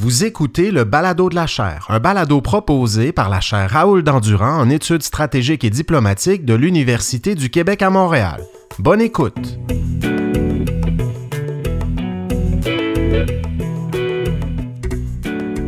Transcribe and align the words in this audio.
Vous 0.00 0.22
écoutez 0.22 0.70
le 0.70 0.84
Balado 0.84 1.28
de 1.28 1.34
la 1.34 1.48
chaire, 1.48 1.86
un 1.88 1.98
balado 1.98 2.40
proposé 2.40 3.10
par 3.10 3.28
la 3.28 3.40
chaire 3.40 3.68
Raoul 3.68 4.04
Dandurand 4.04 4.60
en 4.60 4.70
études 4.70 5.02
stratégiques 5.02 5.64
et 5.64 5.70
diplomatiques 5.70 6.44
de 6.44 6.54
l'Université 6.54 7.34
du 7.34 7.50
Québec 7.50 7.82
à 7.82 7.90
Montréal. 7.90 8.44
Bonne 8.78 9.00
écoute. 9.00 9.58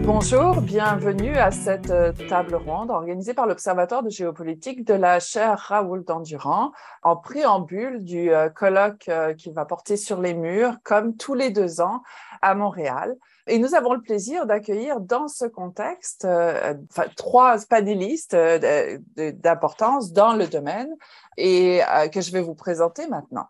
Bonjour, 0.05 0.61
bienvenue 0.61 1.37
à 1.37 1.51
cette 1.51 1.91
euh, 1.91 2.13
table 2.29 2.55
ronde 2.55 2.91
organisée 2.91 3.35
par 3.35 3.49
l'Observatoire 3.49 4.05
de 4.05 4.11
géopolitique 4.11 4.87
de 4.87 4.95
la 4.95 5.19
chaire 5.19 5.59
Raoul 5.59 6.05
Dandurand 6.05 6.71
en 7.03 7.17
préambule 7.17 8.05
du 8.05 8.31
euh, 8.31 8.49
colloque 8.49 9.09
euh, 9.09 9.35
qui 9.35 9.51
va 9.51 9.65
porter 9.65 9.97
sur 9.97 10.21
les 10.21 10.35
murs 10.35 10.77
comme 10.85 11.17
tous 11.17 11.35
les 11.35 11.51
deux 11.51 11.81
ans 11.81 12.03
à 12.43 12.55
Montréal. 12.55 13.17
Et 13.47 13.59
nous 13.59 13.75
avons 13.75 13.95
le 13.95 14.01
plaisir 14.01 14.47
d'accueillir 14.47 15.01
dans 15.01 15.29
ce 15.29 15.45
contexte 15.45 16.27
trois 17.17 17.57
panélistes 17.69 18.37
d'importance 19.17 20.13
dans 20.13 20.35
le 20.35 20.47
domaine 20.47 20.95
et 21.37 21.81
que 22.13 22.21
je 22.21 22.33
vais 22.33 22.43
vous 22.43 22.55
présenter 22.55 23.07
maintenant. 23.09 23.49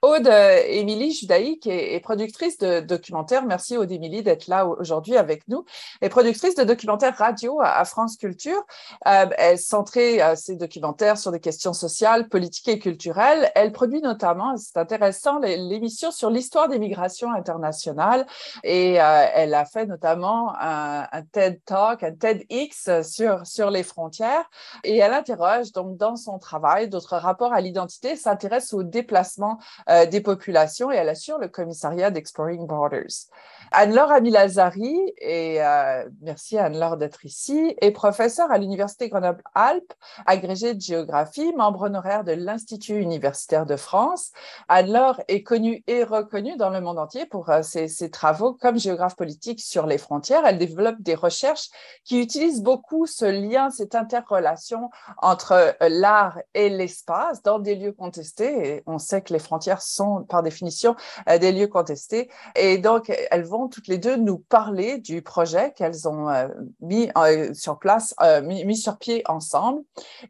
Aude 0.00 0.28
euh, 0.28 0.62
Émilie 0.68 1.12
Judaïque 1.12 1.66
est, 1.66 1.98
productrice 1.98 2.56
de 2.58 2.78
documentaires. 2.78 3.44
Merci 3.44 3.76
Aude 3.76 3.90
Émilie 3.90 4.22
d'être 4.22 4.46
là 4.46 4.64
aujourd'hui 4.64 5.16
avec 5.16 5.48
nous. 5.48 5.64
est 6.00 6.08
productrice 6.08 6.54
de 6.54 6.62
documentaires 6.62 7.16
radio 7.16 7.58
à, 7.60 7.84
France 7.84 8.16
Culture. 8.16 8.64
Euh, 9.08 9.26
elle 9.36 9.58
centrait 9.58 10.22
euh, 10.22 10.36
ses 10.36 10.54
documentaires 10.54 11.18
sur 11.18 11.32
des 11.32 11.40
questions 11.40 11.72
sociales, 11.72 12.28
politiques 12.28 12.68
et 12.68 12.78
culturelles. 12.78 13.50
Elle 13.56 13.72
produit 13.72 14.00
notamment, 14.00 14.56
c'est 14.56 14.76
intéressant, 14.76 15.40
l'émission 15.40 16.12
sur 16.12 16.30
l'histoire 16.30 16.68
des 16.68 16.78
migrations 16.78 17.32
internationales 17.32 18.24
et 18.62 18.92
elle 18.94 19.54
a 19.54 19.64
fait 19.64 19.86
notamment 19.86 20.54
un, 20.60 21.08
un, 21.10 21.22
TED 21.22 21.60
Talk, 21.64 22.04
un 22.04 22.12
TEDx 22.12 23.02
sur, 23.02 23.44
sur 23.44 23.70
les 23.70 23.82
frontières 23.82 24.48
et 24.84 24.98
elle 24.98 25.12
interroge 25.12 25.72
donc 25.72 25.96
dans 25.96 26.14
son 26.14 26.38
travail 26.38 26.88
d'autres 26.88 27.16
rapports 27.16 27.52
à 27.52 27.60
l'identité, 27.60 28.14
s'intéresse 28.14 28.72
au 28.72 28.84
déplacement 28.84 29.58
euh, 29.90 30.06
des 30.06 30.20
populations 30.20 30.92
et 30.92 30.96
elle 30.96 31.08
assure 31.08 31.38
le 31.38 31.48
commissariat 31.48 32.10
d'Exploring 32.10 32.66
Borders. 32.66 33.28
Anne-Laure 33.72 34.12
Amilazari, 34.12 35.14
et 35.18 35.62
euh, 35.62 36.08
merci 36.22 36.58
Anne-Laure 36.58 36.96
d'être 36.96 37.24
ici, 37.24 37.74
est 37.80 37.90
professeure 37.90 38.50
à 38.50 38.58
l'Université 38.58 39.08
Grenoble-Alpes, 39.08 39.92
agrégée 40.26 40.74
de 40.74 40.80
géographie, 40.80 41.52
membre 41.54 41.82
honoraire 41.82 42.24
de 42.24 42.32
l'Institut 42.32 43.00
universitaire 43.00 43.66
de 43.66 43.76
France. 43.76 44.32
Anne-Laure 44.68 45.20
est 45.28 45.42
connue 45.42 45.82
et 45.86 46.04
reconnue 46.04 46.56
dans 46.56 46.70
le 46.70 46.80
monde 46.80 46.98
entier 46.98 47.26
pour 47.26 47.50
euh, 47.50 47.62
ses, 47.62 47.88
ses, 47.88 48.10
travaux 48.10 48.54
comme 48.54 48.78
géographe 48.78 49.16
politique 49.16 49.60
sur 49.60 49.86
les 49.86 49.98
frontières. 49.98 50.46
Elle 50.46 50.58
développe 50.58 51.00
des 51.00 51.14
recherches 51.14 51.68
qui 52.04 52.20
utilisent 52.20 52.62
beaucoup 52.62 53.06
ce 53.06 53.24
lien, 53.24 53.70
cette 53.70 53.94
interrelation 53.94 54.90
entre 55.18 55.76
l'art 55.88 56.38
et 56.54 56.68
l'espace 56.68 57.42
dans 57.42 57.58
des 57.58 57.74
lieux 57.74 57.92
contestés. 57.92 58.68
Et 58.68 58.82
on 58.86 58.98
sait 58.98 59.22
que 59.22 59.32
les 59.32 59.38
frontières 59.38 59.77
sont 59.80 60.24
par 60.24 60.42
définition 60.42 60.96
des 61.40 61.52
lieux 61.52 61.66
contestés. 61.66 62.30
Et 62.56 62.78
donc, 62.78 63.12
elles 63.30 63.44
vont 63.44 63.68
toutes 63.68 63.88
les 63.88 63.98
deux 63.98 64.16
nous 64.16 64.38
parler 64.38 64.98
du 64.98 65.22
projet 65.22 65.72
qu'elles 65.72 66.08
ont 66.08 66.28
euh, 66.28 66.48
mis 66.80 67.10
euh, 67.16 67.52
sur 67.54 67.78
place, 67.78 68.14
euh, 68.20 68.42
mis, 68.42 68.76
sur 68.76 68.98
pied 68.98 69.22
ensemble. 69.26 69.82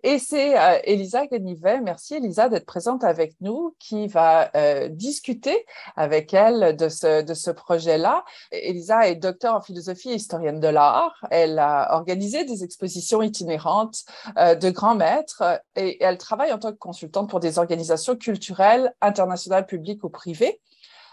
Et 0.02 0.18
c'est 0.18 0.54
Elisa 0.84 1.26
Ganivet, 1.26 1.80
merci 1.80 2.14
Elisa 2.14 2.48
d'être 2.48 2.66
présente 2.66 3.04
avec 3.04 3.34
nous, 3.40 3.74
qui 3.78 4.06
va 4.06 4.50
discuter 4.88 5.64
avec 5.96 6.34
elle 6.34 6.76
de 6.76 6.88
ce, 6.88 7.22
de 7.22 7.34
ce 7.34 7.50
projet-là. 7.50 8.24
Elisa 8.50 9.08
est 9.08 9.16
docteur 9.16 9.54
en 9.54 9.60
philosophie 9.60 10.10
et 10.10 10.14
historienne 10.14 10.60
de 10.60 10.68
l'art. 10.68 11.14
Elle 11.30 11.58
a 11.58 11.94
organisé 11.94 12.44
des 12.44 12.64
expositions 12.64 13.22
itinérantes 13.22 14.04
de 14.36 14.70
grands 14.70 14.94
maîtres 14.94 15.42
et 15.76 16.02
elle 16.02 16.18
travaille 16.18 16.52
en 16.52 16.58
tant 16.58 16.72
que 16.72 16.78
consultante 16.78 17.28
pour 17.28 17.40
des 17.40 17.58
organisations 17.58 18.16
culturelles 18.16 18.92
internationales 19.00 19.37
publiques 19.66 20.04
ou 20.04 20.08
privées. 20.08 20.60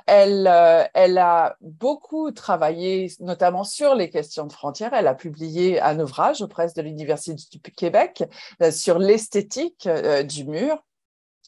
Elle, 0.08 0.47
euh, 0.47 0.84
elle 0.94 1.18
a 1.18 1.58
beaucoup 1.62 2.31
travaillé, 2.31 3.12
notamment 3.19 3.63
sur 3.63 3.96
les 3.96 4.09
questions 4.09 4.46
de 4.46 4.53
frontières. 4.53 4.94
Elle 4.94 5.08
a 5.08 5.16
publié 5.16 5.81
un 5.81 6.00
ouvrage 6.00 6.41
aux 6.41 6.47
presses 6.47 6.75
de 6.75 6.81
l'Université 6.84 7.59
du 7.59 7.59
Québec 7.59 8.24
euh, 8.62 8.72
sur 8.72 9.00
l'esthétique 9.00 9.88
euh, 9.88 10.24
du 10.24 10.46
mur 10.46 10.84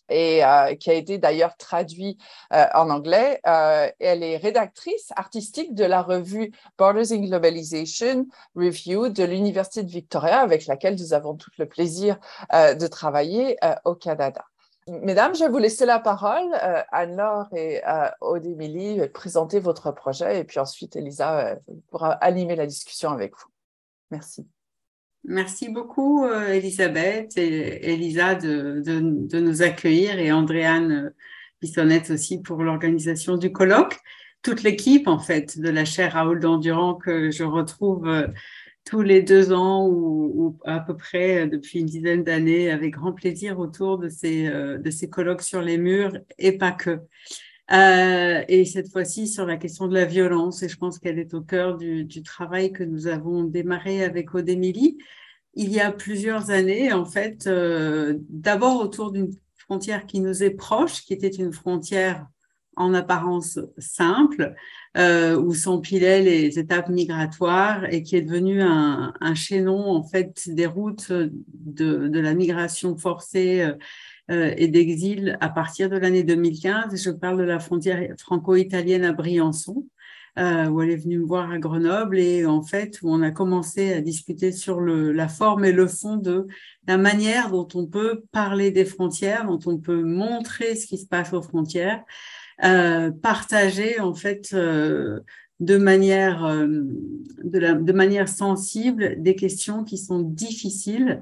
et 0.10 0.42
qui 0.80 0.90
a 0.90 0.94
été 0.94 1.18
d'ailleurs 1.18 1.58
traduit 1.58 2.18
en 2.50 2.90
anglais. 2.90 3.42
elle 3.44 4.24
est 4.24 4.38
rédactrice 4.38 5.12
artistique 5.18 5.76
de 5.76 5.84
la 5.84 6.02
revue 6.02 6.54
Borders 6.78 7.12
in 7.12 7.26
Globalization 7.26 8.26
Review 8.56 9.10
de 9.10 9.26
l'Université 9.26 9.84
de 9.84 9.92
Victoria, 9.92 10.40
avec 10.40 10.66
laquelle 10.66 10.96
nous 10.96 11.14
avons 11.14 11.36
tout 11.36 11.52
le 11.58 11.66
plaisir 11.66 12.18
de 12.54 12.88
travailler 12.88 13.58
au 13.84 13.96
Canada. 13.96 14.46
Mesdames, 14.88 15.36
je 15.36 15.44
vais 15.44 15.50
vous 15.50 15.58
laisser 15.58 15.86
la 15.86 16.00
parole. 16.00 16.54
Euh, 16.64 16.82
Anne-Laure 16.92 17.54
et 17.54 17.82
euh, 17.86 18.10
Aude 18.22 18.46
Émilie, 18.46 19.02
présenter 19.14 19.60
votre 19.60 19.92
projet 19.92 20.40
et 20.40 20.44
puis 20.46 20.60
ensuite 20.60 20.96
Elisa 20.96 21.48
euh, 21.48 21.56
pourra 21.90 22.12
animer 22.12 22.56
la 22.56 22.66
discussion 22.66 23.12
avec 23.12 23.34
vous. 23.36 23.50
Merci. 24.12 24.48
Merci 25.26 25.68
beaucoup, 25.68 26.24
euh, 26.24 26.54
Elisabeth 26.54 27.38
et 27.38 27.94
Elisa, 27.94 28.36
de, 28.36 29.40
nous 29.40 29.62
accueillir 29.62 30.20
et 30.20 30.32
Andréane 30.32 31.14
Bissonnette 31.62 32.12
aussi 32.12 32.42
pour 32.42 32.64
l'organisation 32.64 33.36
du 33.36 33.52
colloque. 33.52 34.00
Toute 34.42 34.64
l'équipe, 34.64 35.10
en 35.10 35.20
fait, 35.20 35.60
de 35.60 35.70
la 35.70 35.84
chaire 35.84 36.14
Raoul 36.14 36.40
d'Endurant 36.40 36.96
que 36.96 37.30
je 37.30 37.44
retrouve 37.44 38.08
tous 38.88 39.02
les 39.02 39.22
deux 39.22 39.52
ans 39.52 39.86
ou, 39.86 40.58
à 40.64 40.80
peu 40.80 40.96
près 40.96 41.44
euh, 41.44 41.48
depuis 41.48 41.80
une 41.80 41.86
dizaine 41.86 42.24
d'années 42.24 42.72
avec 42.72 42.94
grand 42.94 43.12
plaisir 43.12 43.60
autour 43.60 43.98
de 43.98 44.08
ces, 44.08 44.48
euh, 44.48 44.78
de 44.78 44.90
ces 44.90 45.10
colloques 45.10 45.42
sur 45.42 45.62
les 45.62 45.78
murs 45.78 46.18
et 46.38 46.58
pas 46.58 46.72
que. 46.72 47.02
Euh, 47.74 48.44
et 48.48 48.64
cette 48.64 48.90
fois-ci 48.90 49.28
sur 49.28 49.46
la 49.46 49.58
question 49.58 49.88
de 49.88 49.94
la 49.94 50.06
violence, 50.06 50.64
et 50.64 50.70
je 50.70 50.78
pense 50.78 51.00
qu'elle 51.00 51.20
est 51.20 51.34
au 51.34 51.42
cœur 51.42 51.76
du, 51.78 52.06
du, 52.06 52.24
travail 52.24 52.72
que 52.72 52.84
nous 52.86 53.08
avons 53.08 53.44
démarré 53.44 54.06
avec 54.06 54.34
Odémilie 54.34 54.98
il 55.54 55.74
y 55.74 55.80
a 55.80 55.92
plusieurs 55.92 56.52
années, 56.52 56.94
en 56.94 57.04
fait, 57.04 57.50
d'abord 58.30 58.80
autour 58.80 59.12
d'une 59.12 59.32
frontière 59.56 60.06
qui 60.06 60.20
nous 60.20 60.44
est 60.44 60.52
proche, 60.52 61.02
qui 61.02 61.14
était 61.14 61.30
une 61.30 61.52
frontière 61.52 62.28
en 62.78 62.94
apparence 62.94 63.60
simple, 63.78 64.54
euh, 64.98 65.36
où 65.36 65.54
s'empilaient 65.54 66.22
les 66.22 66.60
étapes 66.60 66.90
migratoires 66.90 67.92
et 67.92 68.04
qui 68.04 68.16
est 68.16 68.22
devenu 68.22 68.62
un, 68.62 69.14
un 69.20 69.36
chaînon 69.36 69.90
en 69.90 70.04
fait 70.04 70.48
des 70.48 70.66
routes 70.66 71.12
de, 71.12 72.20
la 72.20 72.34
migration 72.34 72.96
forcée 72.98 73.62
euh, 73.62 73.74
euh 74.32 74.54
et 74.58 74.68
d'exil 74.68 75.38
à 75.42 75.50
partir 75.50 75.90
de 75.90 75.98
l'année 75.98 76.24
2015. 76.24 77.02
Je 77.02 77.12
parle 77.12 77.38
de 77.40 77.44
la 77.44 77.60
frontière 77.60 78.02
franco-italienne 78.18 79.04
à 79.04 79.14
Briançon. 79.14 79.86
Où 80.40 80.82
elle 80.84 80.92
est 80.92 80.98
venue 80.98 81.18
me 81.18 81.26
voir 81.26 81.50
à 81.50 81.58
Grenoble 81.58 82.20
et 82.20 82.46
en 82.46 82.62
fait 82.62 83.00
où 83.02 83.12
on 83.12 83.24
a 83.24 83.32
commencé 83.32 83.94
à 83.94 84.02
discuter 84.02 84.52
sur 84.52 84.82
la 84.82 85.28
forme 85.28 85.66
et 85.66 85.72
le 85.72 85.88
fond 85.88 86.18
de 86.18 86.46
la 86.88 87.00
manière 87.00 87.50
dont 87.50 87.68
on 87.74 87.88
peut 87.88 88.22
parler 88.32 88.70
des 88.70 88.86
frontières, 88.86 89.48
dont 89.48 89.60
on 89.66 89.80
peut 89.80 90.04
montrer 90.04 90.76
ce 90.76 90.86
qui 90.86 91.00
se 91.00 91.08
passe 91.08 91.34
aux 91.34 91.42
frontières, 91.42 92.04
euh, 92.64 93.12
partager 93.12 94.00
en 94.00 94.16
fait 94.16 94.50
euh, 94.54 95.20
de 95.60 95.78
manière 95.78 96.44
euh, 96.46 96.68
de, 97.44 97.60
la, 97.60 97.74
de 97.74 97.94
manière 97.94 98.28
sensible 98.28 99.22
des 99.22 99.36
questions 99.36 99.84
qui 99.84 99.98
sont 99.98 100.22
difficiles. 100.22 101.22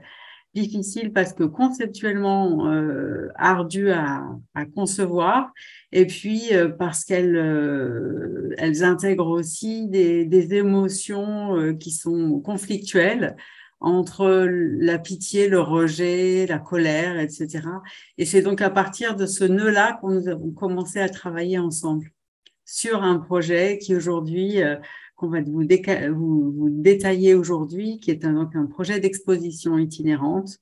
Difficiles 0.54 1.12
parce 1.12 1.34
que 1.34 1.44
conceptuellement 1.44 2.72
euh, 2.72 3.28
ardues 3.36 3.92
à, 3.92 4.24
à, 4.54 4.64
concevoir 4.64 5.52
et 5.92 6.08
puis 6.08 6.52
parce 6.80 7.04
qu'elles 7.04 8.56
elles 8.58 8.84
intègrent 8.86 9.28
aussi 9.28 9.90
des, 9.90 10.24
des 10.24 10.54
émotions 10.54 11.76
qui 11.78 11.92
sont 11.92 12.40
conflictuelles 12.40 13.36
entre 13.80 14.48
la 14.48 14.98
pitié, 14.98 15.48
le 15.48 15.60
rejet, 15.60 16.46
la 16.48 16.60
colère, 16.60 17.20
etc. 17.20 17.68
Et 18.18 18.26
c'est 18.26 18.42
donc 18.42 18.62
à 18.62 18.70
partir 18.70 19.16
de 19.16 19.26
ce 19.26 19.44
nœud-là 19.44 19.98
qu'on 20.00 20.12
nous 20.12 20.28
avons 20.28 20.52
commencé 20.52 21.00
à 21.00 21.10
travailler 21.10 21.60
ensemble 21.60 22.12
sur 22.66 23.04
un 23.04 23.20
projet 23.20 23.78
qui 23.78 23.96
aujourd'hui, 23.96 24.62
euh, 24.62 24.76
qu'on 25.16 25.30
va 25.30 25.42
vous, 25.42 26.70
détailler 26.70 27.36
aujourd'hui, 27.36 28.00
qui 28.00 28.12
est 28.12 28.26
un, 28.26 28.34
donc 28.34 28.56
un 28.56 28.66
projet 28.66 29.00
d'exposition 29.00 29.78
itinérante 29.78 30.58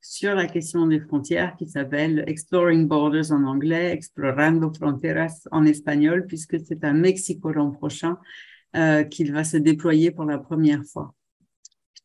sur 0.00 0.34
la 0.34 0.46
question 0.46 0.86
des 0.86 1.00
frontières 1.00 1.56
qui 1.56 1.66
s'appelle 1.66 2.22
Exploring 2.28 2.86
Borders 2.86 3.32
en 3.32 3.42
anglais, 3.44 3.90
Explorando 3.90 4.72
Fronteras 4.72 5.48
en 5.50 5.64
espagnol, 5.64 6.26
puisque 6.26 6.60
c'est 6.60 6.84
à 6.84 6.92
Mexico 6.92 7.50
l'an 7.50 7.72
prochain 7.72 8.18
euh, 8.76 9.02
qu'il 9.02 9.32
va 9.32 9.42
se 9.42 9.56
déployer 9.56 10.10
pour 10.12 10.24
la 10.24 10.38
première 10.38 10.84
fois 10.84 11.15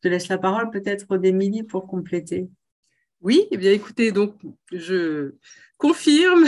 te 0.02 0.08
laisse 0.08 0.28
la 0.28 0.38
parole 0.38 0.70
peut-être 0.70 1.16
d'Émilie 1.16 1.62
pour 1.62 1.86
compléter. 1.86 2.50
Oui, 3.22 3.46
eh 3.52 3.56
bien 3.56 3.70
écoutez, 3.70 4.10
donc 4.10 4.34
je 4.72 5.34
confirme 5.78 6.44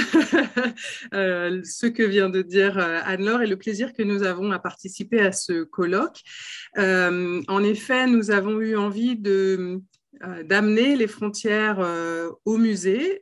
euh, 1.14 1.60
ce 1.62 1.86
que 1.86 2.02
vient 2.02 2.28
de 2.28 2.42
dire 2.42 2.78
euh, 2.78 3.00
Anne-Laure 3.04 3.42
et 3.42 3.46
le 3.46 3.56
plaisir 3.56 3.92
que 3.92 4.02
nous 4.02 4.24
avons 4.24 4.50
à 4.50 4.58
participer 4.58 5.20
à 5.20 5.30
ce 5.30 5.62
colloque. 5.62 6.20
Euh, 6.78 7.40
en 7.46 7.62
effet, 7.62 8.08
nous 8.08 8.32
avons 8.32 8.60
eu 8.60 8.76
envie 8.76 9.16
de 9.16 9.80
d'amener 10.44 10.94
les 10.94 11.08
frontières 11.08 11.84
au 12.44 12.56
musée. 12.56 13.20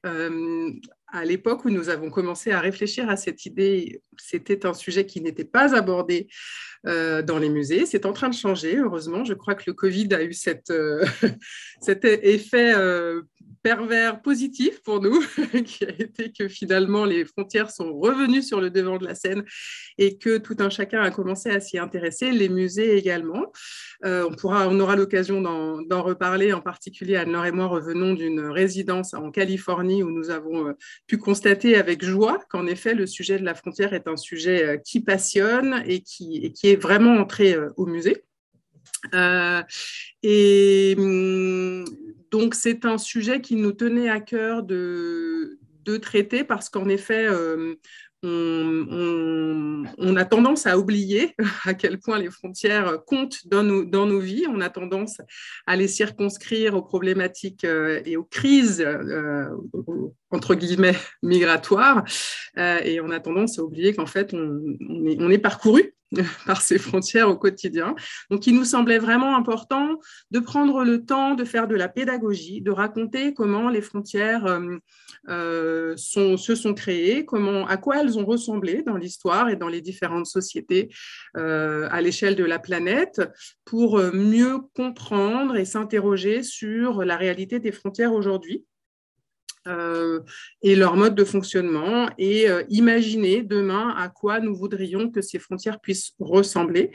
À 1.12 1.25
l'époque 1.25 1.64
où 1.64 1.70
nous 1.70 1.88
avons 1.88 2.11
commencé 2.11 2.50
à 2.50 2.61
réfléchir 2.61 3.09
à 3.09 3.17
cette 3.17 3.47
idée, 3.47 4.03
c'était 4.19 4.67
un 4.67 4.75
sujet 4.75 5.06
qui 5.06 5.20
n'était 5.20 5.44
pas 5.44 5.76
abordé 5.76 6.29
dans 6.85 7.38
les 7.38 7.49
musées. 7.49 7.87
C'est 7.87 8.06
en 8.06 8.12
train 8.12 8.29
de 8.29 8.35
changer, 8.35 8.79
heureusement. 8.79 9.25
Je 9.25 9.35
crois 9.35 9.55
que 9.55 9.64
le 9.69 9.73
Covid 9.73 10.09
a 10.14 10.23
eu 10.25 10.32
cette, 10.32 10.73
cet 11.81 12.05
effet 12.05 12.75
pervers 13.62 14.20
positif 14.23 14.82
pour 14.82 15.00
nous, 15.00 15.20
qui 15.64 15.85
a 15.85 15.91
été 15.91 16.32
que 16.32 16.49
finalement 16.49 17.05
les 17.05 17.25
frontières 17.25 17.70
sont 17.70 17.94
revenues 17.94 18.43
sur 18.43 18.61
le 18.61 18.70
devant 18.70 18.99
de 18.99 19.05
la 19.05 19.14
scène 19.14 19.44
et 19.99 20.19
que 20.19 20.38
tout 20.38 20.56
un 20.59 20.70
chacun 20.70 21.00
a 21.03 21.11
commencé 21.11 21.50
à 21.50 21.61
s'y 21.61 21.79
intéresser, 21.79 22.32
les 22.32 22.49
musées 22.49 22.97
également. 22.97 23.53
Euh, 24.05 24.29
on, 24.29 24.35
pourra, 24.35 24.69
on 24.69 24.79
aura 24.81 24.97
l'occasion 24.97 25.41
d'en 25.41 26.03
reparler, 26.03 26.53
en 26.53 26.61
particulier 26.61 27.17
Anne-Laure 27.17 27.47
et 27.47 27.53
moi 27.53 27.67
revenons 27.67 28.14
d'une 28.14 28.41
résidence 28.41 29.14
en 29.14 29.31
Californie 29.31 30.03
où 30.03 30.11
nous 30.11 30.31
avons 30.31 30.69
euh, 30.69 30.73
pu 31.06 31.19
constater 31.19 31.76
avec 31.76 32.05
joie 32.05 32.41
qu'en 32.50 32.67
effet 32.67 32.94
le 32.94 33.06
sujet 33.06 33.38
de 33.38 33.44
la 33.44 33.55
frontière 33.55 33.94
est 33.94 34.09
un 34.09 34.17
sujet 34.17 34.64
euh, 34.64 34.76
qui 34.76 35.00
passionne 35.00 35.82
et 35.87 36.00
qui, 36.00 36.53
est 36.64 36.76
vraiment 36.76 37.17
entré 37.17 37.56
au 37.76 37.87
musée. 37.87 38.25
et 40.23 40.94
hum, 40.99 41.85
donc, 42.32 42.55
c'est 42.55 42.87
un 42.87 42.96
sujet 42.96 43.43
qui 43.43 43.56
nous 43.56 43.73
tenait 43.73 44.08
à 44.08 44.19
cœur 44.19 44.62
de, 44.62 45.58
traiter 46.00 46.44
parce 46.44 46.70
qu'en 46.70 46.88
effet, 46.88 47.26
euh, 47.26 47.75
on, 48.23 50.17
a 50.17 50.25
tendance 50.25 50.67
à 50.67 50.79
oublier 50.79 51.34
à 51.67 51.75
quel 51.75 51.99
point 51.99 52.19
les 52.19 52.31
frontières 52.31 53.05
comptent 53.06 53.46
dans 53.46 53.62
nos, 53.62 54.19
vies. 54.19 54.46
On 54.49 54.62
a 54.62 54.70
tendance 54.70 55.20
à 55.67 55.76
les 55.76 55.88
circonscrire 55.88 56.75
aux 56.75 56.82
problématiques 56.82 57.64
euh, 57.64 58.00
et 58.06 58.17
aux 58.17 58.25
crises, 58.25 58.81
euh, 58.81 59.44
entre 60.31 60.55
guillemets, 60.55 60.96
migratoires. 61.23 62.02
et 62.56 62.99
on 63.02 63.11
a 63.11 63.20
tendance 63.20 63.58
à 63.58 63.62
oublier 63.62 63.93
qu'en 63.93 64.06
fait, 64.06 64.32
on 64.32 65.31
est 65.31 65.38
parcouru 65.38 65.94
par 66.47 66.61
ces 66.61 66.79
frontières 66.79 67.29
au 67.29 67.37
quotidien. 67.37 67.94
Donc, 68.31 68.47
il 68.47 68.55
nous 68.55 68.64
semblait 68.64 68.99
vraiment 68.99 69.37
important 69.37 69.99
de 70.31 70.38
prendre 70.38 70.85
le 70.85 71.05
temps 71.05 71.35
de 71.35 71.44
faire 71.44 71.69
de 71.69 71.75
la 71.75 71.88
pédagogie, 71.88 72.61
de 72.61 72.70
raconter 72.70 73.35
comment 73.35 73.69
les 73.69 73.81
frontières 73.81 74.47
euh, 74.47 74.79
euh, 75.29 75.97
se 75.97 76.55
sont 76.55 76.75
créées, 76.75 77.25
comment, 77.25 77.67
à 77.67 77.76
quoi 77.76 78.00
elles 78.00 78.19
ont 78.19 78.26
ressemblé 78.26 78.82
dans 78.82 78.97
l'histoire 78.97 79.49
et 79.49 79.56
dans 79.56 79.69
les 79.69 79.81
différentes 79.81 80.26
sociétés 80.26 80.91
euh, 81.37 81.88
à 81.91 82.00
l'échelle 82.00 82.37
de 82.37 82.44
la 82.44 82.59
planète, 82.59 83.23
pour 83.64 83.99
mieux 84.12 84.59
comprendre 84.75 85.56
et 85.56 85.64
s'interroger 85.64 86.43
sur 86.43 87.05
la 87.05 87.17
réalité 87.17 87.59
des 87.59 87.73
frontières 87.73 88.12
aujourd'hui. 88.12 88.64
Euh, 89.69 90.20
et 90.62 90.75
leur 90.75 90.97
mode 90.97 91.14
de 91.14 91.23
fonctionnement 91.23 92.09
et 92.19 92.50
euh, 92.50 92.64
imaginer 92.69 93.43
demain 93.43 93.94
à 93.97 94.09
quoi 94.09 94.41
nous 94.41 94.56
voudrions 94.56 95.09
que 95.09 95.20
ces 95.20 95.38
frontières 95.38 95.81
puissent 95.81 96.14
ressembler. 96.19 96.91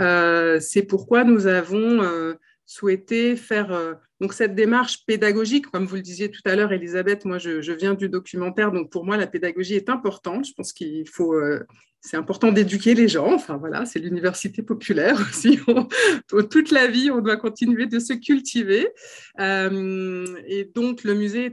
Euh, 0.00 0.58
c'est 0.58 0.82
pourquoi 0.82 1.22
nous 1.22 1.46
avons 1.46 2.34
souhaité 2.66 3.36
faire 3.36 3.96
donc 4.20 4.32
cette 4.32 4.54
démarche 4.54 5.04
pédagogique, 5.06 5.66
comme 5.68 5.86
vous 5.86 5.96
le 5.96 6.02
disiez 6.02 6.30
tout 6.30 6.42
à 6.44 6.56
l'heure, 6.56 6.72
Elisabeth, 6.72 7.24
moi 7.24 7.38
je, 7.38 7.72
viens 7.72 7.94
du 7.94 8.08
documentaire, 8.08 8.72
donc 8.72 8.90
pour 8.90 9.04
moi 9.04 9.16
la 9.16 9.26
pédagogie 9.26 9.74
est 9.74 9.88
importante. 9.88 10.46
Je 10.46 10.52
pense 10.54 10.72
qu'il 10.72 11.08
faut 11.08 11.34
c'est 12.00 12.16
important 12.16 12.52
d'éduquer 12.52 12.94
les 12.94 13.08
gens. 13.08 13.32
Enfin 13.34 13.56
voilà, 13.56 13.84
c'est 13.84 13.98
l'université 13.98 14.62
populaire 14.62 15.18
aussi. 15.28 15.58
toute 16.50 16.70
la 16.70 16.86
vie, 16.86 17.10
on 17.10 17.20
doit 17.20 17.36
continuer 17.36 17.86
de 17.86 17.98
se 17.98 18.12
cultiver. 18.12 18.88
Euh, 19.40 20.24
et 20.46 20.70
donc 20.74 21.02
le 21.02 21.14
musée 21.14 21.46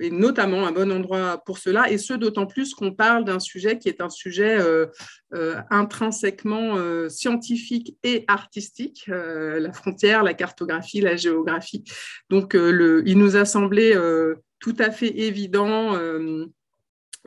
est, 0.00 0.10
notamment 0.10 0.66
un 0.66 0.72
bon 0.72 0.90
endroit 0.90 1.42
pour 1.46 1.58
cela, 1.58 1.90
et 1.90 1.98
ce 1.98 2.14
d'autant 2.14 2.46
plus 2.46 2.74
qu'on 2.74 2.92
parle 2.92 3.24
d'un 3.24 3.38
sujet 3.38 3.78
qui 3.78 3.88
est 3.88 4.00
un 4.00 4.10
sujet 4.10 4.58
euh, 4.60 4.86
euh, 5.34 5.56
intrinsèquement 5.70 6.76
scientifique 7.08 7.96
et 8.02 8.24
artistique, 8.26 9.04
la 9.06 9.72
frontière, 9.72 10.22
la 10.22 10.34
cartographie, 10.34 11.00
la 11.00 11.16
géographie. 11.16 11.84
Donc 12.30 12.54
le, 12.54 13.02
il 13.06 13.18
nous 13.18 13.36
a 13.36 13.44
semblé 13.44 13.96
tout 14.58 14.76
à 14.78 14.90
fait 14.90 15.18
évident 15.20 15.96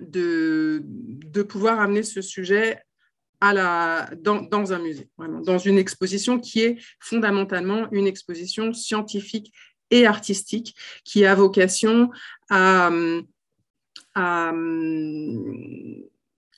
de, 0.01 0.81
de 0.83 1.43
pouvoir 1.43 1.79
amener 1.79 2.03
ce 2.03 2.21
sujet 2.21 2.79
dans, 3.41 4.73
un 4.73 4.79
musée, 4.79 5.09
dans 5.17 5.57
une 5.57 5.77
exposition 5.77 6.39
qui 6.39 6.61
est 6.61 6.77
fondamentalement 6.99 7.87
une 7.91 8.07
exposition 8.07 8.73
scientifique 8.73 9.53
et 9.91 10.05
artistique 10.05 10.75
qui 11.03 11.25
a 11.25 11.35
vocation 11.35 12.09
à, 12.49 12.91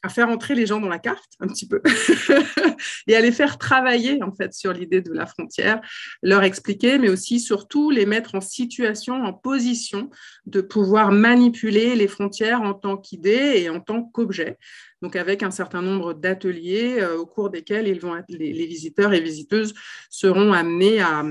à 0.03 0.09
faire 0.09 0.29
entrer 0.29 0.55
les 0.55 0.65
gens 0.65 0.79
dans 0.79 0.89
la 0.89 0.99
carte 0.99 1.33
un 1.39 1.47
petit 1.47 1.67
peu 1.67 1.81
et 3.07 3.15
à 3.15 3.21
les 3.21 3.31
faire 3.31 3.57
travailler 3.57 4.21
en 4.21 4.33
fait 4.33 4.53
sur 4.53 4.71
l'idée 4.73 5.01
de 5.01 5.11
la 5.11 5.25
frontière, 5.25 5.81
leur 6.21 6.43
expliquer, 6.43 6.97
mais 6.97 7.09
aussi 7.09 7.39
surtout 7.39 7.89
les 7.89 8.05
mettre 8.05 8.35
en 8.35 8.41
situation, 8.41 9.23
en 9.23 9.33
position 9.33 10.09
de 10.45 10.61
pouvoir 10.61 11.11
manipuler 11.11 11.95
les 11.95 12.07
frontières 12.07 12.61
en 12.61 12.73
tant 12.73 12.97
qu'idée 12.97 13.53
et 13.55 13.69
en 13.69 13.79
tant 13.79 14.03
qu'objet. 14.03 14.57
Donc 15.01 15.15
avec 15.15 15.43
un 15.43 15.51
certain 15.51 15.81
nombre 15.81 16.13
d'ateliers 16.13 16.97
euh, 16.99 17.17
au 17.17 17.25
cours 17.25 17.49
desquels 17.49 17.85
les, 17.85 18.65
visiteurs 18.67 19.13
et 19.13 19.21
visiteuses 19.21 19.73
seront 20.09 20.53
amenés 20.53 21.01
à 21.01 21.23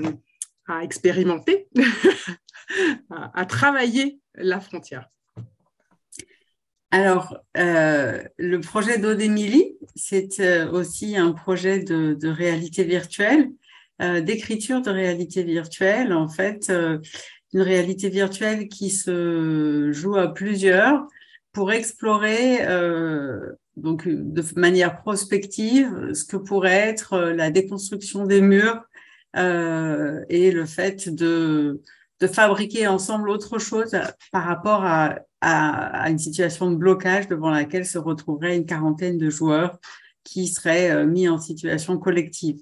expérimenter, 0.82 1.68
à 3.10 3.46
travailler 3.46 4.20
la 4.34 4.60
frontière. 4.60 5.08
Alors, 6.90 7.36
euh, 7.56 8.22
le 8.36 8.60
projet 8.60 8.98
d'Odémilie, 8.98 9.76
c'est 9.96 10.40
euh, 10.40 10.70
aussi 10.70 11.16
un 11.16 11.32
projet 11.32 11.80
de, 11.80 12.28
réalité 12.28 12.84
virtuelle, 12.84 13.50
euh, 14.00 14.20
d'écriture 14.20 14.82
de 14.82 14.90
réalité 14.90 15.42
virtuelle. 15.42 16.12
En 16.12 16.28
fait, 16.28 16.72
une 17.52 17.60
réalité 17.60 18.08
virtuelle 18.08 18.68
qui 18.68 18.90
se 18.90 19.90
joue 19.92 20.16
à 20.16 20.32
plusieurs 20.32 21.06
pour 21.52 21.72
explorer, 21.72 22.58
donc 23.76 24.06
de 24.06 24.42
manière 24.56 25.00
prospective, 25.00 26.12
ce 26.12 26.24
que 26.24 26.36
pourrait 26.36 26.88
être 26.90 27.18
la 27.18 27.50
déconstruction 27.50 28.26
des 28.26 28.42
murs 28.42 28.82
et 29.34 30.50
le 30.50 30.64
fait 30.66 31.08
de 31.08 31.80
de 32.20 32.26
fabriquer 32.26 32.86
ensemble 32.86 33.28
autre 33.28 33.58
chose 33.58 33.96
par 34.32 34.44
rapport 34.44 34.84
à, 34.84 35.18
à, 35.40 36.10
une 36.10 36.18
situation 36.18 36.70
de 36.70 36.76
blocage 36.76 37.28
devant 37.28 37.50
laquelle 37.50 37.86
se 37.86 37.98
retrouverait 37.98 38.56
une 38.56 38.66
quarantaine 38.66 39.18
de 39.18 39.30
joueurs 39.30 39.78
qui 40.24 40.48
seraient 40.48 40.90
euh, 40.90 41.06
mis 41.06 41.28
en 41.28 41.38
situation 41.38 41.98
collective. 41.98 42.60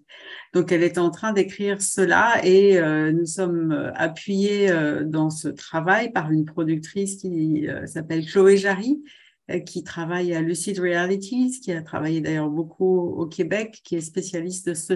Donc, 0.52 0.70
elle 0.70 0.82
est 0.82 0.98
en 0.98 1.10
train 1.10 1.32
d'écrire 1.32 1.80
cela 1.80 2.44
et 2.44 2.78
euh, 2.78 3.10
nous 3.10 3.24
sommes 3.24 3.72
euh, 3.72 3.90
appuyés 3.94 4.70
dans 5.06 5.30
ce 5.30 5.48
travail 5.48 6.12
par 6.12 6.30
une 6.30 6.44
productrice 6.44 7.16
qui 7.16 7.66
s'appelle 7.86 8.26
Chloé 8.26 8.56
Jarry, 8.56 9.02
qui 9.66 9.82
travaille 9.82 10.34
à 10.34 10.40
Lucid 10.40 10.78
Realities, 10.78 11.60
qui 11.60 11.72
a 11.72 11.82
travaillé 11.82 12.20
d'ailleurs 12.20 12.50
beaucoup 12.50 12.98
au 12.98 13.26
Québec, 13.26 13.80
qui 13.84 13.96
est 13.96 14.00
spécialiste 14.00 14.68
de 14.68 14.74
ce 14.74 14.94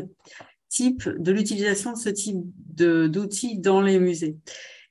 type, 0.68 1.08
de 1.08 1.32
l'utilisation 1.32 1.92
de 1.92 1.98
ce 1.98 2.08
type 2.08 2.38
d'outils 2.74 3.58
dans 3.58 3.80
les 3.80 3.98
musées. 3.98 4.36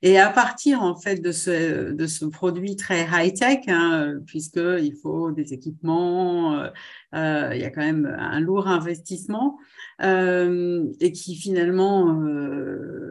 Et 0.02 0.18
à 0.18 0.30
partir 0.30 0.82
en 0.82 0.94
fait 0.94 1.16
de 1.16 1.32
ce, 1.32 1.90
de 1.90 2.06
ce 2.06 2.24
produit 2.24 2.76
très 2.76 3.04
high-tech, 3.10 3.64
hein, 3.66 4.20
puisqu'il 4.26 4.94
faut 4.94 5.32
des 5.32 5.52
équipements, 5.52 6.54
euh, 6.54 6.68
euh, 7.16 7.50
il 7.52 7.60
y 7.60 7.64
a 7.64 7.70
quand 7.70 7.80
même 7.80 8.06
un 8.06 8.38
lourd 8.38 8.68
investissement, 8.68 9.58
euh, 10.02 10.84
et 11.00 11.10
qui 11.10 11.34
finalement 11.34 12.16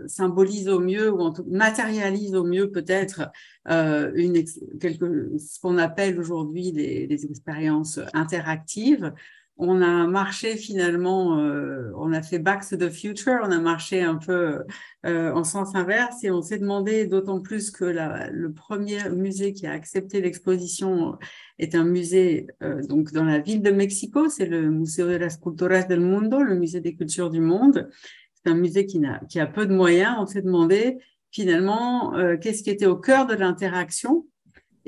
symbolise 0.08 0.70
au 0.70 0.80
mieux, 0.80 1.12
ou 1.12 1.20
en 1.20 1.34
tout, 1.34 1.46
matérialise 1.50 2.36
au 2.36 2.46
mieux 2.46 2.72
peut-être 2.72 3.32
une 3.66 4.46
quelque, 4.80 5.32
ce 5.38 5.60
qu'on 5.60 5.78
appelle 5.78 6.18
aujourd'hui 6.18 6.72
des 6.72 7.26
expériences 7.26 8.00
interactives, 8.14 9.12
on 9.60 9.82
a 9.82 10.08
marché 10.08 10.56
finalement, 10.56 11.40
euh, 11.40 11.92
on 11.96 12.14
a 12.14 12.22
fait 12.22 12.40
Back 12.40 12.68
to 12.68 12.78
the 12.78 12.90
Future, 12.90 13.40
on 13.44 13.52
a 13.52 13.60
marché 13.60 14.02
un 14.02 14.16
peu 14.16 14.64
euh, 15.06 15.32
en 15.34 15.44
sens 15.44 15.76
inverse 15.76 16.24
et 16.24 16.32
on 16.32 16.42
s'est 16.42 16.60
demandé, 16.60 17.08
d'autant 17.08 17.42
plus 17.42 17.72
que 17.72 17.86
le 17.86 18.54
premier 18.54 19.10
musée 19.10 19.54
qui 19.54 19.66
a 19.66 19.72
accepté 19.72 20.22
l'exposition 20.22 21.18
est 21.58 21.76
un 21.76 21.86
musée 21.86 22.48
euh, 22.62 22.82
donc 22.84 23.12
dans 23.12 23.24
la 23.24 23.40
ville 23.40 23.62
de 23.62 23.72
Mexico, 23.72 24.30
c'est 24.30 24.46
le 24.46 24.70
Museo 24.70 25.08
de 25.08 25.16
las 25.16 25.38
Culturas 25.38 25.84
del 25.84 26.02
Mundo, 26.02 26.42
le 26.42 26.56
musée 26.56 26.82
des 26.82 26.96
cultures 26.96 27.32
du 27.32 27.42
monde. 27.42 27.90
C'est 28.34 28.52
un 28.52 28.56
musée 28.56 28.86
qui, 28.86 29.02
qui 29.30 29.40
a 29.40 29.48
peu 29.48 29.66
de 29.66 29.74
moyens. 29.74 30.16
On 30.20 30.28
s'est 30.28 30.44
demandé 30.44 30.98
finalement 31.32 32.14
qu'est-ce 32.40 32.64
qui 32.64 32.70
était 32.70 32.86
au 32.86 32.96
cœur 32.96 33.26
de 33.26 33.34
l'interaction 33.34 34.26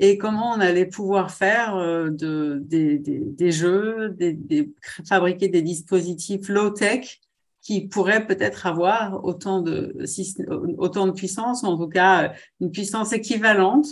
et 0.00 0.18
comment 0.18 0.52
on 0.52 0.60
allait 0.60 0.86
pouvoir 0.86 1.30
faire 1.30 1.76
de, 1.76 2.60
des, 2.64 3.52
jeux, 3.52 4.16
fabriquer 5.06 5.48
des 5.48 5.62
dispositifs 5.62 6.48
low-tech 6.48 7.20
qui 7.60 7.86
pourraient 7.86 8.26
peut-être 8.26 8.66
avoir 8.66 9.22
autant 9.24 9.60
de, 9.60 9.94
autant 10.78 11.06
de 11.06 11.12
puissance, 11.12 11.62
en 11.64 11.76
tout 11.76 11.88
cas 11.88 12.32
une 12.60 12.72
puissance 12.72 13.12
équivalente 13.12 13.86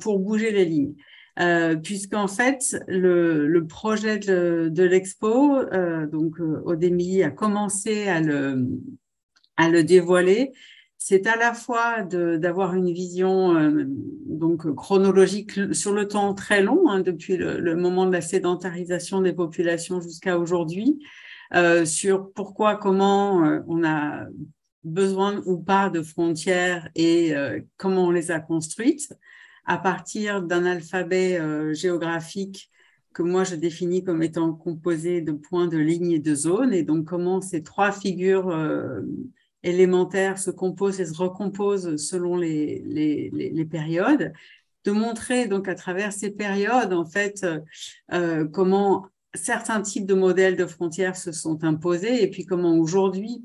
pour 0.00 0.20
bouger 0.20 0.52
les 0.52 0.64
lignes 0.64 0.94
euh, 1.40 1.74
puisqu'en 1.76 2.28
fait, 2.28 2.76
le, 2.86 3.60
projet 3.66 4.18
de, 4.18 4.82
l'expo, 4.82 5.56
euh, 5.56 6.06
donc 6.06 6.38
euh, 6.40 6.62
Odémie 6.64 7.22
a 7.24 7.30
commencé 7.30 8.08
à 8.08 8.20
le, 8.20 8.64
à 9.56 9.68
le 9.68 9.82
dévoiler. 9.82 10.52
C'est 10.98 11.26
à 11.26 11.36
la 11.36 11.52
fois 11.52 12.02
d'avoir 12.02 12.74
une 12.74 12.90
vision 12.90 13.54
euh, 13.56 13.84
donc 13.86 14.74
chronologique 14.74 15.74
sur 15.74 15.92
le 15.92 16.08
temps 16.08 16.34
très 16.34 16.62
long, 16.62 16.88
hein, 16.88 17.00
depuis 17.00 17.36
le, 17.36 17.76
moment 17.76 18.06
de 18.06 18.12
la 18.12 18.20
sédentarisation 18.20 19.20
des 19.20 19.32
populations 19.32 20.00
jusqu'à 20.00 20.38
aujourd'hui, 20.38 20.98
euh, 21.54 21.84
sur 21.84 22.32
pourquoi, 22.32 22.76
comment 22.76 23.44
euh, 23.44 23.60
on 23.68 23.84
a 23.84 24.24
besoin 24.82 25.42
ou 25.46 25.58
pas 25.58 25.90
de 25.90 26.02
frontières 26.02 26.88
et 26.94 27.34
comment 27.78 28.06
on 28.06 28.10
les 28.10 28.30
a 28.30 28.38
construites. 28.38 29.14
À 29.64 29.78
partir 29.78 30.42
d'un 30.42 30.66
alphabet 30.66 31.40
géographique 31.74 32.70
que 33.14 33.22
moi 33.22 33.44
je 33.44 33.54
définis 33.54 34.04
comme 34.04 34.22
étant 34.22 34.52
composé 34.52 35.22
de 35.22 35.32
points, 35.32 35.68
de 35.68 35.78
lignes 35.78 36.12
et 36.12 36.18
de 36.18 36.34
zones, 36.34 36.74
et 36.74 36.82
donc 36.82 37.06
comment 37.06 37.40
ces 37.40 37.62
trois 37.62 37.92
figures 37.92 38.54
élémentaires 39.64 40.38
se 40.38 40.50
composent 40.50 41.00
et 41.00 41.06
se 41.06 41.16
recomposent 41.16 41.96
selon 41.96 42.36
les, 42.36 43.68
périodes, 43.70 44.32
de 44.84 44.92
montrer 44.92 45.48
donc 45.48 45.66
à 45.68 45.74
travers 45.74 46.12
ces 46.12 46.30
périodes 46.30 46.92
en 46.92 47.06
fait 47.06 47.44
euh, 48.12 48.46
comment 48.46 49.06
certains 49.34 49.80
types 49.80 50.06
de 50.06 50.14
modèles 50.14 50.56
de 50.56 50.66
frontières 50.66 51.16
se 51.16 51.32
sont 51.32 51.64
imposés 51.64 52.22
et 52.22 52.30
puis 52.30 52.44
comment 52.44 52.76
aujourd'hui 52.78 53.42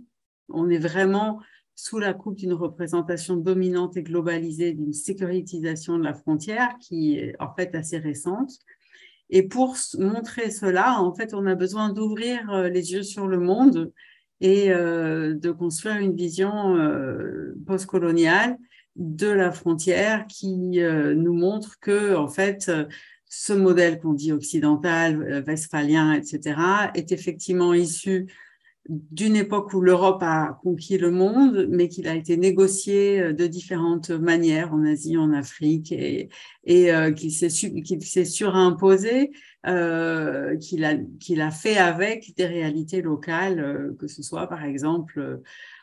on 0.49 0.69
est 0.69 0.77
vraiment 0.77 1.39
sous 1.75 1.97
la 1.97 2.13
coupe 2.13 2.35
d'une 2.35 2.53
représentation 2.53 3.37
dominante 3.37 3.95
et 3.95 4.03
globalisée 4.03 4.73
d'une 4.73 4.91
sécurisation 4.91 5.97
de 5.97 6.03
la 6.03 6.13
frontière 6.13 6.75
qui 6.81 7.17
est 7.17 7.35
en 7.39 7.53
fait 7.55 7.73
assez 7.73 7.97
récente. 7.97 8.51
Et 9.29 9.43
pour 9.43 9.77
montrer 9.97 10.51
cela, 10.51 10.99
en 10.99 11.13
fait, 11.13 11.33
on 11.33 11.45
a 11.45 11.55
besoin 11.55 11.93
d'ouvrir 11.93 12.51
euh, 12.51 12.67
les 12.67 12.91
yeux 12.91 13.03
sur 13.03 13.27
le 13.27 13.39
monde 13.39 13.93
et 14.41 14.71
euh, 14.71 15.33
de 15.33 15.51
construire 15.51 15.97
une 15.97 16.15
vision 16.15 16.75
euh, 16.77 17.55
postcoloniale 17.65 18.57
de 18.95 19.27
la 19.27 19.51
frontière 19.51 20.25
qui 20.27 20.57
nous 20.57 21.33
montre 21.33 21.79
que, 21.79 22.15
en 22.15 22.27
fait, 22.27 22.69
ce 23.25 23.53
modèle 23.53 23.99
qu'on 23.99 24.13
dit 24.13 24.33
occidental, 24.33 25.43
westphalien, 25.47 26.13
etc., 26.13 26.59
est 26.95 27.13
effectivement 27.13 27.73
issu 27.73 28.27
d'une 28.87 29.35
époque 29.35 29.73
où 29.73 29.81
l'Europe 29.81 30.23
a 30.23 30.59
conquis 30.63 30.97
le 30.97 31.11
monde, 31.11 31.67
mais 31.69 31.89
qu'il 31.89 32.07
a 32.07 32.15
été 32.15 32.37
négocié 32.37 33.21
euh, 33.21 33.33
de 33.33 33.45
différentes 33.45 34.09
manières 34.09 34.73
en 34.73 34.83
Asie, 34.83 35.17
en 35.17 35.31
Afrique, 35.31 35.91
et, 35.91 36.29
euh, 36.71 37.11
qu'il 37.11 37.31
s'est 37.31 38.25
surimposé, 38.25 39.31
euh, 39.67 40.57
qu'il 40.57 40.85
a, 40.85 41.51
fait 41.51 41.77
avec 41.77 42.33
des 42.35 42.45
réalités 42.45 43.01
locales, 43.01 43.95
que 43.99 44.07
ce 44.07 44.23
soit 44.23 44.47
par 44.47 44.63
exemple 44.63 45.39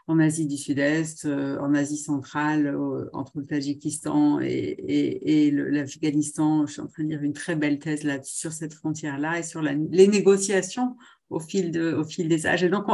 en 0.08 0.18
Asie 0.20 0.46
du 0.46 0.56
Sud-Est, 0.56 1.26
en 1.26 1.74
Asie 1.74 1.96
centrale, 1.96 2.76
entre 3.12 3.40
le 3.40 3.46
Tadjikistan 3.46 4.38
et, 4.40 5.50
l'Afghanistan. 5.52 6.66
Je 6.66 6.72
suis 6.72 6.80
en 6.80 6.86
train 6.86 7.02
de 7.02 7.08
lire 7.08 7.22
une 7.22 7.32
très 7.32 7.56
belle 7.56 7.80
thèse 7.80 8.04
là, 8.04 8.22
sur 8.22 8.52
cette 8.52 8.74
frontière-là 8.74 9.40
et 9.40 9.42
sur 9.42 9.60
les 9.60 10.08
négociations 10.08 10.96
au 11.30 11.40
fil, 11.40 11.70
de, 11.70 11.92
au 11.92 12.04
fil 12.04 12.28
des 12.28 12.46
âges. 12.46 12.62
Et 12.62 12.68
donc, 12.68 12.84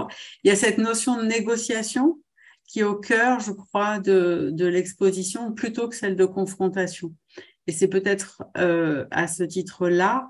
il 0.44 0.48
y 0.48 0.50
a 0.50 0.56
cette 0.56 0.78
notion 0.78 1.16
de 1.16 1.26
négociation 1.26 2.18
qui 2.66 2.80
est 2.80 2.84
au 2.84 2.96
cœur, 2.96 3.40
je 3.40 3.52
crois, 3.52 3.98
de, 3.98 4.50
de 4.52 4.66
l'exposition 4.66 5.52
plutôt 5.52 5.88
que 5.88 5.96
celle 5.96 6.16
de 6.16 6.24
confrontation. 6.24 7.14
Et 7.66 7.72
c'est 7.72 7.88
peut-être 7.88 8.42
euh, 8.56 9.06
à 9.10 9.26
ce 9.28 9.42
titre-là 9.42 10.28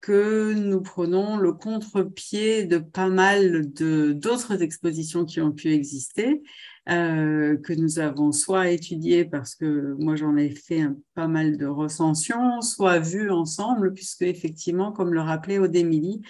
que 0.00 0.52
nous 0.52 0.80
prenons 0.80 1.36
le 1.36 1.52
contre-pied 1.52 2.64
de 2.64 2.78
pas 2.78 3.08
mal 3.08 3.72
d'autres 3.72 4.60
expositions 4.60 5.24
qui 5.24 5.40
ont 5.40 5.52
pu 5.52 5.72
exister, 5.72 6.42
euh, 6.88 7.56
que 7.58 7.72
nous 7.72 8.00
avons 8.00 8.32
soit 8.32 8.70
étudiées 8.70 9.24
parce 9.24 9.54
que 9.54 9.94
moi 10.00 10.16
j'en 10.16 10.36
ai 10.36 10.50
fait 10.50 10.88
pas 11.14 11.28
mal 11.28 11.56
de 11.56 11.66
recensions, 11.66 12.60
soit 12.62 12.98
vues 12.98 13.30
ensemble, 13.30 13.94
puisque 13.94 14.22
effectivement, 14.22 14.90
comme 14.90 15.14
le 15.14 15.20
rappelait 15.20 15.60
Odémilie, 15.60 16.22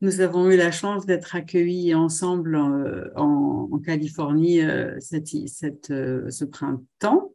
nous 0.00 0.20
avons 0.20 0.50
eu 0.50 0.56
la 0.56 0.72
chance 0.72 1.04
d'être 1.04 1.36
accueillis 1.36 1.94
ensemble 1.94 2.56
euh, 2.56 3.10
en, 3.16 3.68
Californie 3.84 4.62
euh, 4.62 4.98
euh, 5.90 6.30
ce 6.30 6.44
printemps, 6.44 7.34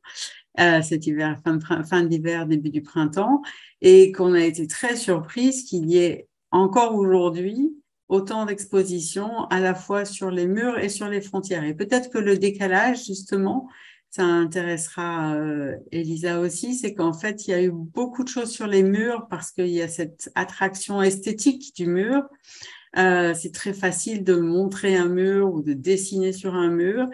cet 0.57 1.07
hiver, 1.07 1.39
fin, 1.43 1.59
fin 1.83 2.03
d'hiver, 2.03 2.45
début 2.45 2.69
du 2.69 2.81
printemps, 2.81 3.41
et 3.81 4.11
qu'on 4.11 4.33
a 4.33 4.41
été 4.41 4.67
très 4.67 4.95
surprise 4.95 5.63
qu'il 5.63 5.89
y 5.89 5.97
ait 5.97 6.27
encore 6.51 6.95
aujourd'hui 6.95 7.75
autant 8.07 8.45
d'expositions 8.45 9.45
à 9.45 9.59
la 9.59 9.73
fois 9.73 10.05
sur 10.05 10.29
les 10.29 10.45
murs 10.47 10.77
et 10.77 10.89
sur 10.89 11.07
les 11.09 11.21
frontières. 11.21 11.63
Et 11.63 11.73
peut-être 11.73 12.09
que 12.09 12.19
le 12.19 12.37
décalage, 12.37 13.05
justement, 13.05 13.67
ça 14.15 14.23
intéressera 14.23 15.35
euh, 15.35 15.75
Elisa 15.91 16.39
aussi, 16.39 16.73
c'est 16.73 16.93
qu'en 16.93 17.11
fait, 17.11 17.47
il 17.47 17.51
y 17.51 17.53
a 17.53 17.61
eu 17.61 17.71
beaucoup 17.73 18.23
de 18.23 18.29
choses 18.29 18.49
sur 18.49 18.65
les 18.65 18.81
murs 18.81 19.27
parce 19.29 19.51
qu'il 19.51 19.67
y 19.67 19.81
a 19.81 19.89
cette 19.89 20.31
attraction 20.35 21.01
esthétique 21.01 21.75
du 21.75 21.85
mur. 21.85 22.23
Euh, 22.97 23.33
c'est 23.33 23.51
très 23.51 23.73
facile 23.73 24.23
de 24.23 24.35
montrer 24.35 24.95
un 24.95 25.09
mur 25.09 25.53
ou 25.53 25.61
de 25.61 25.73
dessiner 25.73 26.31
sur 26.31 26.55
un 26.55 26.69
mur. 26.69 27.09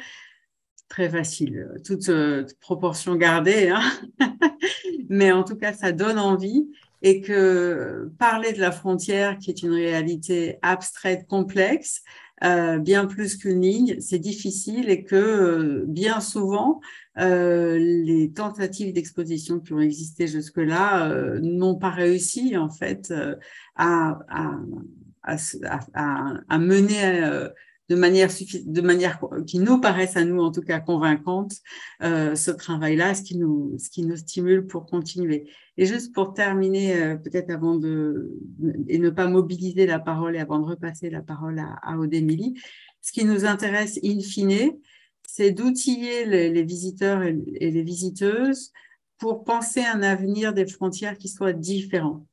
Très 0.89 1.10
facile, 1.10 1.72
toute, 1.84 2.10
euh, 2.10 2.46
proportion 2.60 3.15
gardée. 3.15 3.70
Hein 3.70 3.81
Mais 5.10 5.31
en 5.31 5.43
tout 5.43 5.55
cas, 5.55 5.74
ça 5.74 5.91
donne 5.91 6.20
envie 6.20 6.70
et 7.01 7.22
que 7.22 8.12
parler 8.20 8.53
de 8.53 8.60
la 8.60 8.72
frontière, 8.72 9.39
qui 9.39 9.50
est 9.50 9.63
une 9.63 9.74
réalité 9.74 10.60
abstraite, 10.62 11.25
complexe, 11.27 12.03
euh, 12.43 12.79
bien 12.79 13.05
plus 13.05 13.38
qu'une 13.38 13.62
ligne, 13.62 13.98
c'est 14.00 14.19
difficile 14.19 14.89
et 14.89 15.03
que 15.03 15.15
euh, 15.15 15.83
bien 15.88 16.19
souvent, 16.19 16.81
euh, 17.19 17.77
les 17.77 18.31
tentatives 18.31 18.93
d'exposition 18.93 19.60
qui 19.60 19.74
ont 19.74 19.79
existé 19.79 20.27
jusque-là 20.27 21.12
euh, 21.12 21.39
n'ont 21.41 21.75
pas 21.75 21.91
réussi 21.91 22.57
en 22.57 22.69
fait 22.69 23.13
à, 23.75 24.19
à, 24.27 24.57
à, 25.24 25.38
à, 26.50 26.57
mener 26.57 27.21
de 27.89 27.95
manière, 27.95 28.29
de 28.65 28.81
manière 28.81 29.19
qui 29.45 29.60
nous 29.60 29.79
paraisse 29.79 30.17
à 30.17 30.24
nous 30.24 30.41
en 30.41 30.51
tout 30.51 30.62
cas 30.62 30.79
convaincante 30.79 31.53
ce 32.01 32.51
travail-là, 32.51 33.13
ce 33.13 33.21
qui 33.21 33.38
nous 33.38 33.77
ce 33.77 33.89
qui 33.89 34.03
nous 34.03 34.17
stimule 34.17 34.65
pour 34.65 34.86
continuer. 34.86 35.48
Et 35.82 35.88
juste 35.88 36.14
pour 36.14 36.36
terminer, 36.36 36.96
euh, 36.96 37.16
peut-être 37.16 37.50
avant 37.50 37.74
de 37.74 38.38
et 38.88 39.00
ne 39.00 39.10
pas 39.10 39.26
mobiliser 39.28 39.88
la 39.88 39.98
parole 39.98 40.36
et 40.36 40.40
avant 40.40 40.60
de 40.60 40.66
repasser 40.66 41.10
la 41.10 41.24
parole 41.24 41.58
à, 41.58 41.74
à 41.82 41.98
Odémilie, 41.98 42.54
ce 43.02 43.12
qui 43.12 43.26
nous 43.26 43.46
intéresse 43.46 44.00
in 44.04 44.20
fine, 44.20 44.74
c'est 45.28 45.50
d'outiller 45.50 46.26
les, 46.26 46.62
visiteurs 46.62 47.24
et, 47.24 47.34
les 47.34 47.82
visiteuses 47.82 48.72
pour 49.18 49.44
penser 49.44 49.82
un 49.82 50.04
avenir 50.04 50.54
des 50.54 50.68
frontières 50.68 51.18
qui 51.18 51.30
soit 51.30 51.54
différent. 51.54 52.28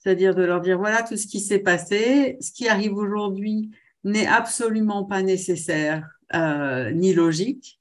C'est-à-dire 0.00 0.34
de 0.34 0.42
leur 0.42 0.60
dire, 0.60 0.76
voilà 0.76 1.02
tout 1.02 1.16
ce 1.16 1.26
qui 1.26 1.40
s'est 1.40 1.60
passé, 1.60 2.36
ce 2.42 2.52
qui 2.52 2.68
arrive 2.68 2.96
aujourd'hui 2.98 3.70
n'est 4.04 4.26
absolument 4.26 5.06
pas 5.06 5.22
nécessaire 5.22 6.06
euh, 6.34 6.90
ni 6.90 7.14
logique. 7.14 7.77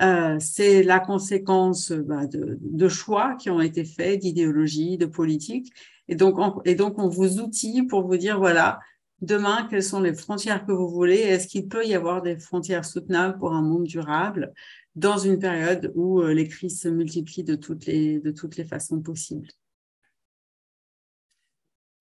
Euh, 0.00 0.38
c'est 0.40 0.82
la 0.82 0.98
conséquence 0.98 1.92
bah, 1.92 2.26
de, 2.26 2.58
de, 2.60 2.88
choix 2.88 3.34
qui 3.34 3.50
ont 3.50 3.60
été 3.60 3.84
faits, 3.84 4.20
d'idéologie, 4.20 4.96
de 4.96 5.06
politique. 5.06 5.72
Et 6.08 6.14
donc, 6.14 6.38
on, 6.38 6.62
et 6.64 6.74
donc, 6.74 6.98
on 6.98 7.08
vous 7.08 7.38
outille 7.40 7.82
pour 7.82 8.06
vous 8.06 8.16
dire, 8.16 8.38
voilà, 8.38 8.80
demain, 9.20 9.66
quelles 9.68 9.82
sont 9.82 10.00
les 10.00 10.14
frontières 10.14 10.64
que 10.64 10.72
vous 10.72 10.88
voulez 10.88 11.18
Est-ce 11.18 11.46
qu'il 11.48 11.68
peut 11.68 11.86
y 11.86 11.94
avoir 11.94 12.22
des 12.22 12.38
frontières 12.38 12.86
soutenables 12.86 13.38
pour 13.38 13.52
un 13.52 13.62
monde 13.62 13.84
durable 13.84 14.54
dans 14.96 15.18
une 15.18 15.38
période 15.38 15.92
où 15.94 16.22
euh, 16.22 16.32
les 16.32 16.48
crises 16.48 16.80
se 16.80 16.88
multiplient 16.88 17.44
de 17.44 17.54
toutes 17.54 17.86
les, 17.86 18.20
de 18.20 18.30
toutes 18.30 18.56
les 18.56 18.64
façons 18.64 19.00
possibles? 19.00 19.48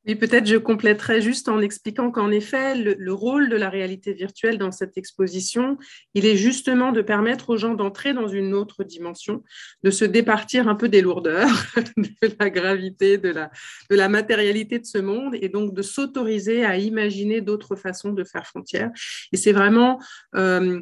Et 0.10 0.16
peut-être 0.16 0.48
je 0.48 0.56
compléterai 0.56 1.22
juste 1.22 1.50
en 1.50 1.62
expliquant 1.62 2.10
qu'en 2.10 2.32
effet, 2.32 2.74
le, 2.74 3.14
rôle 3.14 3.48
de 3.48 3.56
la 3.56 3.70
réalité 3.70 4.12
virtuelle 4.12 4.58
dans 4.58 4.72
cette 4.72 4.98
exposition, 4.98 5.78
il 6.16 6.26
est 6.26 6.36
justement 6.36 6.92
de 6.92 7.04
permettre 7.04 7.52
aux 7.52 7.58
gens 7.58 7.76
d'entrer 7.76 8.16
dans 8.16 8.28
une 8.28 8.56
autre 8.56 8.84
dimension, 8.84 9.44
de 9.84 9.92
se 9.92 10.06
départir 10.06 10.68
un 10.68 10.74
peu 10.74 10.90
des 10.90 11.02
lourdeurs, 11.02 11.48
de 11.96 12.36
la 12.40 12.50
gravité, 12.50 13.20
de 13.20 13.30
la, 13.30 13.52
de 13.92 13.96
la 13.96 14.10
matérialité 14.10 14.80
de 14.80 14.86
ce 14.88 14.98
monde, 14.98 15.36
et 15.40 15.48
donc 15.48 15.76
de 15.76 15.84
s'autoriser 15.84 16.66
à 16.66 16.76
imaginer 16.76 17.42
d'autres 17.42 17.76
façons 17.76 18.12
de 18.12 18.24
faire 18.24 18.48
frontière. 18.48 18.90
Et 19.32 19.38
c'est 19.38 19.54
vraiment... 19.54 20.00
Euh, 20.36 20.82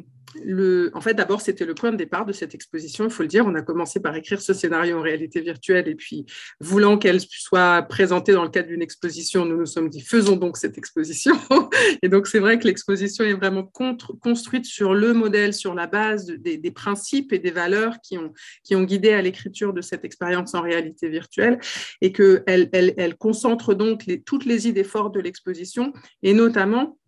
en 0.94 1.00
fait, 1.00 1.14
d'abord, 1.14 1.40
c'était 1.40 1.64
le 1.64 1.74
point 1.74 1.92
de 1.92 1.96
départ 1.96 2.26
de 2.26 2.32
cette 2.32 2.54
exposition, 2.54 3.04
il 3.04 3.10
faut 3.10 3.22
le 3.22 3.28
dire. 3.28 3.46
On 3.46 3.54
a 3.54 3.62
commencé 3.62 4.00
par 4.00 4.14
écrire 4.14 4.40
ce 4.40 4.52
scénario 4.52 4.98
en 4.98 5.02
réalité 5.02 5.40
virtuelle 5.40 5.88
et 5.88 5.94
puis, 5.94 6.26
voulant 6.60 6.98
qu'elle 6.98 7.20
soit 7.20 7.82
présentée 7.82 8.32
dans 8.32 8.44
le 8.44 8.50
cadre 8.50 8.68
d'une 8.68 8.82
exposition, 8.82 9.44
nous 9.44 9.56
nous 9.56 9.66
sommes 9.66 9.88
dit, 9.88 10.00
faisons 10.00 10.36
donc 10.36 10.56
cette 10.56 10.78
exposition. 10.78 11.34
et 12.02 12.08
donc, 12.08 12.26
c'est 12.26 12.38
vrai 12.38 12.58
que 12.58 12.66
l'exposition 12.66 13.24
est 13.24 13.34
vraiment 13.34 13.64
construite 13.64 14.66
sur 14.66 14.94
le 14.94 15.14
modèle, 15.14 15.54
sur 15.54 15.74
la 15.74 15.86
base 15.86 16.26
des, 16.26 16.70
principes 16.70 17.32
et 17.32 17.38
des 17.38 17.50
valeurs 17.50 17.96
qui 18.02 18.18
ont, 18.18 18.82
guidé 18.82 19.10
à 19.10 19.22
l'écriture 19.22 19.72
de 19.72 19.80
cette 19.80 20.04
expérience 20.04 20.54
en 20.54 20.60
réalité 20.60 21.08
virtuelle 21.08 21.58
et 22.00 22.12
qu'elle 22.12 22.68
elle, 22.72 23.16
concentre 23.16 23.74
donc 23.74 24.04
toutes 24.24 24.44
les 24.44 24.68
idées 24.68 24.84
fortes 24.84 25.14
de 25.14 25.20
l'exposition 25.20 25.92
et 26.22 26.34
notamment 26.34 26.98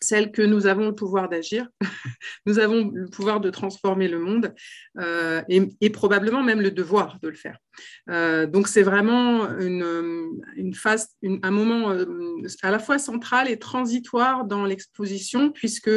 celle 0.00 0.32
que 0.32 0.42
nous 0.42 0.66
avons 0.66 0.86
le 0.86 0.94
pouvoir 0.94 1.28
d'agir, 1.28 1.68
nous 2.46 2.58
avons 2.58 2.90
le 2.92 3.08
pouvoir 3.08 3.40
de 3.40 3.50
transformer 3.50 4.08
le 4.08 4.18
monde 4.18 4.54
euh, 4.98 5.42
et, 5.48 5.90
probablement 5.90 6.42
même 6.42 6.60
le 6.60 6.70
devoir 6.70 7.18
de 7.22 7.28
le 7.28 7.34
faire. 7.34 7.58
Euh, 8.10 8.46
donc 8.46 8.68
c'est 8.68 8.82
vraiment 8.82 9.48
une, 9.58 10.74
phase, 10.74 11.08
un 11.42 11.50
moment 11.50 11.90
euh, 11.90 12.04
à 12.62 12.70
la 12.70 12.78
fois 12.78 12.98
central 12.98 13.48
et 13.48 13.58
transitoire 13.58 14.44
dans 14.44 14.64
l'exposition 14.64 15.50
puisque 15.50 15.90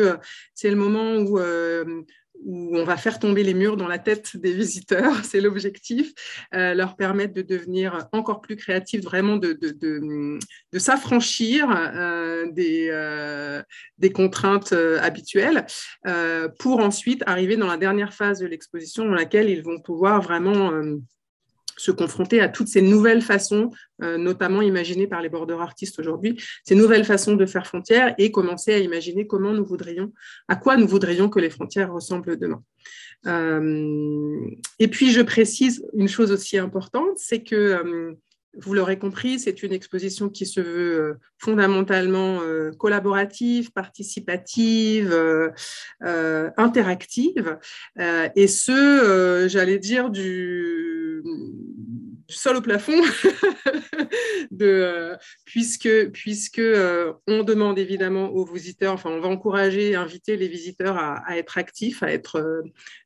c'est 0.54 0.70
le 0.70 0.76
moment 0.76 1.16
où 1.18 1.40
où 2.44 2.78
on 2.78 2.84
va 2.84 2.98
faire 2.98 3.20
tomber 3.20 3.44
les 3.44 3.54
murs 3.54 3.78
dans 3.78 3.88
la 3.88 4.00
tête 4.00 4.38
des 4.38 4.54
visiteurs, 4.54 5.14
c'est 5.24 5.42
l'objectif, 5.42 6.14
euh, 6.54 6.74
leur 6.74 6.96
permettre 6.96 7.34
de 7.34 7.42
devenir 7.42 8.08
encore 8.12 8.42
plus 8.42 8.56
créatifs, 8.56 9.04
vraiment 9.04 9.38
de, 9.38 9.54
de, 9.54 10.40
s'affranchir 10.78 11.70
euh, 11.70 12.52
des, 12.52 12.90
euh, 12.92 13.62
des, 13.98 14.12
contraintes 14.12 14.74
habituelles, 15.02 15.66
pour 16.60 16.80
ensuite 16.80 17.24
arriver 17.26 17.58
dans 17.58 17.68
la 17.68 17.78
dernière 17.78 18.14
phase 18.14 18.40
de 18.40 18.48
l'exposition 18.48 19.06
dans 19.06 19.14
laquelle 19.14 19.50
ils 19.50 19.64
vont 19.64 19.80
pouvoir 19.80 20.22
vraiment 20.22 20.72
se 21.80 21.92
confronter 21.92 22.42
à 22.42 22.50
toutes 22.50 22.68
ces 22.68 22.82
nouvelles 22.82 23.22
façons, 23.22 23.70
euh, 24.04 24.18
notamment 24.18 24.62
imaginées 24.62 25.08
par 25.08 25.22
les 25.22 25.30
border 25.30 25.58
artistes 25.60 25.98
aujourd'hui, 26.00 26.38
ces 26.66 26.76
nouvelles 26.76 27.06
façons 27.06 27.36
de 27.36 27.46
faire 27.46 27.66
frontières 27.66 28.14
et 28.18 28.32
commencer 28.32 28.74
à 28.74 28.80
imaginer 28.80 29.26
comment 29.26 29.54
nous 29.54 29.66
voudrions, 29.66 30.12
à 30.48 30.58
quoi 30.58 30.76
nous 30.76 30.88
voudrions 30.88 31.30
que 31.30 31.40
les 31.40 31.50
frontières 31.50 31.94
ressemblent 31.94 32.38
demain. 32.38 32.62
Euh, 33.28 34.46
et 34.80 34.88
puis, 34.90 35.12
je 35.12 35.22
précise 35.22 35.86
une 35.94 36.10
chose 36.10 36.32
aussi 36.32 36.58
importante, 36.58 37.18
c'est 37.18 37.44
que, 37.44 37.56
euh, 37.56 38.14
vous 38.58 38.74
l'aurez 38.74 38.98
compris, 38.98 39.40
c'est 39.40 39.62
une 39.62 39.72
exposition 39.72 40.28
qui 40.28 40.48
se 40.48 40.60
veut 40.60 41.18
fondamentalement 41.38 42.40
collaborative, 42.80 43.72
participative, 43.72 45.16
interactive, 46.58 47.60
et 48.36 48.48
ce, 48.48 49.46
j'allais 49.48 49.78
dire, 49.78 50.10
du 50.10 50.99
du 51.24 52.36
sol 52.36 52.58
au 52.58 52.62
plafond, 52.62 53.02
de, 54.52 54.66
euh, 54.66 55.16
puisque, 55.46 56.10
puisque 56.12 56.60
euh, 56.60 57.14
on 57.28 57.44
demande 57.44 57.80
évidemment 57.80 58.30
aux 58.30 58.46
visiteurs, 58.46 58.94
enfin 58.94 59.10
on 59.10 59.20
va 59.20 59.28
encourager, 59.28 59.96
inviter 59.96 60.38
les 60.38 60.48
visiteurs 60.48 60.98
à, 60.98 61.38
être 61.38 61.58
actifs, 61.58 62.04
à, 62.04 62.12
être, 62.12 62.38
euh, 62.38 62.62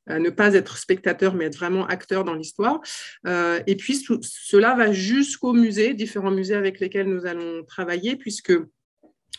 à 0.07 0.19
ne 0.19 0.29
pas 0.29 0.53
être 0.53 0.77
spectateurs, 0.77 1.35
mais 1.35 1.45
être 1.45 1.57
vraiment 1.57 1.87
acteurs 1.87 2.23
dans 2.23 2.33
l'histoire. 2.33 2.81
et 3.25 3.75
puis 3.77 4.03
cela 4.21 4.75
va 4.75 4.91
jusqu'au 4.91 5.53
musée, 5.53 5.93
différents 5.93 6.31
musées 6.31 6.55
avec 6.55 6.79
lesquels 6.79 7.07
nous 7.07 7.25
allons 7.25 7.63
travailler, 7.63 8.15
puisque 8.15 8.53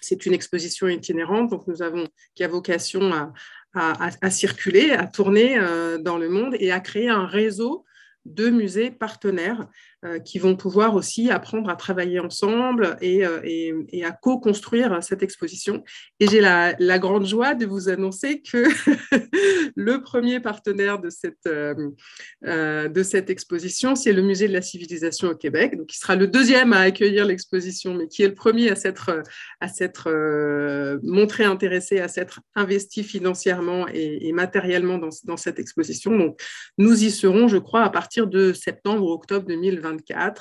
c'est 0.01 0.27
une 0.27 0.35
exposition 0.35 0.89
itinérante, 0.89 1.51
donc 1.51 1.67
nous 1.67 1.83
avons 1.83 2.09
qui 2.35 2.45
a 2.45 2.49
vocation 2.49 3.13
à, 3.13 3.33
à 3.75 4.31
circuler, 4.31 4.93
à 4.93 5.07
tourner 5.07 5.59
dans 6.01 6.19
le 6.19 6.29
monde 6.29 6.55
et 6.59 6.71
à 6.71 6.81
créer 6.81 7.09
un 7.09 7.27
réseau 7.27 7.85
deux 8.25 8.51
musées 8.51 8.91
partenaires 8.91 9.69
qui 10.25 10.39
vont 10.39 10.57
pouvoir 10.57 10.95
aussi 10.95 11.31
apprendre 11.31 11.71
à 11.71 11.77
travailler 11.77 12.21
ensemble 12.21 12.97
et, 13.01 13.25
euh, 13.25 13.41
et, 13.91 14.05
à 14.05 14.13
co-construire 14.13 15.03
cette 15.03 15.23
exposition. 15.23 15.83
Et 16.21 16.27
j'ai 16.27 16.41
la, 16.41 16.75
grande 16.99 17.27
joie 17.27 17.55
de 17.55 17.67
vous 17.67 17.89
annoncer 17.89 18.41
que 18.41 18.65
le 19.77 20.03
premier 20.03 20.41
partenaire 20.41 21.01
de 21.01 21.11
cette, 21.11 21.47
euh, 21.47 22.89
de 22.89 23.03
cette 23.03 23.31
exposition, 23.31 23.95
c'est 23.95 24.13
le 24.13 24.23
Musée 24.23 24.49
de 24.49 24.53
la 24.53 24.63
civilisation 24.63 25.29
au 25.29 25.35
Québec, 25.35 25.77
donc 25.77 25.87
qui 25.89 25.99
sera 25.99 26.17
le 26.17 26.27
deuxième 26.27 26.73
à 26.73 26.81
accueillir 26.81 27.25
l'exposition, 27.25 27.95
mais 27.95 28.09
qui 28.09 28.23
est 28.23 28.29
le 28.29 28.35
premier 28.35 28.71
à 28.71 28.77
s'être, 28.77 29.23
à 29.61 29.69
s'être 29.69 30.09
montré 31.03 31.45
intéressé, 31.45 32.01
à 32.01 32.09
s'être 32.09 32.41
investi 32.55 33.03
financièrement 33.03 33.87
et, 33.89 34.33
matériellement 34.33 34.99
dans, 34.99 35.11
dans 35.25 35.37
cette 35.37 35.59
exposition. 35.59 36.17
Donc, 36.17 36.41
nous 36.79 37.05
y 37.05 37.11
serons, 37.11 37.49
je 37.49 37.59
crois, 37.59 37.83
à 37.83 37.91
partir 37.91 38.27
de 38.27 38.53
septembre 38.53 39.05
ou 39.05 39.11
octobre 39.11 39.47
2020 39.97 40.35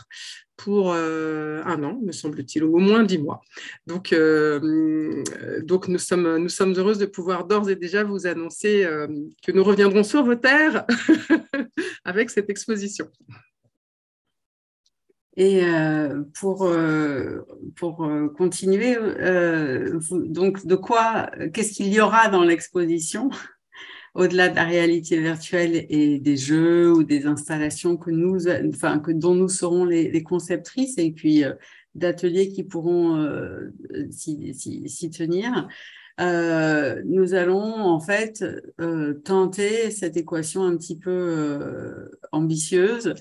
pour 0.57 0.93
euh, 0.93 1.61
un 1.65 1.83
an, 1.83 1.99
me 2.01 2.11
semble-t-il, 2.11 2.63
ou 2.63 2.77
au 2.77 2.79
moins 2.79 3.03
dix 3.03 3.17
mois. 3.17 3.41
Donc, 3.87 4.13
euh, 4.13 5.23
donc 5.63 5.87
nous, 5.87 5.97
sommes, 5.97 6.37
nous 6.37 6.49
sommes 6.49 6.73
heureuses 6.73 6.99
de 6.99 7.05
pouvoir 7.05 7.45
d'ores 7.45 7.69
et 7.69 7.75
déjà 7.75 8.03
vous 8.03 8.27
annoncer 8.27 8.85
euh, 8.85 9.07
que 9.43 9.51
nous 9.51 9.63
reviendrons 9.63 10.03
sur 10.03 10.23
vos 10.23 10.35
terres 10.35 10.85
avec 12.05 12.29
cette 12.29 12.49
exposition. 12.49 13.09
Et 15.35 15.63
pour, 16.35 16.71
pour 17.75 18.07
continuer, 18.37 18.95
donc 20.11 20.63
de 20.63 20.75
quoi, 20.75 21.31
qu'est-ce 21.51 21.73
qu'il 21.73 21.91
y 21.91 21.99
aura 21.99 22.29
dans 22.29 22.43
l'exposition? 22.43 23.31
Au-delà 24.13 24.49
de 24.49 24.55
la 24.55 24.65
réalité 24.65 25.19
virtuelle 25.19 25.85
et 25.89 26.19
des 26.19 26.37
jeux 26.37 26.91
ou 26.91 27.03
des 27.03 27.25
installations 27.25 27.97
que 27.97 28.11
nous, 28.11 28.47
enfin, 28.69 28.99
que, 28.99 29.11
dont 29.11 29.33
nous 29.33 29.49
serons 29.49 29.85
les, 29.85 30.23
conceptrices 30.23 30.97
et 30.97 31.11
puis 31.11 31.43
euh, 31.43 31.53
d'ateliers 31.95 32.49
qui 32.49 32.63
pourront 32.63 33.17
euh, 33.17 33.71
s'y 34.11 35.09
tenir. 35.11 35.67
Euh, 36.21 37.01
nous 37.05 37.33
allons 37.33 37.73
en 37.73 37.99
fait 37.99 38.45
tenter 39.23 39.89
cette 39.89 40.15
équation 40.15 40.63
un 40.63 40.77
petit 40.77 40.97
peu 40.97 42.09
ambitieuse 42.31 43.15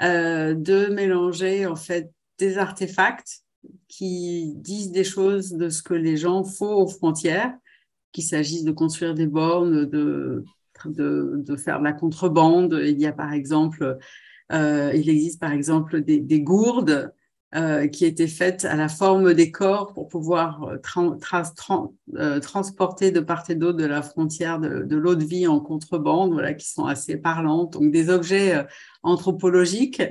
de 0.00 0.92
mélanger 0.92 1.66
en 1.66 1.76
fait 1.76 2.12
des 2.38 2.58
artefacts 2.58 3.44
qui 3.88 4.52
disent 4.56 4.92
des 4.92 5.04
choses 5.04 5.52
de 5.52 5.70
ce 5.70 5.82
que 5.82 5.94
les 5.94 6.18
gens 6.18 6.44
font 6.44 6.74
aux 6.74 6.88
frontières 6.88 7.54
qu'il 8.14 8.24
s'agisse 8.24 8.64
de 8.64 8.70
construire 8.70 9.12
des 9.12 9.26
bornes, 9.26 9.84
de, 9.84 10.44
de, 10.86 11.56
faire 11.56 11.80
de 11.80 11.84
la 11.84 11.92
contrebande. 11.92 12.80
Il 12.82 12.98
y 12.98 13.06
a 13.06 13.12
par 13.12 13.32
exemple, 13.32 13.98
euh, 14.52 14.92
il 14.94 15.10
existe 15.10 15.40
par 15.40 15.52
exemple 15.52 16.00
des, 16.00 16.40
gourdes 16.40 17.12
euh, 17.56 17.88
qui 17.88 18.04
étaient 18.04 18.28
faites 18.28 18.64
à 18.64 18.76
la 18.76 18.88
forme 18.88 19.34
des 19.34 19.50
corps 19.50 19.92
pour 19.92 20.08
pouvoir 20.08 20.62
euh, 20.64 22.38
transporter 22.40 23.10
de 23.10 23.20
part 23.20 23.44
et 23.50 23.56
d'autre 23.56 23.78
de 23.78 23.84
la 23.84 24.02
frontière 24.02 24.60
de, 24.60 24.96
l'eau 24.96 25.16
de 25.16 25.24
vie 25.24 25.48
en 25.48 25.60
contrebande, 25.60 26.32
voilà, 26.32 26.54
qui 26.54 26.70
sont 26.70 26.86
assez 26.86 27.16
parlantes. 27.16 27.72
Donc 27.72 27.90
des 27.90 28.10
objets 28.10 28.64
anthropologiques, 29.02 30.02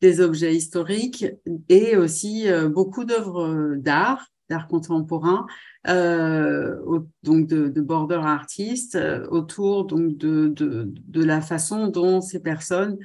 des 0.00 0.20
objets 0.20 0.56
historiques 0.56 1.26
et 1.68 1.96
aussi 1.96 2.46
beaucoup 2.68 3.04
d'œuvres 3.04 3.76
d'art 3.76 4.26
d'art 4.50 4.68
contemporain, 4.68 5.46
euh, 5.86 7.00
donc 7.22 7.46
de, 7.46 7.80
border 7.80 8.20
artistes, 8.22 8.94
euh, 8.94 9.26
autour 9.28 9.84
donc 9.84 10.16
de, 10.16 10.48
de, 10.48 11.24
la 11.24 11.42
façon 11.42 11.88
dont 11.88 12.22
ces 12.22 12.40
personnes 12.40 12.98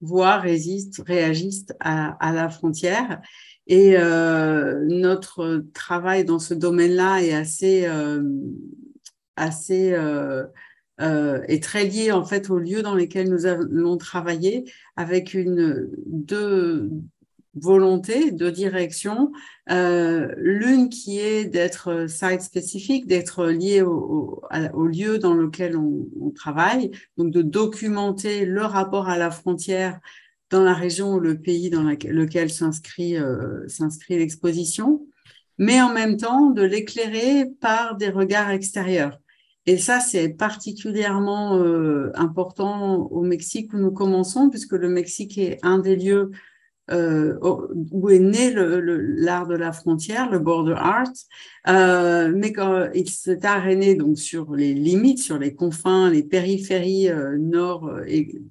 voient, 0.00 0.38
résistent, 0.38 1.02
réagissent 1.06 1.66
à, 1.80 2.32
la 2.32 2.48
frontière. 2.48 3.20
Et 3.66 3.96
euh, 3.96 4.84
notre 4.86 5.64
travail 5.74 6.24
dans 6.24 6.38
ce 6.38 6.54
domaine-là 6.54 7.22
est 7.22 7.34
assez, 7.34 7.88
assez 9.36 9.96
est 10.98 11.62
très 11.62 11.84
lié 11.84 12.12
en 12.12 12.24
fait 12.24 12.50
aux 12.50 12.58
lieux 12.58 12.82
dans 12.82 12.94
lesquels 12.94 13.28
nous 13.28 13.46
allons 13.46 13.96
travailler, 13.96 14.70
avec 14.96 15.34
une 15.34 15.90
deux 16.06 16.90
volonté 17.54 18.30
de 18.30 18.48
direction, 18.48 19.32
euh, 19.70 20.32
l'une 20.36 20.88
qui 20.88 21.18
est 21.18 21.46
d'être 21.46 22.08
site 22.08 22.42
spécifique, 22.42 23.06
d'être 23.06 23.46
lié 23.46 23.82
au, 23.82 24.40
lieu 24.86 25.18
dans 25.18 25.34
lequel 25.34 25.76
on, 25.76 26.30
travaille, 26.34 26.92
donc 27.16 27.32
de 27.32 27.42
documenter 27.42 28.44
le 28.44 28.62
rapport 28.62 29.08
à 29.08 29.18
la 29.18 29.30
frontière 29.30 29.98
dans 30.50 30.62
la 30.62 30.74
région 30.74 31.14
ou 31.14 31.20
le 31.20 31.38
pays 31.40 31.70
dans 31.70 31.82
lequel 31.82 32.50
s'inscrit 32.50 33.16
euh, 33.16 33.66
s'inscrit 33.68 34.18
l'exposition, 34.18 35.06
mais 35.58 35.80
en 35.82 35.92
même 35.92 36.16
temps 36.16 36.50
de 36.50 36.62
l'éclairer 36.62 37.46
par 37.60 37.96
des 37.96 38.10
regards 38.10 38.50
extérieurs. 38.50 39.18
Et 39.66 39.76
ça, 39.76 40.00
c'est 40.00 40.30
particulièrement 40.30 41.58
euh, 41.58 42.10
important 42.14 42.96
au 43.10 43.22
Mexique 43.22 43.72
où 43.74 43.76
nous 43.76 43.92
commençons, 43.92 44.48
puisque 44.48 44.72
le 44.72 44.88
Mexique 44.88 45.36
est 45.36 45.58
un 45.62 45.78
des 45.78 45.96
lieux 45.96 46.30
euh, 46.92 47.38
où 47.92 48.10
est 48.10 48.18
né 48.18 48.52
l'art 48.52 49.46
de 49.46 49.54
la 49.54 49.72
frontière, 49.72 50.28
le 50.28 50.40
border 50.40 50.74
art, 50.76 51.12
euh, 51.68 52.32
mais 52.34 52.52
quand 52.52 52.88
il 52.94 53.08
s'est 53.08 53.46
aréné 53.46 53.94
donc 53.94 54.18
sur 54.18 54.54
les 54.56 54.74
limites, 54.74 55.20
sur 55.20 55.38
les 55.38 55.54
confins, 55.54 56.10
les 56.10 56.24
périphéries 56.24 57.08
euh, 57.08 57.36
nord 57.38 57.88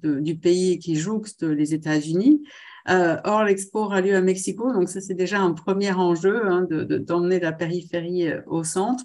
du 0.02 0.36
pays 0.36 0.78
qui 0.78 0.96
jouxte 0.96 1.42
les 1.42 1.74
États-Unis. 1.74 2.42
or, 2.88 3.44
l'expo 3.44 3.80
aura 3.80 4.00
lieu 4.00 4.16
à 4.16 4.22
Mexico, 4.22 4.72
donc 4.72 4.88
ça 4.88 5.02
c'est 5.02 5.14
déjà 5.14 5.40
un 5.40 5.52
premier 5.52 5.92
enjeu 5.92 6.46
hein, 6.46 6.66
d'emmener 6.70 7.40
de, 7.40 7.44
la 7.44 7.52
périphérie 7.52 8.30
au 8.46 8.64
centre. 8.64 9.04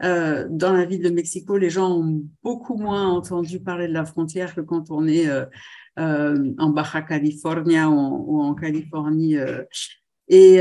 Dans 0.00 0.72
la 0.74 0.84
ville 0.84 1.02
de 1.02 1.08
Mexico, 1.08 1.56
les 1.56 1.70
gens 1.70 1.90
ont 1.90 2.22
beaucoup 2.42 2.76
moins 2.76 3.08
entendu 3.08 3.60
parler 3.60 3.88
de 3.88 3.94
la 3.94 4.04
frontière 4.04 4.54
que 4.54 4.60
quand 4.60 4.90
on 4.90 5.06
est 5.08 5.28
en 5.96 6.70
Baja 6.70 7.02
California 7.02 7.88
ou 7.88 8.40
en, 8.40 8.54
Californie. 8.54 9.36
Et, 10.28 10.58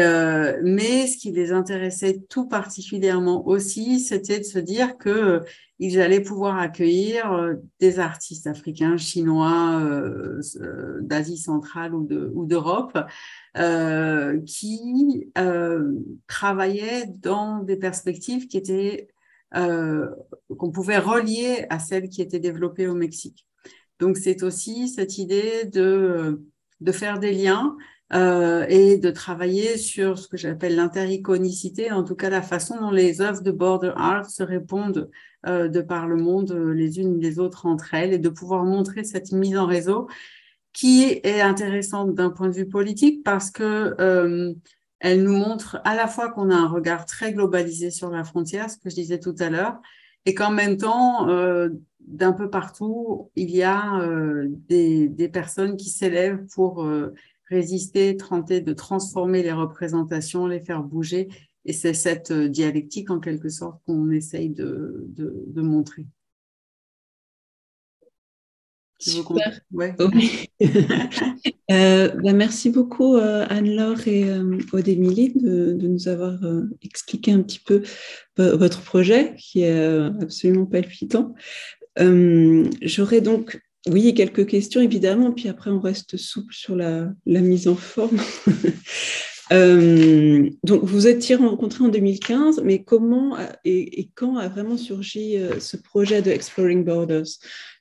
mais 0.63 1.08
ce 1.08 1.17
qui 1.17 1.32
les 1.32 1.52
intéressait 1.52 2.22
tout 2.30 2.48
particulièrement 2.48 3.48
aussi, 3.48 4.00
c'était 4.00 4.39
de 4.39 4.46
se 4.46 4.60
dire 4.60 4.98
que 4.98 5.41
ils 5.80 6.00
allaient 6.00 6.22
pouvoir 6.22 6.60
accueillir 6.60 7.56
des 7.80 8.00
artistes 8.00 8.48
africains, 8.48 8.98
chinois, 8.98 9.82
d'Asie 11.02 11.38
centrale 11.38 11.93
ou 11.96 12.46
d'Europe, 12.46 12.98
qui 14.46 15.32
travaillaient 16.28 17.08
dans 17.22 17.60
des 17.63 17.78
perspectives 17.78 18.48
qui 18.48 18.58
étaient 18.58 19.08
euh, 19.56 20.10
qu'on 20.58 20.72
pouvait 20.72 20.98
relier 20.98 21.65
à 21.69 21.78
celle 21.78 22.10
qui 22.10 22.24
était 22.24 22.39
développée 22.39 22.88
au 22.88 22.96
Mexique. 22.96 23.46
Donc 24.04 24.18
c'est 24.18 24.44
aussi 24.44 24.89
cette 24.89 25.18
idée 25.18 25.63
de, 25.63 26.42
faire 26.92 27.20
des 27.20 27.32
liens 27.32 27.78
euh, 28.12 28.66
et 28.68 28.98
de 28.98 29.10
travailler 29.12 29.78
sur 29.78 30.20
ce 30.20 30.28
que 30.28 30.36
j'appelle 30.36 30.76
l'intericonicité, 30.76 31.89
en 31.89 32.04
tout 32.04 32.16
cas 32.16 32.30
la 32.30 32.42
façon 32.42 32.78
dont 32.82 32.92
les 32.92 33.22
œuvres 33.22 33.42
de 33.42 33.52
border 33.52 33.94
art 33.96 34.30
se 34.30 34.44
répondent 34.44 35.10
euh, 35.46 35.70
de 35.70 35.80
par 35.80 36.08
le 36.08 36.18
monde 36.18 36.52
les 36.52 37.00
unes 37.00 37.18
les 37.22 37.39
autres 37.39 37.66
entre 37.66 37.94
elles 37.94 38.12
et 38.12 38.20
de 38.20 38.28
pouvoir 38.28 38.66
montrer 38.66 39.06
cette 39.06 39.32
mise 39.32 39.58
en 39.58 39.68
réseau 39.68 40.10
qui 40.74 41.04
est 41.24 41.39
intéressante 41.39 42.13
d'un 42.13 42.30
point 42.30 42.50
de 42.50 42.56
vue 42.56 42.68
politique 42.68 43.24
parce 43.24 43.52
que 43.52 43.96
euh, 44.02 44.54
elle 45.00 45.24
nous 45.24 45.38
montre 45.38 45.80
à 45.86 45.96
la 45.96 46.08
fois 46.08 46.30
qu'on 46.30 46.50
a 46.50 46.56
un 46.56 46.68
regard 46.68 47.06
très 47.06 47.32
globalisé 47.32 47.89
sur 47.89 48.10
la 48.10 48.26
frontière, 48.26 48.70
ce 48.70 48.76
que 48.76 48.89
je 48.89 48.96
disais 48.96 49.20
tout 49.22 49.36
à 49.39 49.50
l'heure, 49.50 49.80
et 50.25 50.33
qu'en 50.33 50.51
même 50.51 50.77
temps, 50.77 51.27
euh, 51.29 51.69
d'un 51.99 52.33
peu 52.33 52.49
partout, 52.49 53.29
il 53.36 53.51
y 53.51 53.63
a 53.63 53.99
euh, 53.99 54.47
des, 54.69 55.29
personnes 55.31 55.77
qui 55.77 55.89
s'élèvent 55.89 56.45
pour 56.53 56.83
euh, 56.83 57.13
résister, 57.49 58.17
tenter 58.17 58.62
de 58.62 58.73
transformer 58.73 59.43
les 59.43 59.51
représentations, 59.51 60.47
les 60.47 60.59
faire 60.59 60.83
bouger. 60.83 61.29
Et 61.65 61.73
c'est 61.73 61.93
cette 61.93 62.33
dialectique, 62.33 63.09
en 63.09 63.19
quelque 63.19 63.49
sorte, 63.49 63.81
qu'on 63.86 64.12
essaye 64.12 64.49
de 64.49 65.07
montrer. 65.55 66.05
Super. 69.12 69.60
Ouais. 69.72 69.96
euh, 71.72 72.08
bah 72.24 72.34
merci 72.34 72.70
beaucoup 72.70 73.16
euh, 73.16 73.46
Anne-Laure 73.50 74.08
et 74.08 74.30
euh, 74.30 74.58
Odémilie 74.72 75.34
de, 75.34 75.74
de, 75.74 75.88
nous 75.88 76.08
avoir 76.08 76.44
euh, 76.44 76.70
expliqué 76.82 77.32
un 77.32 77.42
petit 77.42 77.60
peu 77.60 77.84
votre 78.38 78.82
projet 78.82 79.36
qui 79.38 79.62
est 79.62 79.88
absolument 80.22 80.66
palpitant. 80.66 81.36
J'aurais 81.98 83.22
donc, 83.22 83.62
oui, 83.88 84.13
quelques 84.13 84.48
questions 84.48 84.82
évidemment, 84.82 85.32
puis 85.32 85.50
après 85.50 85.70
on 85.70 85.80
reste 85.80 86.18
souple 86.18 86.54
sur 86.54 86.76
la, 86.76 87.12
la 87.26 87.42
mise 87.42 87.68
en 87.68 87.76
forme. 87.76 88.18
Euh, 89.51 90.49
donc, 90.63 90.84
vous 90.84 91.08
êtes 91.08 91.25
rencontrés 91.38 91.84
en 91.84 91.89
2015, 91.89 92.62
mais 92.63 92.84
comment 92.84 93.38
et, 93.65 94.10
quand 94.15 94.38
a 94.38 94.47
vraiment 94.47 94.77
surgi 94.77 95.38
euh, 95.38 95.60
ce 95.60 95.77
projet 95.77 96.21
de 96.21 96.32
Exploring 96.32 96.84
Borders? 96.84 97.27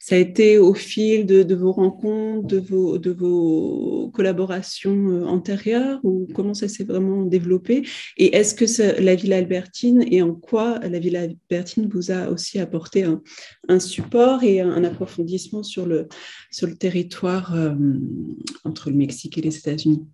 Ça 0.00 0.16
a 0.16 0.18
été 0.18 0.58
au 0.58 0.74
fil 0.74 1.26
de, 1.26 1.54
vos 1.54 1.70
rencontres, 1.70 2.46
de 2.46 2.58
vos, 2.58 2.98
de 2.98 3.12
vos 3.12 4.10
collaborations 4.12 5.08
euh, 5.10 5.24
antérieures, 5.24 6.00
ou 6.02 6.26
comment 6.34 6.54
ça 6.54 6.66
s'est 6.66 6.84
vraiment 6.84 7.22
développé? 7.22 7.86
Et 8.16 8.34
est-ce 8.36 8.54
que 8.54 9.00
la 9.00 9.14
Villa 9.14 9.36
Albertine 9.36 10.04
et 10.10 10.22
en 10.22 10.34
quoi 10.34 10.80
la 10.80 10.98
Villa 10.98 11.22
Albertine 11.22 11.88
vous 11.88 12.10
a 12.10 12.30
aussi 12.30 12.58
apporté 12.58 13.04
un, 13.04 13.78
support 13.78 14.42
et 14.42 14.60
un, 14.60 14.82
approfondissement 14.82 15.62
sur 15.62 15.86
le, 15.86 16.08
sur 16.50 16.66
le 16.66 16.74
territoire 16.74 17.54
entre 18.64 18.90
le 18.90 18.96
Mexique 18.96 19.38
et 19.38 19.40
les 19.40 19.56
États-Unis? 19.56 20.04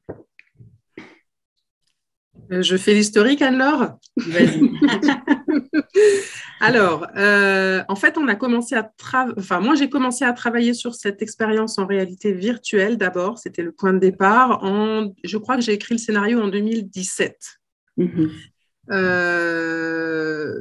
Je 2.50 2.76
fais 2.76 2.94
l'historique, 2.94 3.42
Anne-Laure 3.42 3.98
Vas-y. 4.16 4.70
Alors, 6.60 7.06
euh, 7.16 7.82
en 7.88 7.96
fait, 7.96 8.18
on 8.18 8.26
a 8.26 8.34
commencé 8.34 8.74
à 8.74 8.82
travailler, 8.82 9.34
enfin, 9.38 9.60
moi, 9.60 9.74
j'ai 9.74 9.88
commencé 9.88 10.24
à 10.24 10.32
travailler 10.32 10.74
sur 10.74 10.94
cette 10.94 11.22
expérience 11.22 11.78
en 11.78 11.86
réalité 11.86 12.32
virtuelle 12.32 12.96
d'abord. 12.96 13.38
C'était 13.38 13.62
le 13.62 13.72
point 13.72 13.92
de 13.92 13.98
départ. 13.98 14.64
En, 14.64 15.12
je 15.22 15.38
crois 15.38 15.56
que 15.56 15.62
j'ai 15.62 15.72
écrit 15.72 15.94
le 15.94 15.98
scénario 15.98 16.40
en 16.40 16.48
2017. 16.48 17.36
Mm-hmm. 17.98 18.30
Euh, 18.90 20.60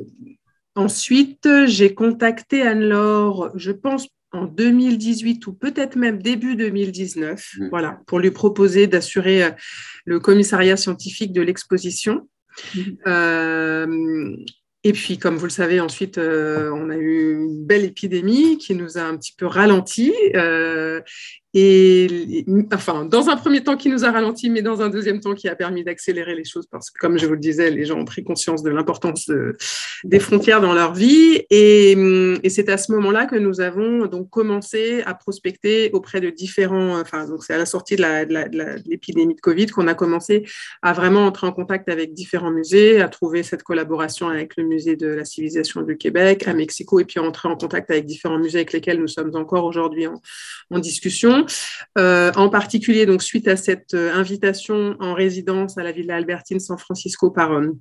ensuite, 0.76 1.48
j'ai 1.66 1.94
contacté 1.94 2.62
Anne-Laure, 2.62 3.52
je 3.56 3.72
pense 3.72 4.08
en 4.32 4.46
2018 4.46 5.48
ou 5.48 5.54
peut-être 5.54 5.96
même 5.96 6.22
début 6.22 6.56
2019, 6.56 7.54
mm. 7.58 7.70
voilà, 7.70 8.00
pour 8.08 8.20
lui 8.20 8.32
proposer 8.32 8.88
d'assurer 8.88 9.44
euh, 9.44 9.52
le 10.06 10.20
commissariat 10.20 10.78
scientifique 10.78 11.34
de 11.34 11.42
l'exposition. 11.42 12.28
Mm. 12.76 12.82
Euh, 13.08 14.36
et 14.84 14.94
puis, 14.94 15.18
comme 15.18 15.36
vous 15.36 15.46
le 15.46 15.52
savez, 15.52 15.80
ensuite, 15.80 16.18
euh, 16.18 16.72
on 16.72 16.90
a 16.90 16.96
eu 16.96 17.34
une 17.34 17.66
belle 17.66 17.84
épidémie 17.84 18.58
qui 18.58 18.74
nous 18.74 18.98
a 18.98 19.02
un 19.02 19.18
petit 19.18 19.34
peu 19.38 19.46
ralenti. 19.46 20.14
Et 21.60 22.46
enfin, 22.72 23.06
dans 23.06 23.30
un 23.30 23.36
premier 23.36 23.64
temps 23.64 23.78
qui 23.78 23.90
nous 23.90 24.06
a 24.06 24.12
ralenti, 24.12 24.52
mais 24.52 24.62
dans 24.62 24.84
un 24.84 24.90
deuxième 24.90 25.22
temps 25.22 25.34
qui 25.34 25.50
a 25.50 25.56
permis 25.56 25.84
d'accélérer 25.84 26.36
les 26.36 26.44
choses 26.44 26.68
parce 26.68 26.92
que, 26.92 27.00
comme 27.00 27.18
je 27.18 27.26
vous 27.26 27.34
le 27.34 27.40
disais, 27.40 27.72
les 27.72 27.84
gens 27.84 27.98
ont 27.98 28.06
pris 28.06 28.24
conscience 28.24 28.62
de 28.62 28.70
l'importance 28.70 29.32
des 30.04 30.20
frontières 30.20 30.62
dans 30.62 30.76
leur 30.76 30.94
vie. 30.94 31.42
Et, 31.50 31.94
et 32.44 32.50
c'est 32.52 32.70
à 32.70 32.78
ce 32.78 32.92
moment-là 32.92 33.26
que 33.26 33.36
nous 33.36 33.60
avons 33.60 34.06
donc 34.06 34.30
commencé 34.30 35.02
à 35.08 35.16
prospecter 35.16 35.90
auprès 35.94 36.22
de 36.22 36.30
différents. 36.30 37.00
Enfin, 37.00 37.26
donc 37.26 37.44
c'est 37.44 37.56
à 37.56 37.58
la 37.58 37.66
sortie 37.66 37.96
de 37.96 38.04
l'épidémie 38.88 39.34
de, 39.34 39.38
de, 39.38 39.42
Covid 39.42 39.66
qu'on 39.66 39.88
a 39.88 39.96
commencé 39.96 40.46
à 40.84 40.94
vraiment 40.94 41.26
entrer 41.26 41.48
en 41.48 41.54
contact 41.54 41.90
avec 41.90 42.14
différents 42.14 42.52
musées, 42.52 43.02
à 43.02 43.10
trouver 43.10 43.42
cette 43.42 43.64
collaboration 43.64 44.30
avec 44.30 44.58
le 44.58 44.64
musée 44.64 44.96
de 44.96 45.08
la 45.08 45.26
civilisation 45.26 45.82
du 45.82 45.98
Québec, 45.98 46.48
à 46.48 46.54
Mexico, 46.54 47.00
et 47.00 47.06
puis 47.06 47.20
à 47.20 47.24
entrer 47.24 47.50
en 47.50 47.56
contact 47.56 47.90
avec 47.90 48.06
différents 48.06 48.38
musées 48.38 48.60
avec 48.60 48.74
lesquels 48.74 49.00
nous 49.00 49.08
sommes 49.08 49.36
encore 49.36 49.66
aujourd'hui 49.66 50.06
en, 50.06 50.22
en 50.70 50.78
discussion. 50.78 51.47
Euh, 51.98 52.32
en 52.36 52.50
particulier, 52.50 53.06
donc, 53.06 53.22
suite 53.22 53.48
à 53.48 53.56
cette 53.56 53.94
euh, 53.94 54.14
invitation 54.14 54.96
en 55.00 55.14
résidence 55.14 55.78
à 55.78 55.84
la 55.84 55.92
Villa 55.92 56.16
Albertine 56.16 56.60
San 56.60 56.78
Francisco 56.78 57.32
par 57.32 57.54
euh, 57.54 57.72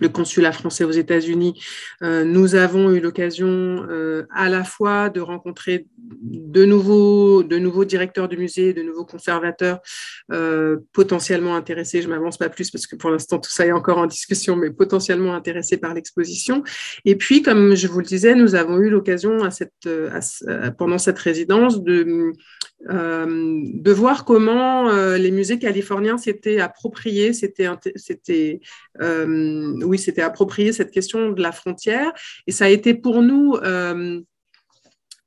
le 0.00 0.08
consulat 0.08 0.52
français 0.52 0.84
aux 0.84 0.92
États-Unis, 0.92 1.60
nous 2.02 2.54
avons 2.54 2.92
eu 2.92 3.00
l'occasion 3.00 3.84
à 4.32 4.48
la 4.48 4.62
fois 4.62 5.10
de 5.10 5.20
rencontrer 5.20 5.88
de 5.98 6.64
nouveaux, 6.64 7.42
de 7.42 7.84
directeurs 7.84 8.28
du 8.28 8.36
musée, 8.36 8.72
de 8.72 8.82
nouveaux 8.84 9.06
conservateurs 9.06 9.80
potentiellement 10.92 11.56
intéressés. 11.56 12.00
Je 12.00 12.08
m'avance 12.08 12.38
pas 12.38 12.48
plus 12.48 12.70
parce 12.70 12.86
que 12.86 12.94
pour 12.94 13.10
l'instant 13.10 13.40
tout 13.40 13.50
ça 13.50 13.66
est 13.66 13.72
encore 13.72 13.98
en 13.98 14.06
discussion, 14.06 14.54
mais 14.54 14.70
potentiellement 14.70 15.34
intéressés 15.34 15.78
par 15.78 15.94
l'exposition. 15.94 16.62
Et 17.04 17.16
puis, 17.16 17.42
comme 17.42 17.74
je 17.74 17.88
vous 17.88 17.98
le 17.98 18.06
disais, 18.06 18.36
nous 18.36 18.54
avons 18.54 18.78
eu 18.78 18.90
l'occasion 18.90 19.38
pendant 20.78 20.98
cette 20.98 21.18
résidence 21.18 21.82
de 21.82 22.32
euh, 22.88 23.60
de 23.74 23.92
voir 23.92 24.24
comment 24.24 24.88
euh, 24.88 25.18
les 25.18 25.32
musées 25.32 25.58
californiens 25.58 26.16
s'étaient 26.16 26.60
appropriés, 26.60 27.32
c'était, 27.32 27.68
euh, 29.00 29.80
oui, 29.84 29.98
c'était 29.98 30.22
approprié 30.22 30.72
cette 30.72 30.92
question 30.92 31.30
de 31.30 31.42
la 31.42 31.52
frontière. 31.52 32.12
Et 32.46 32.52
ça 32.52 32.66
a 32.66 32.68
été 32.68 32.94
pour 32.94 33.22
nous 33.22 33.56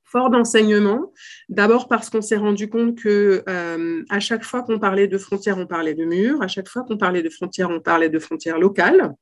fort 0.04 0.30
d'enseignement. 0.30 1.14
D'abord 1.48 1.88
parce 1.88 2.10
qu'on 2.10 2.22
s'est 2.22 2.38
rendu 2.38 2.70
compte 2.70 2.98
que 2.98 3.44
à 4.10 4.20
chaque 4.20 4.44
fois 4.44 4.64
qu'on 4.64 4.80
parlait 4.80 5.08
de 5.08 5.18
frontières, 5.18 5.58
on 5.58 5.68
parlait 5.68 5.94
de 5.94 6.06
murs. 6.06 6.42
À 6.42 6.48
chaque 6.48 6.68
fois 6.68 6.84
qu'on 6.84 6.98
parlait 6.98 7.24
de 7.24 7.30
frontières, 7.30 7.70
on 7.70 7.80
parlait 7.80 8.10
de 8.10 8.20
frontières 8.20 8.60
locales. 8.60 9.14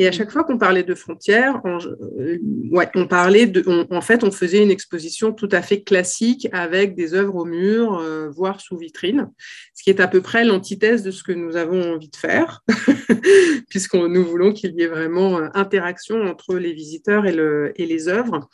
Et 0.00 0.06
à 0.06 0.12
chaque 0.12 0.30
fois 0.30 0.44
qu'on 0.44 0.58
parlait 0.58 0.84
de 0.84 0.94
frontières, 0.94 1.60
on, 1.64 1.78
euh, 2.20 2.38
ouais, 2.70 2.88
on 2.94 3.08
parlait 3.08 3.46
de, 3.46 3.64
en 3.90 4.00
fait, 4.00 4.22
on 4.22 4.30
faisait 4.30 4.62
une 4.62 4.70
exposition 4.70 5.32
tout 5.32 5.48
à 5.50 5.60
fait 5.60 5.82
classique 5.82 6.48
avec 6.52 6.94
des 6.94 7.14
œuvres 7.14 7.34
au 7.34 7.44
mur, 7.44 7.98
euh, 7.98 8.28
voire 8.30 8.60
sous 8.60 8.76
vitrine, 8.76 9.30
ce 9.74 9.82
qui 9.82 9.90
est 9.90 10.00
à 10.00 10.06
peu 10.06 10.20
près 10.20 10.44
l'antithèse 10.44 11.02
de 11.02 11.10
ce 11.10 11.24
que 11.24 11.32
nous 11.32 11.56
avons 11.56 11.94
envie 11.94 12.10
de 12.10 12.16
faire, 12.16 12.62
puisque 13.70 13.94
nous 13.94 14.24
voulons 14.24 14.52
qu'il 14.52 14.72
y 14.74 14.82
ait 14.82 14.86
vraiment 14.86 15.38
euh, 15.38 15.48
interaction 15.54 16.22
entre 16.22 16.54
les 16.54 16.72
visiteurs 16.72 17.26
et, 17.26 17.32
le, 17.32 17.72
et 17.74 17.86
les 17.86 18.06
œuvres. 18.06 18.48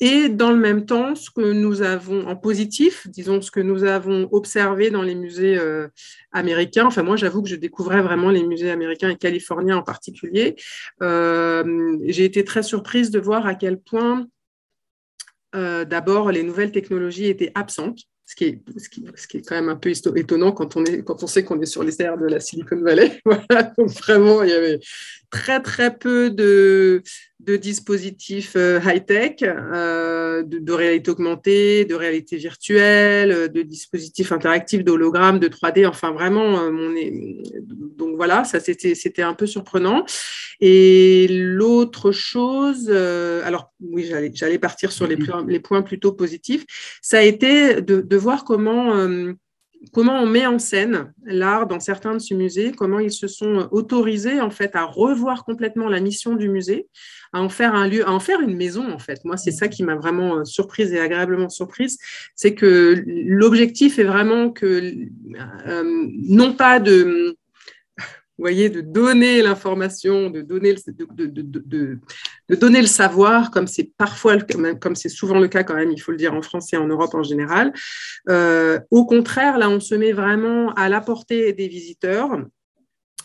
Et 0.00 0.28
dans 0.28 0.50
le 0.50 0.56
même 0.56 0.86
temps, 0.86 1.14
ce 1.16 1.30
que 1.30 1.52
nous 1.52 1.82
avons 1.82 2.26
en 2.28 2.36
positif, 2.36 3.08
disons 3.08 3.40
ce 3.40 3.50
que 3.50 3.60
nous 3.60 3.82
avons 3.82 4.28
observé 4.30 4.90
dans 4.90 5.02
les 5.02 5.16
musées 5.16 5.58
euh, 5.58 5.88
américains, 6.30 6.86
enfin 6.86 7.02
moi 7.02 7.16
j'avoue 7.16 7.42
que 7.42 7.48
je 7.48 7.56
découvrais 7.56 8.00
vraiment 8.00 8.30
les 8.30 8.44
musées 8.44 8.70
américains 8.70 9.10
et 9.10 9.16
californiens 9.16 9.78
en 9.78 9.82
particulier, 9.82 10.54
euh, 11.02 11.96
j'ai 12.06 12.24
été 12.24 12.44
très 12.44 12.62
surprise 12.62 13.10
de 13.10 13.18
voir 13.18 13.46
à 13.46 13.56
quel 13.56 13.80
point 13.80 14.28
euh, 15.54 15.84
d'abord 15.84 16.30
les 16.30 16.44
nouvelles 16.44 16.72
technologies 16.72 17.26
étaient 17.26 17.52
absentes 17.54 18.02
ce 18.28 18.34
qui, 18.34 18.44
est, 18.44 18.60
ce, 18.76 18.90
qui, 18.90 19.06
ce 19.16 19.26
qui, 19.26 19.38
est, 19.38 19.40
quand 19.40 19.54
même 19.54 19.70
un 19.70 19.76
peu 19.76 19.88
étonnant 19.88 20.52
quand 20.52 20.76
on, 20.76 20.84
est, 20.84 21.02
quand 21.02 21.22
on 21.22 21.26
sait 21.26 21.44
qu'on 21.44 21.58
est 21.62 21.66
sur 21.66 21.82
les 21.82 21.96
terres 21.96 22.18
de 22.18 22.26
la 22.26 22.40
Silicon 22.40 22.78
Valley. 22.82 23.18
voilà, 23.24 23.72
donc 23.78 23.88
vraiment, 23.88 24.42
il 24.42 24.50
y 24.50 24.52
avait 24.52 24.80
très, 25.30 25.62
très 25.62 25.96
peu 25.96 26.28
de, 26.28 27.02
de 27.40 27.56
dispositifs 27.56 28.54
euh, 28.56 28.80
high-tech, 28.84 29.36
euh, 29.42 30.42
de, 30.42 30.72
réalité 30.72 31.10
augmentée, 31.10 31.84
de 31.84 31.94
réalité 31.94 32.36
virtuelle, 32.36 33.50
de 33.50 33.62
dispositifs 33.62 34.32
interactifs, 34.32 34.84
d'hologrammes, 34.84 35.38
de 35.38 35.48
3D. 35.48 35.86
Enfin, 35.86 36.10
vraiment, 36.12 36.58
euh, 36.60 36.70
on 36.70 36.96
est... 36.96 37.42
donc 37.96 38.16
voilà, 38.16 38.44
ça 38.44 38.60
c'était 38.60 39.22
un 39.22 39.34
peu 39.34 39.46
surprenant. 39.46 40.04
Et 40.60 41.28
l'autre 41.30 42.10
chose, 42.10 42.90
alors 42.90 43.72
oui, 43.80 44.10
j'allais 44.34 44.58
partir 44.58 44.90
sur 44.90 45.06
les, 45.06 45.16
mm-hmm. 45.16 45.48
les, 45.48 45.60
points 45.60 45.82
plutôt 45.82 46.12
positifs, 46.12 46.64
ça 47.00 47.18
a 47.18 47.22
été 47.22 47.80
de, 47.80 48.00
de 48.00 48.16
voir 48.18 48.44
comment 48.44 48.92
comment 49.92 50.20
on 50.20 50.26
met 50.26 50.46
en 50.46 50.58
scène 50.58 51.12
l'art 51.24 51.66
dans 51.66 51.80
certains 51.80 52.14
de 52.14 52.18
ces 52.18 52.34
musées, 52.34 52.72
comment 52.72 52.98
ils 52.98 53.12
se 53.12 53.28
sont 53.28 53.68
autorisés 53.70 54.40
en 54.40 54.50
fait 54.50 54.74
à 54.74 54.84
revoir 54.84 55.44
complètement 55.44 55.88
la 55.88 56.00
mission 56.00 56.34
du 56.34 56.48
musée, 56.48 56.88
à 57.32 57.40
en 57.40 57.48
faire 57.48 57.74
un 57.74 57.86
lieu, 57.86 58.06
à 58.06 58.12
en 58.12 58.20
faire 58.20 58.40
une 58.40 58.56
maison 58.56 58.90
en 58.90 58.98
fait. 58.98 59.24
Moi, 59.24 59.36
c'est 59.36 59.50
ça 59.50 59.68
qui 59.68 59.84
m'a 59.84 59.94
vraiment 59.94 60.38
euh, 60.38 60.44
surprise 60.44 60.92
et 60.92 61.00
agréablement 61.00 61.48
surprise, 61.48 61.98
c'est 62.34 62.54
que 62.54 63.02
l'objectif 63.06 63.98
est 63.98 64.04
vraiment 64.04 64.50
que 64.50 64.94
euh, 65.66 66.06
non 66.28 66.54
pas 66.54 66.80
de 66.80 67.36
vous 68.38 68.44
voyez, 68.44 68.70
de 68.70 68.80
donner 68.80 69.42
l'information, 69.42 70.30
de 70.30 70.42
donner 70.42 70.72
le, 72.80 72.86
savoir, 72.86 73.50
comme 73.50 73.66
c'est 73.66 73.90
parfois, 73.96 74.36
comme 74.80 74.94
c'est 74.94 75.08
souvent 75.08 75.40
le 75.40 75.48
cas 75.48 75.64
quand 75.64 75.74
même, 75.74 75.90
il 75.90 76.00
faut 76.00 76.12
le 76.12 76.18
dire 76.18 76.34
en 76.34 76.42
France 76.42 76.72
et 76.72 76.76
en 76.76 76.86
Europe 76.86 77.14
en 77.14 77.24
général. 77.24 77.72
Euh, 78.28 78.78
au 78.92 79.06
contraire, 79.06 79.58
là, 79.58 79.68
on 79.68 79.80
se 79.80 79.96
met 79.96 80.12
vraiment 80.12 80.72
à 80.74 80.88
la 80.88 81.00
portée 81.00 81.52
des 81.52 81.66
visiteurs 81.66 82.30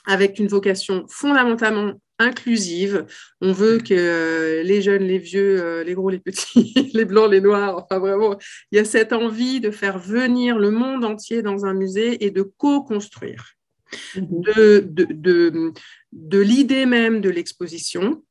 avec 0.08 0.40
une 0.40 0.48
vocation 0.48 1.06
fondamentalement 1.08 1.94
inclusive. 2.18 3.06
On 3.40 3.52
veut 3.52 3.78
que 3.78 3.94
euh, 3.94 4.64
les 4.64 4.82
jeunes, 4.82 5.04
les 5.04 5.20
vieux, 5.20 5.62
euh, 5.62 5.84
les 5.84 5.94
gros, 5.94 6.10
les 6.10 6.20
petits, 6.20 6.74
les 6.94 7.06
blancs, 7.06 7.30
les 7.30 7.42
noirs, 7.42 7.78
enfin 7.78 8.00
vraiment, 8.00 8.38
il 8.72 8.78
y 8.78 8.80
a 8.80 8.86
cette 8.86 9.14
envie 9.14 9.60
de 9.60 9.70
faire 9.70 10.00
venir 10.00 10.58
le 10.58 10.72
monde 10.72 11.06
entier 11.06 11.44
dans 11.44 11.66
un 11.66 11.74
musée 11.74 12.26
et 12.26 12.32
de 12.32 12.42
co-construire. 12.42 13.54
Mhm. 14.16 14.42
de, 14.42 15.74
de, 16.12 16.40
l'idée 16.40 16.86
même 16.86 17.22
de 17.22 17.30
l'exposition 17.30 18.24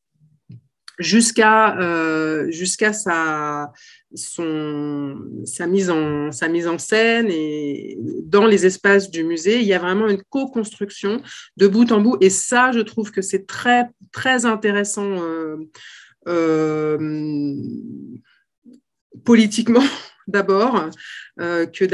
jusqu'à 0.99 1.79
euh, 1.81 2.51
sa, 2.93 3.73
sa, 4.15 5.67
mise 5.67 5.91
en, 5.91 6.33
sa 6.33 6.49
mise 6.49 6.69
en 6.69 6.79
scène 6.79 7.29
et 7.31 7.99
dans 8.25 8.47
les 8.47 8.67
espaces 8.67 9.11
du 9.11 9.25
musée, 9.25 9.61
il 9.61 9.67
y 9.67 9.75
a 9.75 9.79
vraiment 9.79 10.09
une 10.09 10.23
co-construction 10.23 11.23
de 11.57 11.67
bout 11.67 11.91
en 11.93 12.01
bout. 12.01 12.17
Et 12.21 12.31
ça, 12.31 12.73
je 12.73 12.81
trouve 12.81 13.11
que 13.11 13.23
c'est 13.23 13.47
très, 13.47 13.87
très 14.13 14.45
intéressant 14.45 15.23
euh, 15.23 15.57
euh, 16.29 17.57
politiquement 19.25 19.85
d'abord, 20.27 20.91
euh, 21.41 21.67
que 21.67 21.85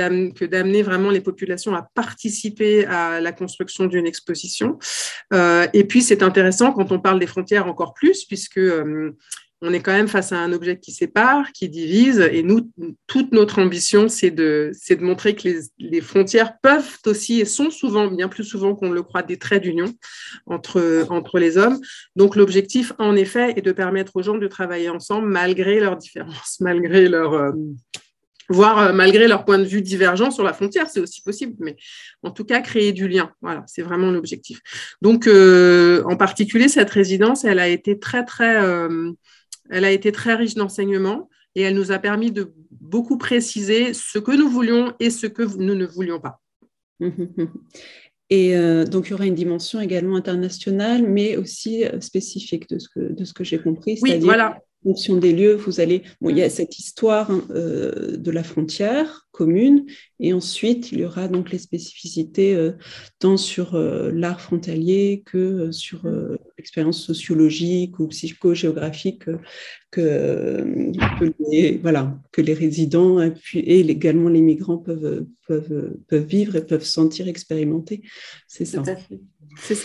d'amener 0.47 0.83
vraiment 0.83 1.11
les 1.11 1.21
populations 1.21 1.75
à 1.75 1.89
participer 1.95 2.87
à 2.87 3.21
la 3.21 3.33
construction 3.33 3.87
d'une 3.87 4.07
exposition. 4.07 4.79
Euh, 5.33 5.67
et 5.73 5.85
puis, 5.85 6.03
c'est 6.03 6.23
intéressant 6.23 6.73
quand 6.73 6.93
on 6.93 7.01
parle 7.01 7.19
des 7.19 7.27
frontières 7.27 7.67
encore 7.67 7.95
plus, 7.95 8.25
puisque 8.25 8.59
euh, 8.59 9.13
on 9.61 9.73
est 9.73 9.81
quand 9.81 9.93
même 9.93 10.09
face 10.09 10.33
à 10.33 10.39
un 10.39 10.53
objet 10.53 10.79
qui 10.79 10.93
sépare, 10.93 11.53
qui 11.53 11.69
divise, 11.69 12.21
et 12.21 12.43
nous, 12.43 12.71
toute 13.07 13.33
notre 13.33 13.61
ambition, 13.61 14.09
c'est 14.09 14.31
de, 14.31 14.71
de 14.89 15.03
montrer 15.03 15.35
que 15.35 15.49
les, 15.79 16.01
frontières 16.01 16.59
peuvent 16.61 16.99
aussi, 17.07 17.41
et 17.41 17.45
sont 17.45 17.71
souvent, 17.71 18.07
bien 18.07 18.29
plus 18.29 18.45
souvent 18.45 18.77
qu'on 18.77 18.91
le 18.91 19.03
croit, 19.03 19.23
des 19.23 19.37
traits 19.37 19.65
d'union 19.65 19.93
entre, 20.47 21.07
entre 21.11 21.39
les 21.39 21.57
hommes. 21.59 21.81
Donc 22.15 22.37
l'objectif, 22.37 22.93
en 22.99 23.17
effet, 23.17 23.55
est 23.57 23.63
de 23.63 23.73
permettre 23.73 24.13
aux 24.15 24.23
gens 24.23 24.39
de 24.39 24.47
travailler 24.47 24.91
ensemble 24.91 25.27
malgré 25.29 25.81
leurs 25.81 25.97
différences, 25.97 26.59
malgré 26.61 27.09
leurs 27.09 27.53
voire 28.49 28.79
euh, 28.79 28.93
malgré 28.93 29.29
leur 29.29 29.45
point 29.45 29.59
de 29.59 29.65
vue 29.65 29.83
divergent 29.83 30.31
sur 30.31 30.45
la 30.45 30.53
frontière, 30.53 30.89
c'est 30.89 31.01
aussi 31.01 31.23
possible, 31.23 31.55
mais 31.59 31.77
en 32.23 32.31
tout 32.31 32.45
cas 32.45 32.61
créer 32.61 32.93
du 32.93 33.09
lien. 33.09 33.31
Voilà, 33.43 33.65
c'est 33.67 33.83
vraiment 33.83 34.11
l'objectif. 34.11 34.61
Donc, 35.03 35.27
euh, 35.27 36.03
en 36.07 36.17
particulier, 36.17 36.69
cette 36.69 36.91
résidence, 36.91 37.45
elle 37.45 37.59
a 37.59 37.69
été 37.69 37.99
très, 37.99 38.25
très, 38.25 38.63
euh, 38.63 39.13
elle 39.71 39.85
a 39.85 39.91
été 39.91 40.13
très 40.13 40.35
riche 40.35 40.55
d'enseignements 40.55 41.29
et 41.55 41.63
elle 41.63 41.75
nous 41.75 41.93
a 41.93 41.99
permis 41.99 42.33
de 42.33 42.53
beaucoup 42.71 43.19
préciser 43.19 43.93
ce 43.93 44.19
que 44.19 44.33
nous 44.33 44.49
voulions 44.49 44.95
et 45.01 45.11
ce 45.11 45.27
que 45.27 45.43
nous 45.43 45.75
ne 45.75 45.87
voulions 45.87 46.21
pas. 46.21 46.41
Et 48.31 48.55
donc, 48.85 49.07
il 49.07 49.13
y 49.13 49.15
aura 49.15 49.25
une 49.25 49.35
dimension 49.35 49.81
également 49.81 50.17
internationale, 50.17 51.03
mais 51.09 51.39
aussi 51.39 51.85
spécifique 52.01 52.69
de 52.69 52.79
ce 52.79 52.87
que, 52.87 53.01
de 53.01 53.25
ce 53.25 53.33
que 53.33 53.43
j'ai 53.43 53.59
compris. 53.59 53.99
Oui, 54.03 54.19
voilà 54.19 54.61
fonction 54.83 55.17
des 55.17 55.33
lieux, 55.33 55.55
vous 55.55 55.81
allez. 55.81 56.03
Bon, 56.21 56.31
il 56.31 56.39
y 56.39 56.43
a 56.43 56.51
cette 56.51 56.79
histoire 56.79 57.31
hein, 57.31 57.45
euh, 57.51 58.17
de 58.17 58.31
la 58.31 58.43
frontière 58.43 59.27
commune, 59.31 59.87
et 60.19 60.33
ensuite 60.33 60.91
il 60.91 61.01
y 61.01 61.05
aura 61.05 61.29
donc 61.29 61.51
les 61.53 61.59
spécificités 61.59 62.55
euh, 62.57 62.73
tant 63.21 63.37
sur 63.37 63.75
euh, 63.75 64.11
l'art 64.13 64.41
frontalier 64.41 65.23
que 65.25 65.71
sur 65.71 66.03
l'expérience 66.57 67.01
sociologique 67.01 68.01
ou 68.01 68.09
psychogéographique 68.09 69.25
que, 69.91 70.65
que, 71.19 71.33
les, 71.51 71.79
voilà, 71.79 72.19
que 72.33 72.43
les 72.43 72.55
résidents 72.55 73.21
et, 73.21 73.31
puis, 73.31 73.61
et 73.61 73.81
également 73.81 74.29
les 74.29 74.41
migrants 74.41 74.79
peuvent, 74.79 75.27
peuvent, 75.47 75.97
peuvent 76.09 76.27
vivre 76.27 76.57
et 76.57 76.67
peuvent 76.67 76.85
sentir, 76.85 77.29
expérimenter. 77.29 78.03
C'est 78.47 78.65
ça. 78.65 78.83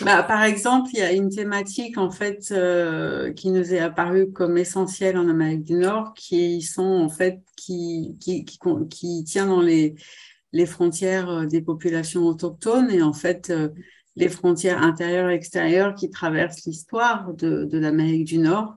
Bah, 0.02 0.22
par 0.22 0.42
exemple, 0.44 0.90
il 0.92 0.98
y 0.98 1.02
a 1.02 1.12
une 1.12 1.30
thématique 1.30 1.98
en 1.98 2.10
fait 2.10 2.48
euh, 2.52 3.32
qui 3.32 3.50
nous 3.50 3.74
est 3.74 3.78
apparue 3.78 4.30
comme 4.32 4.58
essentielle 4.58 5.16
en 5.16 5.28
Amérique 5.28 5.64
du 5.64 5.74
Nord, 5.74 6.14
qui 6.14 6.62
sont 6.62 6.82
en 6.82 7.08
fait 7.08 7.40
qui 7.56 8.16
qui, 8.20 8.44
qui, 8.44 8.58
qui 8.90 9.24
tient 9.24 9.46
dans 9.46 9.60
les 9.60 9.94
les 10.52 10.66
frontières 10.66 11.28
euh, 11.28 11.46
des 11.46 11.60
populations 11.60 12.22
autochtones 12.22 12.90
et 12.90 13.02
en 13.02 13.12
fait 13.12 13.50
euh, 13.50 13.68
les 14.16 14.28
frontières 14.28 14.82
intérieures 14.82 15.30
et 15.30 15.34
extérieures 15.34 15.94
qui 15.94 16.08
traversent 16.08 16.64
l'histoire 16.66 17.34
de, 17.34 17.64
de 17.64 17.78
l'Amérique 17.78 18.24
du 18.24 18.38
Nord. 18.38 18.76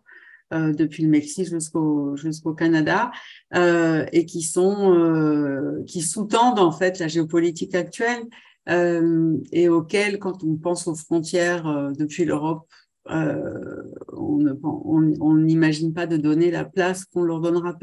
Depuis 0.50 1.04
le 1.04 1.10
Mexique 1.10 1.50
jusqu'au 1.50 2.16
jusqu'au 2.16 2.54
Canada 2.54 3.12
et 3.54 4.26
qui 4.26 4.42
sont 4.42 5.84
qui 5.86 6.02
sous-tendent 6.02 6.60
en 6.60 6.72
fait 6.72 7.00
la 7.00 7.10
géopolitique 7.10 7.76
actuelle 7.76 8.24
et 8.68 9.70
auquel, 9.70 10.20
quand 10.20 10.44
on 10.44 10.56
pense 10.56 10.88
aux 10.88 10.96
frontières 10.96 11.68
euh, 11.68 11.92
depuis 11.92 12.26
l'Europe, 12.26 12.68
euh, 13.10 13.84
on 14.12 15.36
n'imagine 15.36 15.94
pas 15.94 16.08
de 16.08 16.18
donner 16.18 16.52
la 16.52 16.66
place 16.66 17.06
qu'on 17.06 17.24
leur 17.24 17.40
donnera, 17.40 17.78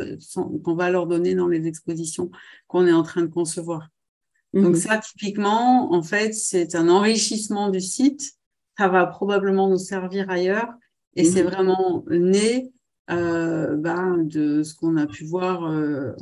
qu'on 0.63 0.75
va 0.75 0.91
leur 0.91 1.07
donner 1.07 1.35
dans 1.35 1.49
les 1.49 1.67
expositions 1.67 2.31
qu'on 2.67 2.87
est 2.87 2.93
en 2.93 3.03
train 3.03 3.23
de 3.23 3.29
concevoir. 3.29 3.89
Donc 4.53 4.75
mhm. 4.75 4.77
ça, 4.77 4.99
typiquement, 4.99 5.93
en 5.93 6.03
fait, 6.03 6.35
c'est 6.35 6.75
un 6.75 6.89
enrichissement 6.89 7.71
du 7.71 7.81
site. 7.81 8.33
Ça 8.79 8.89
va 8.89 9.07
probablement 9.07 9.69
nous 9.69 9.79
servir 9.79 10.29
ailleurs. 10.31 10.69
Et 11.17 11.25
c'est 11.25 11.43
mhm. 11.43 11.51
vraiment 11.51 12.05
né 12.11 12.73
euh, 13.11 13.77
ben, 13.77 14.19
de 14.25 14.63
ce 14.63 14.75
qu'on 14.75 14.97
a 14.97 15.07
pu 15.07 15.25
voir 15.25 15.65
euh, 15.65 16.13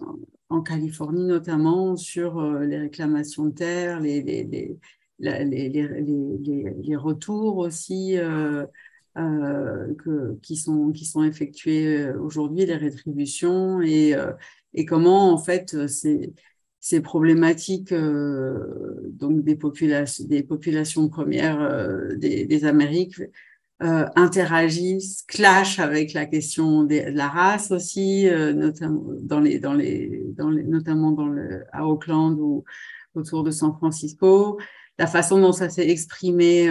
en 0.53 0.62
Californie 0.62 1.25
notamment 1.25 1.97
sur 1.97 2.38
euh, 2.38 2.65
les 2.65 2.79
réclamations 2.79 3.47
de 3.47 3.55
terre, 3.55 4.01
les, 4.01 4.23
les, 4.23 4.45
les, 5.19 5.69
les, 5.69 6.97
retours 6.97 7.59
aussi 7.59 8.19
euh, 8.19 8.67
euh, 9.17 9.95
qui, 10.43 10.57
sont, 10.57 10.93
effectués 11.25 12.11
aujourd'hui, 12.11 12.67
les 12.67 12.77
rétributions 12.77 13.81
et, 13.83 14.15
comment 14.87 15.33
en 15.33 15.38
fait 15.38 15.87
ces, 15.87 17.01
problématiques 17.03 17.95
des, 17.95 19.57
populations, 19.57 20.25
des 20.27 20.43
populations 20.43 21.09
premières 21.09 22.17
des 22.17 22.65
Amériques 22.65 23.21
euh, 23.83 24.07
interagissent, 24.16 25.23
clashent 25.27 25.79
avec 25.79 26.12
la 26.12 26.27
question 26.27 26.85
de 26.85 27.03
la 27.12 27.29
race 27.29 27.71
aussi, 27.71 28.29
euh, 28.29 28.53
notamment 28.53 29.05
dans 29.23 29.40
les, 29.40 29.59
dans 29.59 29.75
les, 29.75 30.23
dans 30.37 30.51
les, 30.51 30.62
notamment 30.62 31.11
dans 31.12 31.27
le, 31.27 31.64
à 31.73 31.87
Auckland 31.87 32.38
ou 32.38 32.64
autour 33.14 33.42
de 33.42 33.51
San 33.51 33.75
Francisco. 33.75 34.59
la 34.99 35.07
façon 35.07 35.40
dont 35.40 35.53
ça 35.53 35.68
s'est 35.68 35.88
exprimé 35.88 36.71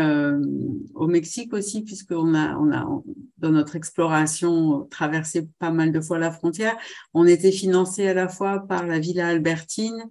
au 0.95 1.07
Mexique 1.07 1.53
aussi, 1.53 1.83
puisqu'on 1.83 2.33
a, 2.33 2.55
on 2.57 2.71
a, 2.71 2.87
dans 3.37 3.51
notre 3.51 3.75
exploration, 3.75 4.87
traversé 4.89 5.47
pas 5.59 5.71
mal 5.71 5.91
de 5.91 5.99
fois 5.99 6.17
la 6.17 6.31
frontière. 6.31 6.77
On 7.13 7.27
était 7.27 7.51
financé 7.51 8.07
à 8.07 8.13
la 8.13 8.27
fois 8.27 8.59
par 8.67 8.87
la 8.87 8.99
Villa 8.99 9.27
Albertine 9.27 10.07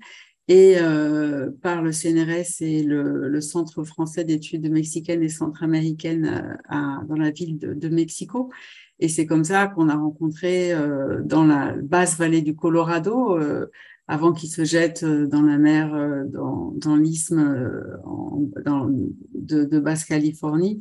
et 0.51 0.79
euh, 0.81 1.49
par 1.63 1.81
le 1.81 1.93
CNRS 1.93 2.61
et 2.61 2.83
le, 2.83 3.41
Centre 3.41 3.85
français 3.85 4.25
d'études 4.25 4.69
mexicaines 4.69 5.23
et 5.23 5.29
centra-américaines 5.29 6.59
euh, 6.73 7.07
dans 7.07 7.15
la 7.15 7.31
ville 7.31 7.57
de, 7.57 7.89
Mexico. 7.89 8.51
Et 8.99 9.09
c'est 9.09 9.27
comme 9.27 9.45
ça 9.45 9.69
qu'on 9.69 9.89
a 9.89 9.95
rencontré 9.95 10.73
euh, 10.73 11.21
dans 11.23 11.45
la 11.45 11.77
basse 11.81 12.19
vallée 12.19 12.43
du 12.43 12.57
Colorado, 12.57 13.39
avant 14.09 14.33
qu'il 14.33 14.51
se 14.51 14.65
jette 14.65 15.05
dans 15.05 15.43
la 15.43 15.57
mer, 15.57 15.95
dans, 16.27 16.97
l'isthme 16.97 17.71
de 19.35 19.79
Basse-Californie, 19.79 20.81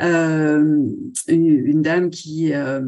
euh, 0.00 0.90
une, 1.28 1.82
dame 1.82 2.10
qui, 2.10 2.52
euh, 2.52 2.82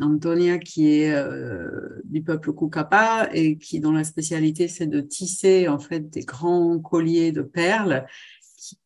Antonia, 0.00 0.58
qui 0.58 1.00
est 1.00 1.12
euh, 1.12 1.68
du 2.04 2.22
peuple 2.22 2.52
Kukapa 2.52 3.28
et 3.32 3.58
qui, 3.58 3.80
dont 3.80 3.92
la 3.92 4.04
spécialité, 4.04 4.68
c'est 4.68 4.86
de 4.86 5.00
tisser 5.00 5.68
en 5.68 5.78
fait 5.78 6.08
des 6.10 6.22
grands 6.22 6.78
colliers 6.78 7.32
de 7.32 7.42
perles 7.42 8.06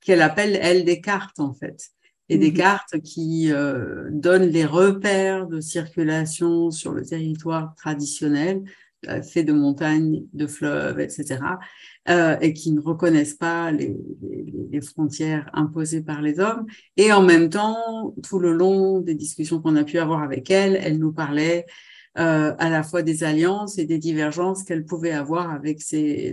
qu'elle 0.00 0.22
appelle 0.22 0.58
elle 0.60 0.84
des 0.84 1.00
cartes 1.00 1.38
en 1.38 1.54
fait 1.54 1.90
et 2.28 2.36
des 2.36 2.50
mhm. 2.50 2.56
cartes 2.56 3.00
qui 3.00 3.50
donnent 4.10 4.50
les 4.50 4.66
repères 4.66 5.46
de 5.46 5.60
circulation 5.60 6.70
sur 6.70 6.92
le 6.92 7.04
territoire 7.04 7.74
traditionnel 7.76 8.64
euh, 8.64 8.68
fait 9.22 9.44
de 9.44 9.52
montagnes, 9.52 10.24
de 10.32 10.46
fleuves, 10.46 11.00
etc., 11.00 11.38
euh, 12.08 12.36
et 12.40 12.52
qui 12.52 12.72
ne 12.72 12.80
reconnaissent 12.80 13.34
pas 13.34 13.70
les, 13.70 13.94
frontières 14.80 15.50
imposées 15.52 16.02
par 16.02 16.22
les 16.22 16.40
hommes. 16.40 16.66
Et 16.96 17.12
en 17.12 17.22
même 17.22 17.50
temps, 17.50 18.14
tout 18.22 18.38
le 18.38 18.52
long 18.52 19.00
des 19.00 19.14
discussions 19.14 19.60
qu'on 19.60 19.76
a 19.76 19.84
pu 19.84 19.98
avoir 19.98 20.22
avec 20.22 20.50
elle, 20.50 20.78
elle 20.80 20.98
nous 20.98 21.12
parlait 21.12 21.66
euh, 22.18 22.54
à 22.58 22.70
la 22.70 22.82
fois 22.82 23.02
des 23.02 23.24
alliances 23.24 23.78
et 23.78 23.84
des 23.84 23.98
divergences 23.98 24.62
qu'elle 24.62 24.84
pouvait 24.84 25.12
avoir 25.12 25.50
avec 25.50 25.82
ses, 25.82 26.32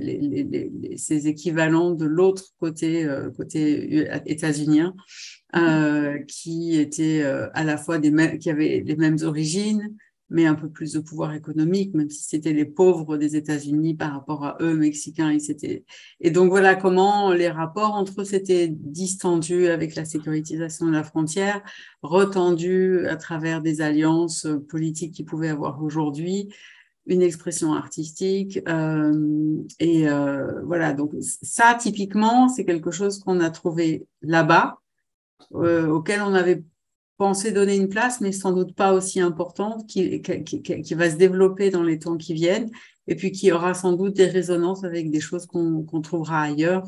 équivalents 1.27 1.91
de 1.91 2.05
l'autre 2.05 2.45
côté, 2.59 3.03
euh, 3.05 3.29
côté 3.31 4.07
états-unien, 4.25 4.93
qui 6.27 6.79
étaient 6.79 7.23
à 7.23 7.63
la 7.63 7.77
fois 7.77 7.97
des 7.97 8.37
qui 8.39 8.49
avaient 8.49 8.83
les 8.85 8.95
mêmes 8.95 9.17
origines, 9.23 9.95
mais 10.29 10.45
un 10.45 10.55
peu 10.55 10.69
plus 10.69 10.93
de 10.93 10.99
pouvoir 10.99 11.33
économique, 11.33 11.93
même 11.93 12.09
si 12.09 12.23
c'était 12.23 12.53
les 12.53 12.65
pauvres 12.65 13.17
des 13.17 13.35
États-Unis 13.35 13.93
par 13.95 14.11
rapport 14.11 14.43
à 14.43 14.57
eux, 14.59 14.75
Mexicains. 14.75 15.31
Ils 15.31 15.83
Et 16.19 16.31
donc 16.31 16.49
voilà 16.49 16.75
comment 16.75 17.31
les 17.31 17.49
rapports 17.49 17.93
entre 17.93 18.21
eux 18.21 18.25
s'étaient 18.25 18.67
distendus 18.69 19.67
avec 19.67 19.95
la 19.95 20.05
sécurisation 20.05 20.87
de 20.87 20.93
la 20.93 21.03
frontière, 21.03 21.61
retendus 22.01 23.07
à 23.07 23.17
travers 23.17 23.61
des 23.61 23.81
alliances 23.81 24.47
politiques 24.69 25.13
qu'ils 25.13 25.25
pouvaient 25.25 25.49
avoir 25.49 25.83
aujourd'hui, 25.83 26.49
une 27.05 27.21
expression 27.21 27.73
artistique. 27.73 28.59
Euh, 28.67 29.57
et 29.79 30.09
euh, 30.09 30.61
voilà, 30.63 30.93
donc 30.93 31.11
ça, 31.19 31.75
typiquement, 31.79 32.49
c'est 32.49 32.65
quelque 32.65 32.91
chose 32.91 33.19
qu'on 33.19 33.39
a 33.39 33.49
trouvé 33.49 34.07
là-bas, 34.21 34.79
euh, 35.53 35.87
auquel 35.87 36.21
on 36.21 36.33
avait 36.33 36.63
penser 37.17 37.51
donner 37.51 37.75
une 37.75 37.89
place, 37.89 38.21
mais 38.21 38.31
sans 38.31 38.51
doute 38.51 38.75
pas 38.75 38.93
aussi 38.93 39.19
importante, 39.19 39.87
qui, 39.87 40.21
va 40.95 41.09
se 41.09 41.15
développer 41.15 41.69
dans 41.69 41.83
les 41.83 41.99
temps 41.99 42.17
qui 42.17 42.33
viennent, 42.33 42.69
et 43.07 43.15
puis 43.15 43.31
qui 43.31 43.51
aura 43.51 43.73
sans 43.73 43.93
doute 43.93 44.15
des 44.15 44.27
résonances 44.27 44.83
avec 44.83 45.09
des 45.09 45.21
choses 45.21 45.45
qu'on 45.45 46.01
trouvera 46.01 46.41
ailleurs. 46.41 46.83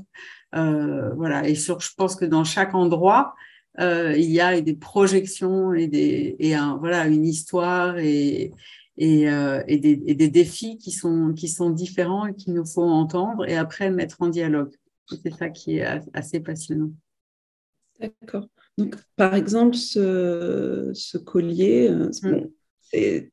Euh, 0.55 1.13
voilà. 1.15 1.47
Et 1.47 1.55
sur, 1.55 1.79
je 1.79 1.91
pense 1.95 2.15
que 2.15 2.25
dans 2.25 2.43
chaque 2.43 2.73
endroit, 2.73 3.35
euh, 3.79 4.13
il 4.17 4.31
y 4.31 4.41
a 4.41 4.59
des 4.59 4.75
projections 4.75 5.73
et, 5.73 5.87
des, 5.87 6.35
voilà, 6.79 7.07
une 7.07 7.25
histoire 7.25 7.95
euh, 7.97 8.49
et, 8.97 9.77
des, 9.77 10.29
défis 10.29 10.77
qui 10.77 10.91
sont, 10.91 11.33
qui 11.33 11.47
sont 11.47 11.69
différents 11.69 12.25
et 12.25 12.33
qu'il 12.33 12.53
nous 12.53 12.65
faut 12.65 12.81
entendre 12.83 13.47
et 13.47 13.55
après 13.55 13.91
mettre 13.91 14.21
en 14.21 14.29
dialogue. 14.29 14.73
C'est 15.23 15.33
ça 15.33 15.49
qui 15.49 15.77
est 15.77 16.01
assez 16.13 16.39
passionnant. 16.39 16.91
D'accord. 17.99 18.47
Donc, 18.77 18.95
par 19.15 19.33
exemple, 19.35 19.75
ce, 19.75 21.17
collier, 21.17 21.89
euh, 21.89 22.09
mm. 22.23 22.47
c'est 22.81 23.31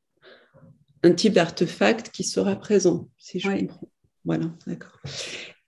un 1.03 1.11
type 1.11 1.33
d'artefact 1.33 2.09
qui 2.09 2.23
sera 2.23 2.55
présent, 2.55 3.09
si 3.17 3.39
je 3.39 3.49
comprends. 3.49 3.89
Voilà, 4.23 4.45
d'accord. 4.65 4.99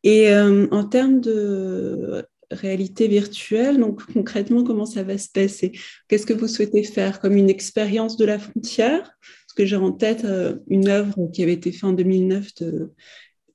Et 0.03 0.29
euh, 0.31 0.67
en 0.71 0.83
termes 0.83 1.21
de 1.21 2.25
réalité 2.49 3.07
virtuelle, 3.07 3.79
donc 3.79 4.01
concrètement, 4.13 4.63
comment 4.63 4.85
ça 4.85 5.03
va 5.03 5.17
se 5.17 5.29
passer? 5.29 5.73
Qu'est-ce 6.07 6.25
que 6.25 6.33
vous 6.33 6.47
souhaitez 6.47 6.83
faire 6.83 7.19
comme 7.19 7.35
une 7.35 7.49
expérience 7.49 8.17
de 8.17 8.25
la 8.25 8.39
frontière? 8.39 9.03
Parce 9.21 9.53
que 9.55 9.65
j'ai 9.65 9.75
en 9.75 9.91
tête 9.91 10.25
euh, 10.25 10.55
une 10.67 10.87
œuvre 10.87 11.29
qui 11.33 11.43
avait 11.43 11.53
été 11.53 11.71
faite 11.71 11.83
en 11.83 11.93
2009 11.93 12.55
de 12.55 12.93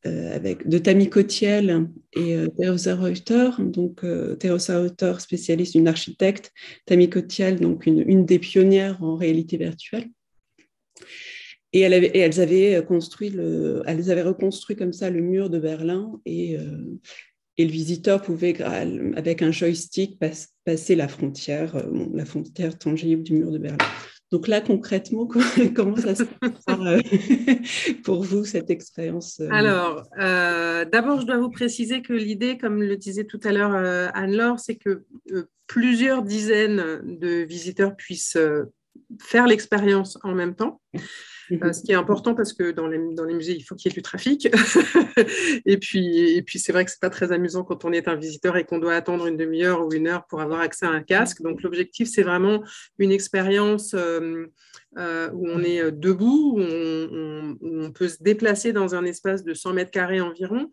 avec, 0.06 0.66
de 0.68 0.78
Tammy 0.78 1.08
Cotiel 1.08 1.88
et 2.14 2.34
euh, 2.36 2.48
Teresa 2.48 2.96
Reuter. 2.96 3.50
Donc, 3.58 4.02
euh, 4.04 4.34
Teresa 4.36 4.80
Reuter, 4.80 5.14
spécialiste, 5.18 5.74
une 5.74 5.88
architecte, 5.88 6.52
Tammy 6.86 7.08
Cotiel, 7.08 7.60
donc 7.60 7.86
une, 7.86 8.02
une, 8.08 8.26
des 8.26 8.38
pionnières 8.38 9.02
en 9.02 9.16
réalité 9.16 9.56
virtuelle. 9.56 10.08
Et, 11.72 11.80
elle 11.80 11.94
avait, 11.94 12.10
elles, 12.16 12.40
avaient 12.40 12.84
construit 12.84 13.30
le, 13.30 13.82
elles 13.86 14.10
avaient 14.10 14.22
reconstruit 14.22 14.76
comme 14.76 14.92
ça 14.92 15.08
le 15.08 15.20
mur 15.20 15.50
de 15.50 15.58
Berlin 15.58 16.20
et, 16.26 16.58
et 17.56 17.64
le 17.64 17.70
visiteur 17.70 18.20
pouvait, 18.20 18.60
avec 18.60 19.40
un 19.40 19.52
joystick, 19.52 20.18
passer 20.64 20.94
la 20.94 21.08
frontière, 21.08 21.82
la 22.12 22.26
frontière 22.26 22.78
tangible 22.78 23.22
du 23.22 23.32
mur 23.34 23.50
de 23.50 23.58
Berlin. 23.58 23.86
Donc 24.32 24.48
là, 24.48 24.62
concrètement, 24.62 25.28
comment 25.76 25.96
ça 25.96 26.14
se 26.14 26.24
passe 26.24 26.50
euh, 26.70 27.00
pour 28.02 28.22
vous, 28.22 28.46
cette 28.46 28.70
expérience 28.70 29.40
euh? 29.40 29.48
Alors, 29.52 30.04
euh, 30.18 30.86
d'abord, 30.86 31.20
je 31.20 31.26
dois 31.26 31.36
vous 31.36 31.50
préciser 31.50 32.00
que 32.00 32.14
l'idée, 32.14 32.56
comme 32.56 32.82
le 32.82 32.96
disait 32.96 33.24
tout 33.24 33.40
à 33.44 33.52
l'heure 33.52 33.74
Anne-Laure, 34.14 34.58
c'est 34.58 34.76
que 34.76 35.04
plusieurs 35.66 36.22
dizaines 36.22 37.02
de 37.04 37.44
visiteurs 37.44 37.94
puissent 37.94 38.38
faire 39.20 39.46
l'expérience 39.46 40.18
en 40.22 40.34
même 40.34 40.54
temps. 40.54 40.80
Euh, 41.50 41.72
ce 41.72 41.82
qui 41.82 41.92
est 41.92 41.96
important 41.96 42.34
parce 42.34 42.52
que 42.52 42.70
dans 42.70 42.86
les, 42.86 42.98
musées, 42.98 43.54
il 43.54 43.62
faut 43.62 43.74
qu'il 43.74 43.90
y 43.90 43.92
ait 43.92 43.96
du 43.96 44.02
trafic. 44.02 44.48
et 45.66 45.76
puis, 45.78 46.44
c'est 46.54 46.72
vrai 46.72 46.84
que 46.84 46.90
c'est 46.90 47.00
pas 47.00 47.10
très 47.10 47.32
amusant 47.32 47.64
quand 47.64 47.84
on 47.84 47.92
est 47.92 48.08
un 48.08 48.16
visiteur 48.16 48.56
et 48.56 48.64
qu'on 48.64 48.78
doit 48.78 48.94
attendre 48.94 49.26
une 49.26 49.36
demi-heure 49.36 49.84
ou 49.84 49.92
une 49.92 50.06
heure 50.06 50.26
pour 50.26 50.40
avoir 50.40 50.60
accès 50.60 50.86
à 50.86 50.90
un 50.90 51.02
casque. 51.02 51.42
Donc, 51.42 51.62
l'objectif, 51.62 52.08
c'est 52.08 52.22
vraiment 52.22 52.62
une 52.98 53.12
expérience 53.12 53.94
euh, 53.94 54.46
euh, 54.98 55.30
où 55.32 55.48
on 55.48 55.62
est 55.62 55.90
debout, 55.90 56.58
où 56.58 56.60
on, 56.60 57.92
peut 57.92 58.08
se 58.08 58.22
déplacer 58.22 58.72
dans 58.72 58.94
un 58.94 59.04
espace 59.04 59.44
de 59.44 59.52
100 59.54 59.74
mètres 59.74 59.90
carrés 59.90 60.20
environ. 60.20 60.70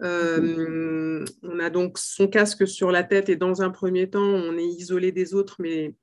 on 0.00 1.58
a 1.60 1.70
donc 1.70 1.98
son 1.98 2.28
casque 2.28 2.66
sur 2.68 2.92
la 2.92 3.02
tête 3.02 3.28
et 3.28 3.36
dans 3.36 3.62
un 3.62 3.70
premier 3.70 4.08
temps, 4.08 4.20
on 4.20 4.56
est 4.56 4.64
isolé 4.64 5.10
des 5.10 5.34
autres, 5.34 5.56
mais 5.58 5.94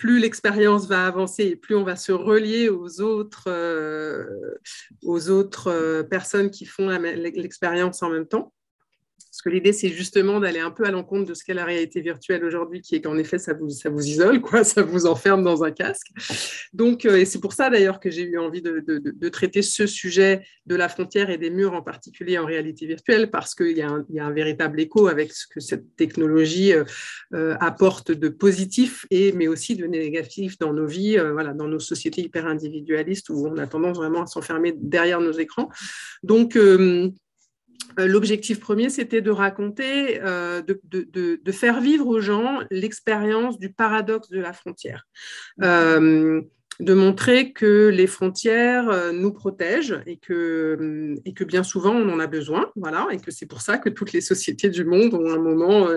plus 0.00 0.18
l'expérience 0.18 0.86
va 0.86 1.06
avancer 1.06 1.44
et 1.44 1.56
plus 1.56 1.76
on 1.76 1.84
va 1.84 1.94
se 1.94 2.10
relier 2.10 2.70
aux 2.70 3.02
autres, 3.02 3.44
euh, 3.48 4.24
aux 5.02 5.28
autres 5.28 5.70
euh, 5.70 6.02
personnes 6.02 6.50
qui 6.50 6.64
font 6.64 6.88
l'expérience 6.88 8.02
en 8.02 8.08
même 8.08 8.26
temps. 8.26 8.50
Parce 9.40 9.54
que 9.54 9.56
l'idée, 9.56 9.72
c'est 9.72 9.88
justement 9.88 10.38
d'aller 10.38 10.60
un 10.60 10.70
peu 10.70 10.84
à 10.84 10.90
l'encontre 10.90 11.24
de 11.24 11.32
ce 11.32 11.42
qu'est 11.42 11.54
la 11.54 11.64
réalité 11.64 12.02
virtuelle 12.02 12.44
aujourd'hui, 12.44 12.82
qui 12.82 12.94
est 12.94 13.00
qu'en 13.00 13.16
effet, 13.16 13.38
ça 13.38 13.54
vous, 13.54 13.70
ça 13.70 13.88
vous 13.88 14.06
isole, 14.06 14.42
quoi, 14.42 14.64
ça 14.64 14.82
vous 14.82 15.06
enferme 15.06 15.42
dans 15.42 15.64
un 15.64 15.70
casque. 15.70 16.08
Donc, 16.74 17.06
euh, 17.06 17.16
et 17.16 17.24
c'est 17.24 17.40
pour 17.40 17.54
ça 17.54 17.70
d'ailleurs 17.70 18.00
que 18.00 18.10
j'ai 18.10 18.24
eu 18.24 18.38
envie 18.38 18.60
de, 18.60 18.84
de, 18.86 19.28
traiter 19.30 19.62
ce 19.62 19.86
sujet 19.86 20.42
de 20.66 20.74
la 20.74 20.90
frontière 20.90 21.30
et 21.30 21.38
des 21.38 21.48
murs 21.48 21.72
en 21.72 21.80
particulier 21.80 22.36
en 22.36 22.44
réalité 22.44 22.84
virtuelle, 22.84 23.30
parce 23.30 23.54
qu'il 23.54 23.78
y, 23.78 23.80
y, 24.10 24.20
a 24.20 24.26
un 24.26 24.30
véritable 24.30 24.78
écho 24.78 25.08
avec 25.08 25.32
ce 25.32 25.46
que 25.46 25.60
cette 25.60 25.96
technologie 25.96 26.74
euh, 26.74 26.84
euh, 27.32 27.56
apporte 27.60 28.12
de 28.12 28.28
positif, 28.28 29.06
et, 29.10 29.32
mais 29.32 29.48
aussi 29.48 29.74
de 29.74 29.86
négatif 29.86 30.58
dans 30.58 30.74
nos 30.74 30.86
vies, 30.86 31.16
voilà, 31.16 31.54
dans 31.54 31.66
nos 31.66 31.80
sociétés 31.80 32.20
hyper 32.20 32.46
individualistes 32.46 33.30
où 33.30 33.46
on 33.48 33.56
a 33.56 33.66
tendance 33.66 33.96
vraiment 33.96 34.24
à 34.24 34.26
s'enfermer 34.26 34.74
derrière 34.76 35.22
nos 35.22 35.32
écrans. 35.32 35.70
Donc, 36.22 36.58
l'objectif 37.98 38.60
premier, 38.60 38.90
c'était 38.90 39.20
de 39.20 39.30
raconter, 39.30 40.20
euh, 40.22 40.62
de, 40.62 41.52
faire 41.52 41.80
vivre 41.80 42.06
aux 42.06 42.20
gens 42.20 42.60
l'expérience 42.70 43.58
du 43.58 43.72
paradoxe 43.72 44.30
de 44.30 44.40
la 44.40 44.52
frontière. 44.52 45.06
Euh, 45.62 46.40
de 46.78 46.94
montrer 46.94 47.52
que 47.52 47.88
les 47.88 48.06
frontières 48.06 49.12
nous 49.12 49.32
protègent 49.32 50.00
et 50.06 50.16
que, 50.16 51.14
et 51.26 51.34
que 51.34 51.44
bien 51.44 51.62
souvent 51.62 51.94
on 51.94 52.08
en 52.08 52.18
a 52.18 52.26
besoin, 52.26 52.70
voilà, 52.74 53.06
et 53.10 53.18
que 53.18 53.30
c'est 53.30 53.44
pour 53.44 53.60
ça 53.60 53.76
que 53.76 53.90
toutes 53.90 54.14
les 54.14 54.22
sociétés 54.22 54.70
du 54.70 54.86
monde 54.86 55.12
ont 55.12 55.30
un 55.30 55.38
moment 55.38 55.88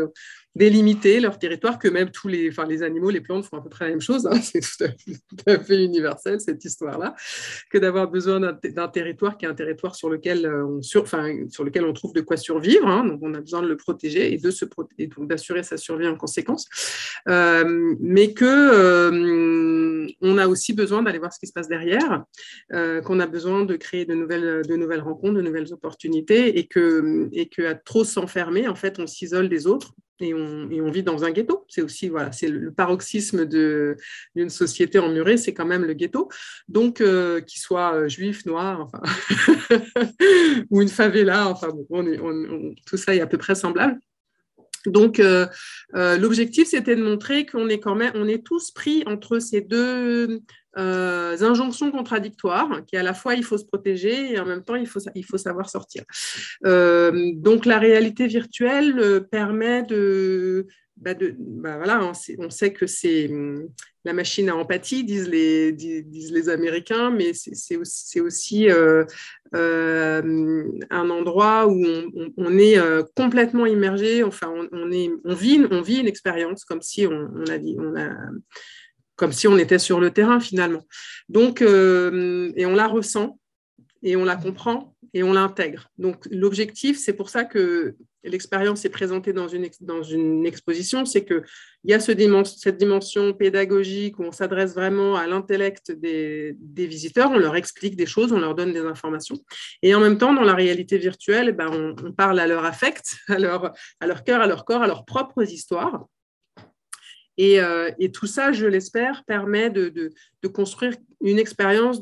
délimiter 0.55 1.19
leur 1.19 1.39
territoire, 1.39 1.79
que 1.79 1.87
même 1.87 2.11
tous 2.11 2.27
les, 2.27 2.49
enfin, 2.49 2.65
les 2.65 2.83
animaux, 2.83 3.09
les 3.09 3.21
plantes 3.21 3.45
font 3.45 3.57
à 3.57 3.61
peu 3.61 3.69
près 3.69 3.85
la 3.85 3.91
même 3.91 4.01
chose. 4.01 4.27
Hein. 4.27 4.39
c'est 4.41 4.61
tout, 4.61 5.35
à 5.47 5.59
fait 5.59 5.83
universel 5.83 6.39
cette 6.39 6.63
histoire-là, 6.63 7.15
que 7.71 7.77
d'avoir 7.77 8.09
besoin 8.09 8.39
d'un 8.39 8.87
territoire 8.87 9.37
qui 9.37 9.45
est 9.45 9.49
un 9.49 9.55
territoire 9.55 9.95
sur 9.95 10.09
lequel 10.09 10.47
on, 10.47 10.81
sur, 10.81 11.03
enfin, 11.03 11.33
sur 11.49 11.63
lequel 11.63 11.85
on 11.85 11.93
trouve 11.93 12.13
de 12.13 12.21
quoi 12.21 12.37
survivre. 12.37 12.87
Hein. 12.87 13.05
donc 13.05 13.19
on 13.21 13.33
a 13.33 13.41
besoin 13.41 13.61
de 13.61 13.67
le 13.67 13.77
protéger 13.77 14.33
et 14.33 14.37
de 14.37 14.51
se 14.51 14.65
donc 15.17 15.27
d'assurer 15.27 15.63
sa 15.63 15.77
survie 15.77 16.07
en 16.07 16.15
conséquence. 16.15 16.67
Euh, 17.27 17.95
mais 17.99 18.33
que 18.33 18.45
euh, 18.45 20.07
on 20.21 20.37
a 20.37 20.47
aussi 20.47 20.73
besoin 20.73 21.03
d'aller 21.03 21.19
voir 21.19 21.33
ce 21.33 21.39
qui 21.39 21.47
se 21.47 21.53
passe 21.53 21.67
derrière, 21.67 22.23
euh, 22.73 23.01
qu'on 23.01 23.19
a 23.19 23.27
besoin 23.27 23.65
de 23.65 23.75
créer 23.75 24.05
de 24.05 24.13
nouvelles, 24.13 24.61
de 24.67 24.75
nouvelles 24.75 25.01
rencontres, 25.01 25.35
de 25.35 25.41
nouvelles 25.41 25.71
opportunités, 25.73 26.57
et 26.59 26.67
que, 26.67 27.29
et 27.31 27.47
que 27.47 27.63
à 27.63 27.75
trop 27.75 28.03
s'enfermer, 28.03 28.67
en 28.67 28.75
fait, 28.75 28.99
on 28.99 29.07
s'isole 29.07 29.49
des 29.49 29.67
autres 29.67 29.93
et 30.19 30.33
on, 30.33 30.91
vit 30.91 31.03
dans 31.03 31.23
un 31.23 31.31
ghetto. 31.31 31.65
C'est 31.67 31.81
aussi 31.81 32.11
c'est 32.31 32.47
le, 32.47 32.71
paroxysme 32.71 33.45
d'une 33.45 34.49
société 34.49 34.99
emmurée, 34.99 35.37
c'est 35.37 35.53
quand 35.53 35.65
même 35.65 35.85
le 35.85 35.93
ghetto. 35.93 36.29
Donc, 36.67 37.01
euh, 37.01 37.41
qu'il 37.41 37.61
soit 37.61 37.95
euh, 37.95 38.07
juif, 38.07 38.45
noir, 38.45 38.91
ou 40.69 40.81
une 40.81 40.89
favela, 40.89 41.47
enfin, 41.49 41.69
tout 42.85 42.97
ça 42.97 43.15
est 43.15 43.21
à 43.21 43.27
peu 43.27 43.37
près 43.37 43.55
semblable. 43.55 43.99
Donc, 44.85 45.19
euh, 45.19 45.47
l'objectif, 45.93 46.67
c'était 46.67 46.95
de 46.95 47.03
montrer 47.03 47.45
qu'on 47.45 47.69
est 47.69 47.79
quand 47.79 47.95
même, 47.95 48.11
on 48.15 48.27
est 48.27 48.45
tous 48.45 48.71
pris 48.71 49.03
entre 49.05 49.39
ces 49.39 49.61
deux 49.61 50.41
euh, 50.77 51.37
injonctions 51.41 51.91
contradictoires, 51.91 52.81
qui 52.87 52.97
à 52.97 53.03
la 53.03 53.13
fois 53.13 53.35
il 53.35 53.43
faut 53.43 53.59
se 53.59 53.65
protéger 53.65 54.33
et 54.33 54.39
en 54.39 54.45
même 54.45 54.63
temps 54.63 54.73
il 54.73 54.87
faut, 54.87 54.99
il 55.13 55.23
faut 55.23 55.37
savoir 55.37 55.69
sortir. 55.69 56.03
Euh, 56.65 57.31
donc 57.35 57.67
la 57.67 57.77
réalité 57.77 58.25
virtuelle 58.25 58.97
euh, 58.97 59.19
permet 59.19 59.83
de, 59.83 60.65
bah 61.03 61.15
bah 61.15 62.11
on 62.39 62.49
sait, 62.49 62.73
que 62.73 62.87
c'est 62.87 63.29
hum, 63.29 63.67
la 64.05 64.13
machine 64.13 64.49
à 64.49 64.55
empathie, 64.55 65.03
disent 65.03 65.27
les, 65.27 66.49
Américains, 66.49 67.11
mais 67.11 67.33
c'est 67.33 67.75
aussi, 67.77 68.19
aussi 68.21 68.69
euh, 68.69 69.05
un 69.53 71.09
endroit 71.09 71.67
où 71.67 71.85
on, 72.37 72.57
est 72.57 72.77
complètement 73.15 73.65
immergé, 73.65 74.23
on, 74.23 74.31
vit, 75.35 75.55
une 75.55 76.07
expérience 76.07 76.65
comme 76.65 76.81
si 76.81 77.07
on, 79.47 79.57
était 79.57 79.79
sur 79.79 79.99
le 79.99 80.11
terrain 80.11 80.39
finalement. 80.39 80.85
Euh, 81.35 82.51
et 82.55 82.65
on 82.65 82.75
la 82.75 82.87
ressent, 82.87 83.39
et 84.03 84.15
on 84.15 84.25
la 84.25 84.35
comprend, 84.35 84.93
et 85.13 85.23
on 85.23 85.33
l'intègre. 85.33 85.89
Donc, 85.97 86.27
l'objectif, 86.31 86.97
c'est 86.97 87.13
pour 87.13 87.29
ça 87.29 87.45
que 87.45 87.95
l'expérience 88.23 88.85
est 88.85 88.89
présentée 88.89 89.33
dans 89.33 89.47
une, 89.47 90.45
exposition, 90.45 91.05
c'est 91.05 91.25
qu'il 91.25 91.43
y 91.83 91.93
a 91.93 91.99
ce 91.99 92.13
cette 92.45 92.77
dimension 92.77 93.33
pédagogique 93.33 94.17
où 94.19 94.23
on 94.23 94.31
s'adresse 94.31 94.73
vraiment 94.73 95.15
à 95.15 95.27
l'intellect 95.27 95.91
des, 95.91 96.55
visiteurs, 96.75 97.31
on 97.31 97.37
leur 97.37 97.55
explique 97.55 97.95
des 97.95 98.05
choses, 98.05 98.31
on 98.31 98.39
leur 98.39 98.55
donne 98.55 98.73
des 98.73 98.85
informations. 98.85 99.37
Et 99.81 99.93
en 99.93 99.99
même 99.99 100.17
temps, 100.17 100.33
dans 100.33 100.43
la 100.43 100.55
réalité 100.55 100.97
virtuelle, 100.97 101.51
ben, 101.51 101.95
on, 102.03 102.11
parle 102.13 102.39
à 102.39 102.47
leur 102.47 102.65
affect, 102.65 103.17
à 103.27 103.37
leur, 103.37 103.73
cœur, 104.25 104.41
à 104.41 104.47
leur 104.47 104.65
corps, 104.65 104.81
à 104.81 104.87
leurs 104.87 105.05
propres 105.05 105.43
histoires. 105.43 106.05
Euh, 107.39 107.91
et, 107.99 108.11
tout 108.11 108.27
ça, 108.27 108.51
je 108.51 108.65
l'espère, 108.65 109.23
permet 109.25 109.69
de, 109.69 110.11
construire 110.53 110.95
une 111.21 111.39
expérience 111.39 112.01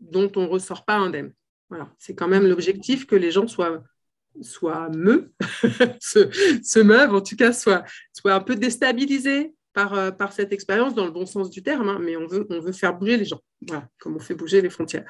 dont 0.00 0.30
on 0.36 0.42
ne 0.42 0.48
ressort 0.48 0.84
pas 0.84 0.96
indemne. 0.96 1.32
Voilà, 1.70 1.88
c'est 1.98 2.14
quand 2.14 2.28
même 2.28 2.46
l'objectif 2.46 3.06
que 3.06 3.14
les 3.14 3.30
gens 3.30 3.46
soient, 3.46 3.82
soient 4.42 4.88
me, 4.90 5.32
se, 6.00 6.80
meuvent, 6.80 7.14
en 7.14 7.20
tout 7.20 7.36
cas, 7.36 7.52
soient, 7.52 7.84
soient 8.12 8.34
un 8.34 8.40
peu 8.40 8.56
déstabilisés 8.56 9.54
par, 9.72 9.94
euh, 9.94 10.10
par 10.10 10.32
cette 10.32 10.52
expérience 10.52 10.96
dans 10.96 11.04
le 11.04 11.12
bon 11.12 11.26
sens 11.26 11.48
du 11.48 11.62
terme, 11.62 11.88
hein, 11.88 12.00
mais 12.02 12.16
on 12.16 12.26
veut, 12.26 12.44
on 12.50 12.58
veut 12.58 12.72
faire 12.72 12.98
bouger 12.98 13.16
les 13.16 13.24
gens, 13.24 13.40
voilà, 13.68 13.88
comme 14.00 14.16
on 14.16 14.18
fait 14.18 14.34
bouger 14.34 14.60
les 14.60 14.68
frontières. 14.68 15.04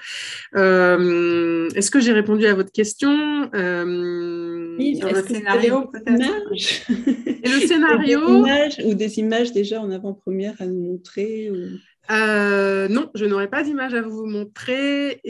Euh, 0.54 1.70
est-ce 1.74 1.90
que 1.90 1.98
j'ai 1.98 2.12
répondu 2.12 2.44
à 2.44 2.54
votre 2.54 2.72
question? 2.72 3.50
Euh, 3.54 4.76
Oui, 4.76 5.00
le 5.02 5.22
scénario 5.22 5.86
peut-être. 5.86 6.52
Et 7.42 7.48
le 7.48 7.66
scénario 7.66 8.44
Ou 8.84 8.94
des 8.94 9.18
images 9.18 9.52
déjà 9.52 9.80
en 9.80 9.90
avant-première 9.90 10.60
à 10.60 10.66
nous 10.66 10.92
montrer 10.92 11.50
non, 12.08 13.10
je 13.14 13.24
n'aurai 13.24 13.48
pas 13.48 13.62
d'image 13.62 13.94
à 13.94 14.02
vous 14.02 14.26
montrer, 14.26 15.20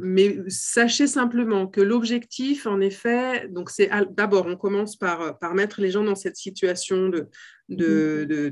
mais 0.00 0.38
sachez 0.48 1.06
simplement 1.06 1.66
que 1.66 1.80
l'objectif, 1.80 2.66
en 2.66 2.80
effet, 2.80 3.48
donc 3.48 3.70
c'est 3.70 3.90
d'abord, 4.10 4.46
on 4.46 4.56
commence 4.56 4.96
par, 4.96 5.38
par 5.38 5.54
mettre 5.54 5.80
les 5.80 5.90
gens 5.90 6.04
dans 6.04 6.14
cette 6.14 6.36
situation 6.36 7.08
de, 7.08 7.28
d'être 7.68 8.28
de, 8.28 8.48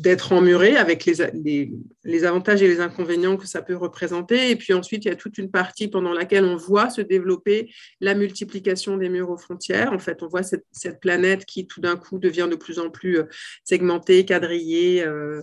de, 0.00 0.34
emmuré 0.34 0.76
avec 0.76 1.04
les, 1.06 1.72
les, 2.04 2.24
avantages 2.24 2.62
et 2.62 2.68
les 2.68 2.80
inconvénients 2.80 3.36
que 3.36 3.48
ça 3.48 3.62
peut 3.62 3.74
représenter. 3.74 4.50
Et 4.50 4.56
puis 4.56 4.72
ensuite, 4.74 5.04
il 5.04 5.08
y 5.08 5.10
a 5.10 5.16
toute 5.16 5.38
une 5.38 5.50
partie 5.50 5.88
pendant 5.88 6.12
laquelle 6.12 6.44
on 6.44 6.56
voit 6.56 6.88
se 6.88 7.00
développer 7.00 7.72
la 8.00 8.14
multiplication 8.14 8.96
des 8.96 9.08
murs 9.08 9.30
aux 9.30 9.36
frontières. 9.36 9.92
En 9.92 9.98
fait, 9.98 10.22
on 10.22 10.28
voit 10.28 10.44
cette, 10.44 10.64
cette 10.70 11.00
planète 11.00 11.44
qui 11.46 11.66
tout 11.66 11.80
d'un 11.80 11.96
coup 11.96 12.18
devient 12.18 12.48
de 12.48 12.56
plus 12.56 12.78
en 12.78 12.90
plus 12.90 13.18
euh, 13.18 13.24
segmentée, 13.64 14.24
quadrillée, 14.24 15.02
euh, 15.04 15.42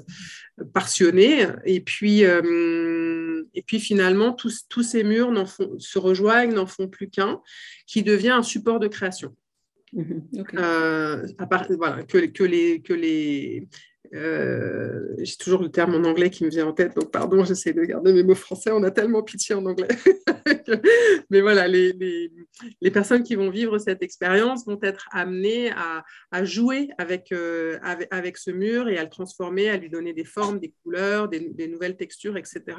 partionnée. 0.74 1.48
Et 1.66 1.82
puis, 1.82 2.24
euh, 2.24 3.44
et 3.54 3.62
puis 3.62 3.82
finalement, 3.82 4.32
tous, 4.32 4.68
tous 4.70 4.84
ces 4.84 5.04
murs 5.04 5.34
font, 5.50 5.78
se 5.80 6.00
rejoignent, 6.00 6.54
n'en 6.54 6.66
font 6.66 6.88
plus 6.88 7.10
qu'un, 7.10 7.42
qui 7.88 8.04
devient 8.04 8.30
un 8.30 8.44
support 8.44 8.80
de 8.80 8.88
création. 8.88 9.36
Mhm, 9.94 10.28
euh, 10.56 11.28
à 11.38 11.48
part, 11.48 11.66
voilà, 11.78 12.04
que, 12.04 12.18
que, 12.28 12.44
les, 12.44 12.82
que 12.82 12.94
les, 12.94 13.68
euh, 14.14 15.14
j'ai 15.20 15.36
toujours 15.36 15.62
le 15.62 15.70
terme 15.70 15.94
en 15.94 16.08
anglais 16.08 16.30
qui 16.30 16.44
me 16.44 16.50
vient 16.50 16.68
en 16.68 16.74
tête, 16.74 16.96
donc 16.96 17.12
pardon, 17.12 17.44
j'essaie 17.44 17.74
de 17.74 17.84
garder 17.84 18.12
mes 18.12 18.24
mots 18.24 18.36
français, 18.36 18.72
on 18.72 18.84
a 18.84 18.92
tellement 18.92 19.22
pitié 19.22 19.54
en 19.54 19.66
anglais. 19.66 19.88
Mais 21.30 21.42
voilà, 21.42 21.68
les, 21.68 21.94
les, 21.94 22.32
les, 22.82 22.92
personnes 22.92 23.24
qui 23.24 23.36
vont 23.36 23.52
vivre 23.52 23.78
cette 23.78 24.02
expérience 24.02 24.66
vont 24.66 24.80
être 24.82 25.08
amenées 25.12 25.72
à, 25.72 26.04
à 26.32 26.44
jouer 26.44 26.90
avec, 26.98 27.32
euh, 27.32 27.78
avec, 27.84 28.08
avec, 28.12 28.38
ce 28.38 28.50
mur 28.52 28.88
et 28.88 28.98
à 28.98 29.04
le 29.04 29.10
transformer, 29.10 29.70
à 29.70 29.78
lui 29.78 29.90
donner 29.90 30.14
des 30.14 30.24
formes, 30.24 30.60
des 30.60 30.74
couleurs, 30.84 31.30
des, 31.30 31.40
des 31.40 31.68
nouvelles 31.68 31.98
textures, 31.98 32.38
etc. 32.38 32.78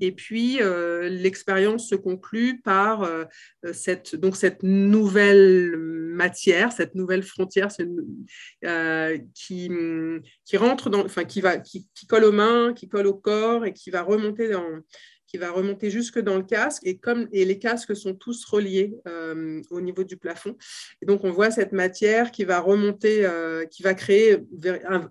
Et 0.00 0.12
puis, 0.12 0.58
euh, 0.60 1.08
l'expérience 1.08 1.88
se 1.88 1.94
conclut 1.94 2.60
par 2.60 3.08
cette, 3.72 4.16
donc 4.16 4.36
cette 4.36 4.62
nouvelle 4.62 5.76
matière, 5.78 6.72
cette 6.72 6.94
nouvelle 6.94 7.22
frontière 7.22 7.68
qui, 9.34 9.70
qui 10.44 10.57
rentre 10.58 10.90
dans, 10.90 11.04
enfin, 11.04 11.24
qui, 11.24 11.40
va, 11.40 11.58
qui, 11.58 11.88
colle 12.08 12.24
aux 12.24 12.32
mains, 12.32 12.74
qui 12.74 12.88
colle 12.88 13.06
au 13.06 13.14
corps 13.14 13.64
et 13.64 13.72
qui 13.72 13.90
va 13.90 14.02
remonter 14.02 14.48
dans, 14.48 14.82
qui 15.28 15.36
va 15.36 15.50
remonter 15.50 15.90
jusque 15.90 16.18
dans 16.18 16.36
le 16.36 16.42
casque. 16.42 16.82
Et 16.84 16.98
comme 16.98 17.28
et 17.32 17.44
les 17.44 17.58
casques 17.58 17.94
sont 17.94 18.14
tous 18.14 18.44
reliés 18.44 18.94
euh, 19.06 19.60
au 19.70 19.80
niveau 19.80 20.02
du 20.02 20.16
plafond, 20.16 20.56
et 21.02 21.06
donc 21.06 21.24
on 21.24 21.30
voit 21.30 21.50
cette 21.50 21.72
matière 21.72 22.32
qui 22.32 22.44
va 22.44 22.60
remonter, 22.60 23.24
euh, 23.24 23.64
qui 23.66 23.82
va 23.82 23.94
créer 23.94 24.38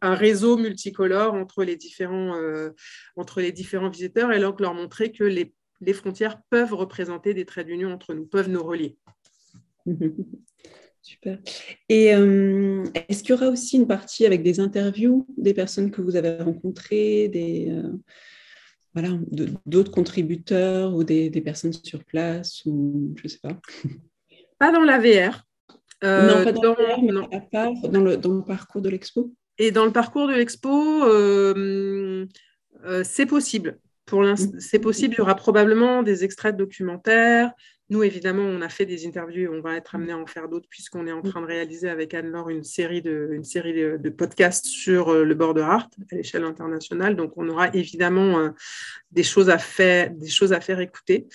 un, 0.01 0.15
réseau 0.15 0.57
multicolore 0.57 1.33
entre 1.35 1.63
les 1.63 1.75
différents 1.75 2.35
euh, 2.35 2.71
entre 3.15 3.41
les 3.41 3.51
différents 3.51 3.89
visiteurs, 3.89 4.33
et 4.33 4.39
donc 4.39 4.59
leur 4.59 4.73
montrer 4.73 5.11
que 5.11 5.23
les, 5.23 5.53
les 5.81 5.93
frontières 5.93 6.41
peuvent 6.49 6.73
représenter 6.73 7.33
des 7.33 7.45
traits 7.45 7.67
d'union 7.67 7.91
entre 7.91 8.13
nous, 8.13 8.25
peuvent 8.25 8.49
nous 8.49 8.63
relier. 8.63 8.97
Super. 11.07 11.37
Et 11.87 12.13
euh, 12.13 12.83
est-ce 13.07 13.23
qu'il 13.23 13.29
y 13.29 13.33
aura 13.37 13.47
aussi 13.47 13.77
une 13.77 13.87
partie 13.87 14.25
avec 14.25 14.43
des 14.43 14.59
interviews 14.59 15.25
des 15.37 15.53
personnes 15.53 15.89
que 15.89 16.01
vous 16.01 16.17
avez 16.17 16.43
rencontrées, 16.43 17.29
des, 17.29 17.69
euh, 17.69 17.93
voilà, 18.93 19.17
d'autres 19.65 19.91
contributeurs 19.91 20.93
ou 20.93 21.05
des, 21.05 21.29
personnes 21.39 21.71
sur 21.71 22.03
place 22.03 22.65
ou 22.65 23.13
je 23.15 23.23
ne 23.23 23.29
sais 23.29 23.39
pas? 23.41 23.57
Pas 24.59 24.73
dans 24.73 24.81
la 24.81 24.99
VR. 24.99 25.45
Euh, 26.03 26.27
non, 26.27 26.43
pas 26.43 26.51
dans, 26.51 26.75
la 26.75 26.95
VR, 26.95 27.01
mais 27.01 27.35
à 27.37 27.39
part 27.39 27.71
dans 27.89 28.01
le, 28.01 28.17
dans 28.17 28.33
le 28.33 28.43
parcours 28.43 28.81
de 28.81 28.89
l'expo. 28.89 29.33
Et 29.57 29.71
dans 29.71 29.85
le 29.85 29.93
parcours 29.93 30.27
de 30.27 30.33
l'expo, 30.33 31.03
c'est 33.03 33.25
possible. 33.27 33.79
Pour 34.05 34.23
l'instant, 34.23 34.55
mmh. 34.55 34.59
c'est 34.59 34.79
possible. 34.79 35.13
Il 35.13 35.17
y 35.19 35.21
aura 35.21 35.35
probablement 35.35 36.01
des 36.01 36.23
extraits 36.23 36.55
de 36.55 36.63
documentaires, 36.63 37.51
nous, 37.89 38.03
évidemment, 38.03 38.43
on 38.43 38.61
a 38.61 38.67
fait 38.67 38.85
des 38.85 39.07
interviews 39.07 39.43
et 39.43 39.47
on 39.47 39.61
va 39.61 39.75
être 39.75 39.95
amené 39.95 40.11
à 40.11 40.17
en 40.17 40.25
faire 40.25 40.49
d'autres 40.49 40.67
puisqu'on 40.69 41.07
est 41.07 41.11
en 41.11 41.21
train 41.21 41.41
de 41.41 41.45
réaliser 41.45 41.89
avec 41.89 42.13
Anne-Laure 42.13 42.49
une 42.49 42.63
série, 42.63 43.01
de, 43.01 43.29
une 43.31 43.45
série 43.45 43.73
de, 43.73 44.09
podcasts 44.09 44.65
sur 44.65 45.09
euh, 45.09 45.23
le 45.23 45.35
border 45.35 45.61
art 45.61 45.89
à 46.11 46.15
l'échelle 46.15 46.43
internationale. 46.43 47.15
Donc, 47.15 47.33
on 47.38 47.47
aura 47.47 47.69
évidemment 47.73 48.39
euh, 48.39 48.49
des, 49.11 49.23
choses 49.23 49.49
à 49.49 49.57
faire, 49.57 50.11
des 50.11 50.27
choses 50.27 50.51
à 50.51 50.59
faire 50.59 50.81
écouter. 50.81 51.27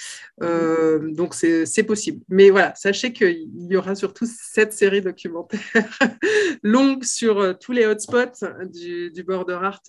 Euh, 0.42 1.10
donc, 1.12 1.34
c'est 1.34 1.84
possible. 1.84 2.22
Mais 2.28 2.50
voilà, 2.50 2.74
sachez 2.74 3.12
qu'il 3.14 3.48
y 3.70 3.76
aura 3.76 3.94
surtout 3.94 4.26
cette 4.26 4.74
série 4.74 5.00
documentaire 5.00 5.60
longue 6.62 7.04
sur 7.04 7.58
tous 7.58 7.72
les 7.72 7.86
hotspots 7.86 8.44
du, 8.70 9.10
du 9.10 9.22
border 9.22 9.58
art 9.62 9.82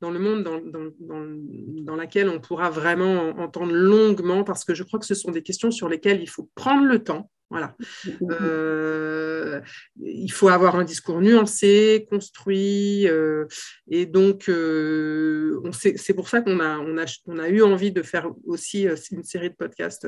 dans 0.00 0.10
le 0.10 0.18
monde 0.18 0.44
dans, 0.44 0.60
dans, 0.60 0.90
dans, 1.00 1.96
laquelle 1.96 2.28
on 2.28 2.40
pourra 2.40 2.70
vraiment 2.70 3.30
entendre 3.38 3.72
longuement, 3.72 4.44
parce 4.44 4.64
que 4.64 4.74
je 4.74 4.82
crois 4.82 4.98
que 4.98 5.06
ce 5.06 5.14
sont 5.14 5.30
des 5.30 5.42
questions 5.42 5.70
sur 5.70 5.88
lesquelles 5.88 6.20
il 6.20 6.28
faut 6.28 6.48
prendre 6.54 6.86
le 6.86 7.02
temps 7.02 7.30
Voilà. 7.50 7.76
Euh, 8.30 9.60
il 10.00 10.30
faut 10.30 10.48
avoir 10.48 10.76
un 10.76 10.84
discours 10.84 11.20
nuancé, 11.20 12.06
construit, 12.10 13.08
euh, 13.08 13.46
et 13.90 14.06
donc 14.06 14.48
euh, 14.48 15.60
c'est 15.72 16.14
pour 16.14 16.28
ça 16.28 16.42
qu'on 16.42 16.60
a, 16.60 16.78
on 16.78 16.98
a, 16.98 17.04
on 17.26 17.38
a 17.38 17.48
eu 17.48 17.62
envie 17.62 17.90
de 17.90 18.02
faire 18.02 18.30
aussi 18.46 18.86
une 19.10 19.24
série 19.24 19.50
de 19.50 19.54
podcasts 19.54 20.06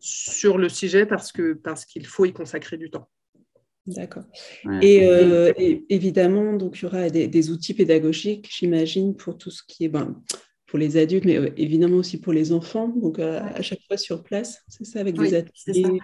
sur 0.00 0.58
le 0.58 0.68
sujet 0.68 1.06
parce 1.06 1.30
que 1.30 1.52
parce 1.52 1.84
qu'il 1.84 2.06
faut 2.06 2.24
y 2.24 2.32
consacrer 2.32 2.78
du 2.78 2.90
temps. 2.90 3.08
D'accord. 3.94 4.24
Et, 4.82 5.84
évidemment, 5.88 6.54
donc 6.54 6.78
il 6.78 6.82
y 6.82 6.86
aura 6.86 7.10
des, 7.10 7.28
des 7.28 7.50
outils 7.50 7.74
pédagogiques, 7.74 8.48
j'imagine, 8.50 9.14
pour 9.14 9.36
tout 9.36 9.50
ce 9.50 9.62
qui 9.66 9.84
est 9.84 9.88
ben, 9.88 10.16
pour 10.70 10.78
les 10.78 10.96
adultes, 10.96 11.24
mais 11.24 11.36
euh, 11.36 11.50
évidemment 11.56 11.96
aussi 11.96 12.20
pour 12.20 12.32
les 12.32 12.52
enfants. 12.52 12.88
Donc, 12.88 13.18
euh, 13.18 13.40
à 13.40 13.60
chaque 13.60 13.80
fois 13.88 13.96
sur 13.96 14.22
place, 14.22 14.62
c'est 14.68 14.84
ça, 14.84 15.00
avec 15.00 15.18
des 15.18 15.34
ateliers. 15.34 16.00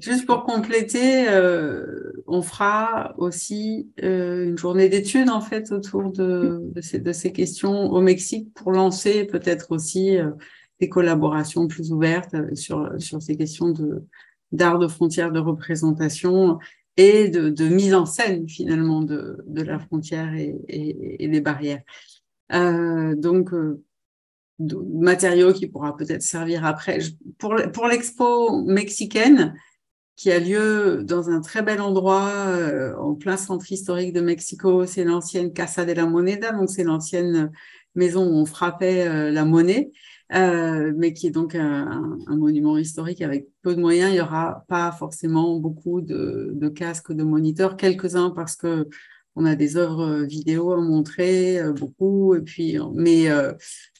Juste 0.00 0.26
pour 0.26 0.44
compléter, 0.44 1.28
euh, 1.28 1.84
on 2.26 2.40
fera 2.40 3.14
aussi 3.18 3.90
une 4.02 4.56
journée 4.56 4.88
d'études, 4.88 5.28
en 5.28 5.42
fait, 5.42 5.70
autour 5.70 6.10
de, 6.10 6.60
de, 6.62 6.80
ces, 6.80 6.98
de, 6.98 7.12
ces, 7.12 7.30
questions 7.30 7.90
au 7.90 8.00
Mexique 8.00 8.54
pour 8.54 8.72
lancer 8.72 9.24
peut-être 9.24 9.70
aussi 9.70 10.16
des 10.80 10.88
collaborations 10.88 11.68
plus 11.68 11.92
ouvertes 11.92 12.34
sur, 12.54 12.90
sur 12.98 13.20
ces 13.20 13.36
questions 13.36 13.70
de 13.70 14.02
d'art 14.52 14.78
de 14.78 14.86
frontière, 14.86 15.32
de 15.32 15.40
représentation 15.40 16.58
et 16.96 17.28
de, 17.28 17.68
mise 17.68 17.94
en 17.94 18.06
scène 18.06 18.48
finalement 18.48 19.02
de, 19.02 19.44
la 19.48 19.78
frontière 19.78 20.32
et, 20.34 21.28
des 21.28 21.40
barrières. 21.40 21.82
Euh, 22.52 23.14
donc, 23.14 23.50
de 24.58 24.76
matériaux 24.76 25.52
qui 25.52 25.66
pourra 25.66 25.96
peut-être 25.96 26.22
servir 26.22 26.64
après. 26.64 26.98
Pour, 27.38 27.54
pour 27.72 27.86
l'expo 27.86 28.62
mexicaine, 28.62 29.54
qui 30.16 30.32
a 30.32 30.40
lieu 30.40 31.04
dans 31.04 31.28
un 31.28 31.40
très 31.40 31.62
bel 31.62 31.80
endroit 31.80 32.28
euh, 32.48 32.96
en 32.96 33.14
plein 33.14 33.36
centre 33.36 33.70
historique 33.70 34.14
de 34.14 34.22
Mexico, 34.22 34.86
c'est 34.86 35.04
l'ancienne 35.04 35.52
Casa 35.52 35.84
de 35.84 35.92
la 35.92 36.06
Moneda, 36.06 36.52
donc 36.52 36.70
c'est 36.70 36.84
l'ancienne 36.84 37.52
maison 37.94 38.26
où 38.26 38.34
on 38.34 38.46
frappait 38.46 39.06
euh, 39.06 39.30
la 39.30 39.44
monnaie, 39.44 39.90
euh, 40.34 40.92
mais 40.96 41.12
qui 41.12 41.28
est 41.28 41.30
donc 41.30 41.54
un, 41.54 42.18
monument 42.28 42.78
historique 42.78 43.22
avec 43.22 43.48
peu 43.62 43.74
de 43.74 43.80
moyens. 43.80 44.10
Il 44.10 44.14
n'y 44.14 44.20
aura 44.20 44.64
pas 44.68 44.92
forcément 44.92 45.58
beaucoup 45.58 46.00
de, 46.00 46.52
de 46.54 46.68
casques, 46.68 47.12
de 47.12 47.22
moniteurs, 47.22 47.76
quelques-uns 47.76 48.30
parce 48.30 48.56
que 48.56 48.88
on 49.38 49.44
a 49.44 49.54
des 49.54 49.76
œuvres 49.76 50.22
vidéo 50.22 50.72
à 50.72 50.80
montrer, 50.80 51.60
beaucoup, 51.74 52.34
et 52.34 52.40
puis, 52.40 52.78
mais 52.94 53.28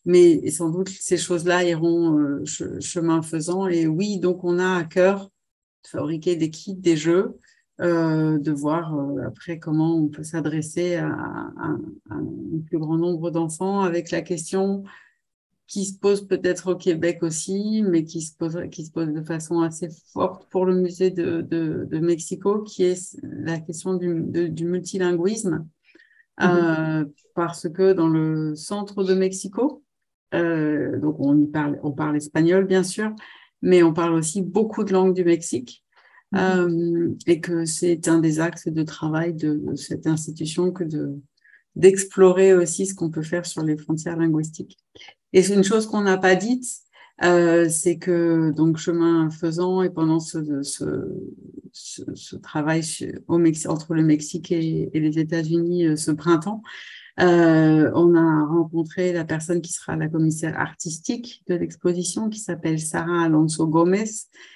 mais 0.06 0.50
sans 0.50 0.70
doute 0.70 0.88
ces 0.88 1.18
choses-là 1.18 1.64
iront 1.64 2.18
euh, 2.18 2.44
chemin 2.80 3.20
faisant. 3.22 3.66
Et 3.66 3.86
oui, 3.86 4.18
donc 4.18 4.44
on 4.44 4.58
a 4.58 4.76
à 4.76 4.84
cœur 4.84 5.24
de 5.24 5.88
fabriquer 5.88 6.36
des 6.36 6.50
kits, 6.50 6.74
des 6.74 6.96
jeux, 6.96 7.38
euh, 7.80 8.38
de 8.38 8.52
voir 8.52 8.96
euh, 8.96 9.26
après 9.26 9.58
comment 9.58 9.96
on 9.96 10.08
peut 10.08 10.22
s'adresser 10.22 10.94
à, 10.94 11.10
un 11.10 12.20
plus 12.66 12.78
grand 12.78 12.96
nombre 12.96 13.30
d'enfants 13.30 13.80
avec 13.80 14.10
la 14.10 14.22
question 14.22 14.84
qui 15.66 15.84
se 15.84 15.98
pose 15.98 16.26
peut-être 16.26 16.72
au 16.72 16.76
Québec 16.76 17.22
aussi, 17.22 17.82
mais 17.82 18.04
qui 18.04 18.22
se 18.22 18.34
pose, 18.36 18.58
qui 18.70 18.84
se 18.84 18.92
pose 18.92 19.12
de 19.12 19.22
façon 19.22 19.60
assez 19.60 19.88
forte 20.12 20.48
pour 20.50 20.64
le 20.64 20.74
musée 20.74 21.10
de, 21.10 21.40
de, 21.42 21.98
Mexico, 21.98 22.62
qui 22.62 22.84
est 22.84 23.18
la 23.22 23.58
question 23.58 23.94
du, 23.94 24.50
du 24.50 24.64
multilinguisme. 24.64 25.66
Mm-hmm. 26.38 27.10
parce 27.34 27.66
que 27.66 27.94
dans 27.94 28.08
le 28.08 28.54
centre 28.56 29.02
de 29.04 29.14
Mexico, 29.14 29.82
euh, 30.34 30.98
donc 30.98 31.16
on 31.18 31.40
y 31.40 31.46
parle, 31.46 31.78
on 31.82 31.92
parle 31.92 32.16
espagnol 32.16 32.66
bien 32.66 32.82
sûr, 32.82 33.14
mais 33.62 33.82
on 33.82 33.92
parle 33.92 34.14
aussi 34.14 34.42
beaucoup 34.42 34.84
de 34.84 34.92
langues 34.92 35.14
du 35.14 35.24
Mexique. 35.24 35.84
Mhm. 36.32 36.40
Euh, 36.40 37.14
et 37.26 37.40
que 37.40 37.64
c'est 37.64 38.08
un 38.08 38.18
des 38.18 38.40
axes 38.40 38.68
de 38.68 38.82
travail 38.82 39.34
de, 39.34 39.74
cette 39.76 40.06
institution 40.06 40.72
que 40.72 40.84
de 40.84 41.14
d'explorer 41.76 42.54
aussi 42.54 42.86
ce 42.86 42.94
qu'on 42.94 43.10
peut 43.10 43.22
faire 43.22 43.44
sur 43.44 43.62
les 43.62 43.76
frontières 43.76 44.16
linguistiques. 44.16 44.78
Et 45.36 45.42
c'est 45.42 45.54
une 45.54 45.64
chose 45.64 45.86
qu'on 45.86 46.00
n'a 46.00 46.16
pas 46.16 46.34
dite, 46.34 46.64
euh, 47.22 47.68
c'est 47.68 47.98
que 47.98 48.52
donc 48.52 48.78
chemin 48.78 49.28
faisant 49.28 49.82
et 49.82 49.90
pendant 49.90 50.18
ce, 50.18 50.62
ce, 50.62 50.84
ce, 51.72 52.36
travail 52.36 52.82
au 53.28 53.38
entre 53.68 53.94
le 53.94 54.02
Mexique 54.02 54.50
et, 54.50 54.88
et 54.94 54.98
les 54.98 55.18
États-Unis 55.18 55.98
ce 55.98 56.10
printemps, 56.10 56.62
euh, 57.20 57.90
on 57.94 58.14
a 58.14 58.46
rencontré 58.46 59.12
la 59.12 59.26
personne 59.26 59.60
qui 59.60 59.74
sera 59.74 59.94
la 59.94 60.08
commissaire 60.08 60.58
artistique 60.58 61.42
de 61.48 61.54
l'exposition, 61.54 62.30
qui 62.30 62.38
s'appelle 62.38 62.80
Sarah 62.80 63.24
Alonso 63.24 63.66
Gomez, 63.66 64.10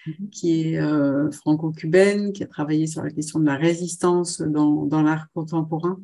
mhm. 0.07 0.31
qui 0.31 0.63
est 0.63 0.79
euh, 0.79 1.31
franco-cubaine, 1.31 2.33
qui 2.33 2.43
a 2.43 2.47
travaillé 2.47 2.87
sur 2.87 3.03
la 3.03 3.11
question 3.11 3.39
de 3.39 3.45
la 3.45 3.57
résistance 3.57 4.41
dans, 4.41 4.87
dans 4.87 5.03
l'art 5.03 5.27
contemporain. 5.35 6.01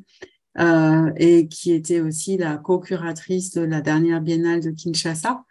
Euh, 0.59 1.11
et 1.17 1.47
qui 1.47 1.71
était 1.71 2.01
aussi 2.01 2.35
la 2.35 2.57
co-curatrice 2.57 3.51
de 3.51 3.61
la 3.61 3.79
dernière 3.79 4.21
biennale 4.21 4.61
de 4.61 4.71
Kinshasa, 4.71 5.43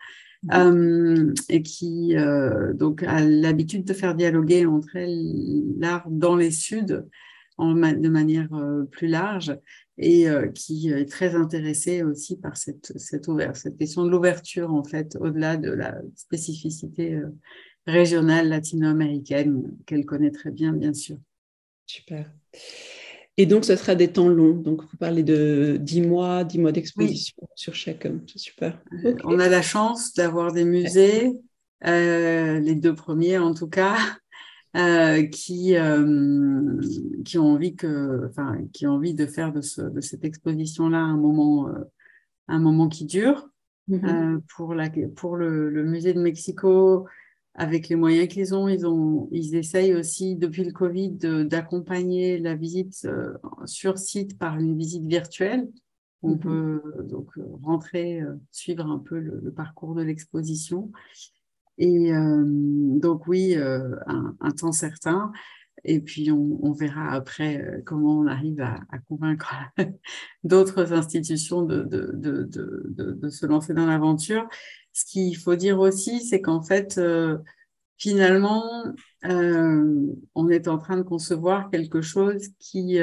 mhm. 0.42 0.50
euh, 0.52 1.34
et 1.48 1.62
qui 1.62 2.16
euh, 2.16 2.72
donc 2.72 3.04
a 3.04 3.20
l'habitude 3.20 3.84
de 3.84 3.92
faire 3.92 4.16
dialoguer 4.16 4.66
entre 4.66 4.96
elles 4.96 5.62
l'art 5.78 6.08
dans 6.10 6.34
les 6.34 6.50
Suds 6.50 7.04
en, 7.56 7.74
de 7.74 8.08
manière 8.08 8.48
plus 8.90 9.06
large 9.06 9.56
et 9.98 10.28
euh, 10.28 10.48
qui 10.48 10.90
est 10.90 11.06
très 11.06 11.34
intéressée 11.34 12.02
aussi 12.02 12.36
par 12.36 12.56
cette, 12.56 12.92
cette, 12.98 13.26
cette 13.54 13.78
question 13.78 14.04
de 14.04 14.10
l'ouverture, 14.10 14.72
en 14.72 14.84
fait, 14.84 15.16
au-delà 15.20 15.56
de 15.56 15.70
la 15.70 15.96
spécificité 16.14 17.14
euh, 17.14 17.28
régionale 17.86 18.48
latino-américaine 18.48 19.74
qu'elle 19.86 20.04
connaît 20.04 20.30
très 20.30 20.50
bien, 20.50 20.72
bien 20.72 20.92
sûr. 20.92 21.16
Super. 21.86 22.30
Et 23.38 23.46
donc, 23.46 23.64
ce 23.64 23.76
sera 23.76 23.94
des 23.94 24.08
temps 24.08 24.28
longs. 24.28 24.54
Donc, 24.54 24.82
vous 24.82 24.96
parlez 24.98 25.22
de 25.22 25.76
10 25.80 26.02
mois, 26.02 26.44
10 26.44 26.58
mois 26.58 26.72
d'exposition 26.72 27.36
sur 27.54 27.74
chacun. 27.74 28.14
C'est 28.26 28.38
super. 28.38 28.78
Euh, 29.04 29.14
on 29.24 29.38
a 29.38 29.48
la 29.48 29.62
chance 29.62 30.14
d'avoir 30.14 30.52
des 30.52 30.64
musées, 30.64 31.32
les 31.82 32.74
deux 32.74 32.94
premiers 32.94 33.38
en 33.38 33.52
tout 33.52 33.68
cas, 33.68 33.96
euh, 34.76 35.26
qui, 35.26 35.76
euh, 35.76 36.80
qui, 37.24 37.38
ont 37.38 37.52
envie 37.52 37.76
que, 37.76 38.26
enfin, 38.28 38.58
qui 38.72 38.86
ont 38.86 38.92
envie 38.92 39.14
de 39.14 39.26
faire 39.26 39.52
de, 39.52 39.60
ce, 39.60 39.82
de 39.82 40.00
cette 40.00 40.24
exposition-là 40.24 40.98
un 40.98 41.16
moment, 41.16 41.68
euh, 41.68 41.84
un 42.48 42.58
moment 42.58 42.88
qui 42.88 43.04
dure. 43.04 43.48
Mm-hmm. 43.88 44.40
pour 44.48 44.74
la, 44.74 44.90
pour 45.14 45.36
le, 45.36 45.70
le, 45.70 45.84
musée 45.84 46.12
de 46.12 46.20
Mexico, 46.20 47.06
avec 47.56 47.88
les 47.88 47.96
moyens 47.96 48.28
qu'ils 48.28 48.54
ont, 48.54 48.68
ils 48.68 48.86
ont, 48.86 49.28
ils 49.32 49.56
essayent 49.56 49.94
aussi 49.94 50.36
depuis 50.36 50.64
le 50.64 50.72
Covid 50.72 51.16
d'accompagner 51.46 52.38
la 52.38 52.54
visite 52.54 53.08
sur 53.64 53.98
site 53.98 54.38
par 54.38 54.58
une 54.58 54.76
visite 54.76 55.06
virtuelle. 55.06 55.68
On 56.22 56.34
mm-hmm. 56.34 56.38
peut 56.38 56.82
donc 57.04 57.30
rentrer, 57.62 58.20
suivre 58.52 58.86
un 58.86 58.98
peu 58.98 59.18
le, 59.18 59.40
le 59.42 59.52
parcours 59.52 59.94
de 59.94 60.02
l'exposition. 60.02 60.90
Et 61.78 62.12
euh, 62.14 62.42
donc 62.46 63.26
oui, 63.26 63.54
euh, 63.56 63.96
un, 64.06 64.50
temps 64.52 64.72
certain. 64.72 65.32
Et 65.84 66.00
puis 66.00 66.30
on, 66.32 66.72
verra 66.72 67.12
après 67.12 67.62
euh, 67.62 67.82
comment 67.84 68.18
on 68.18 68.26
arrive 68.26 68.60
à, 68.60 68.80
convaincre 69.08 69.54
d'autres 70.44 70.92
institutions 70.92 71.62
de, 71.62 71.82
de, 71.82 72.12
de, 72.14 72.48
de, 72.48 73.28
se 73.28 73.46
lancer 73.46 73.74
dans 73.74 73.86
l'aventure. 73.86 74.48
Ce 74.96 75.04
qu'il 75.04 75.36
faut 75.36 75.56
dire 75.56 75.78
aussi, 75.78 76.24
c'est 76.24 76.40
qu'en 76.40 76.62
fait, 76.62 76.98
finalement, 77.98 78.84
on 79.22 80.48
est 80.48 80.68
en 80.68 80.78
train 80.78 80.96
de 80.96 81.02
concevoir 81.02 81.68
quelque 81.70 82.00
chose 82.00 82.48
qui 82.58 82.98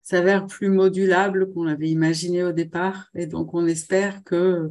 s'avère 0.00 0.46
plus 0.46 0.70
modulable 0.70 1.52
qu'on 1.52 1.64
l'avait 1.64 1.90
imaginé 1.90 2.42
au 2.42 2.52
départ. 2.52 3.10
Et 3.14 3.26
donc, 3.26 3.52
on 3.52 3.66
espère 3.66 4.24
que 4.24 4.70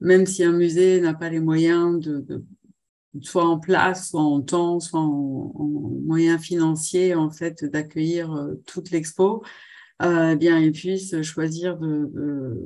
même 0.00 0.26
si 0.26 0.42
un 0.42 0.52
musée 0.52 1.00
n'a 1.00 1.14
pas 1.14 1.28
les 1.30 1.38
moyens 1.38 2.00
de, 2.00 2.44
soit 3.22 3.46
en 3.46 3.58
place, 3.58 4.10
soit 4.10 4.22
en 4.22 4.40
temps, 4.42 4.80
soit 4.80 5.00
en, 5.00 5.52
moyens 6.04 6.40
financiers, 6.40 7.14
en 7.14 7.30
fait, 7.30 7.64
d'accueillir 7.64 8.32
euh, 8.32 8.54
toute 8.66 8.90
l'expo, 8.90 9.44
euh, 10.02 10.32
eh 10.32 10.36
bien, 10.36 10.58
il 10.58 10.72
puisse 10.72 11.22
choisir 11.22 11.78
de, 11.78 12.60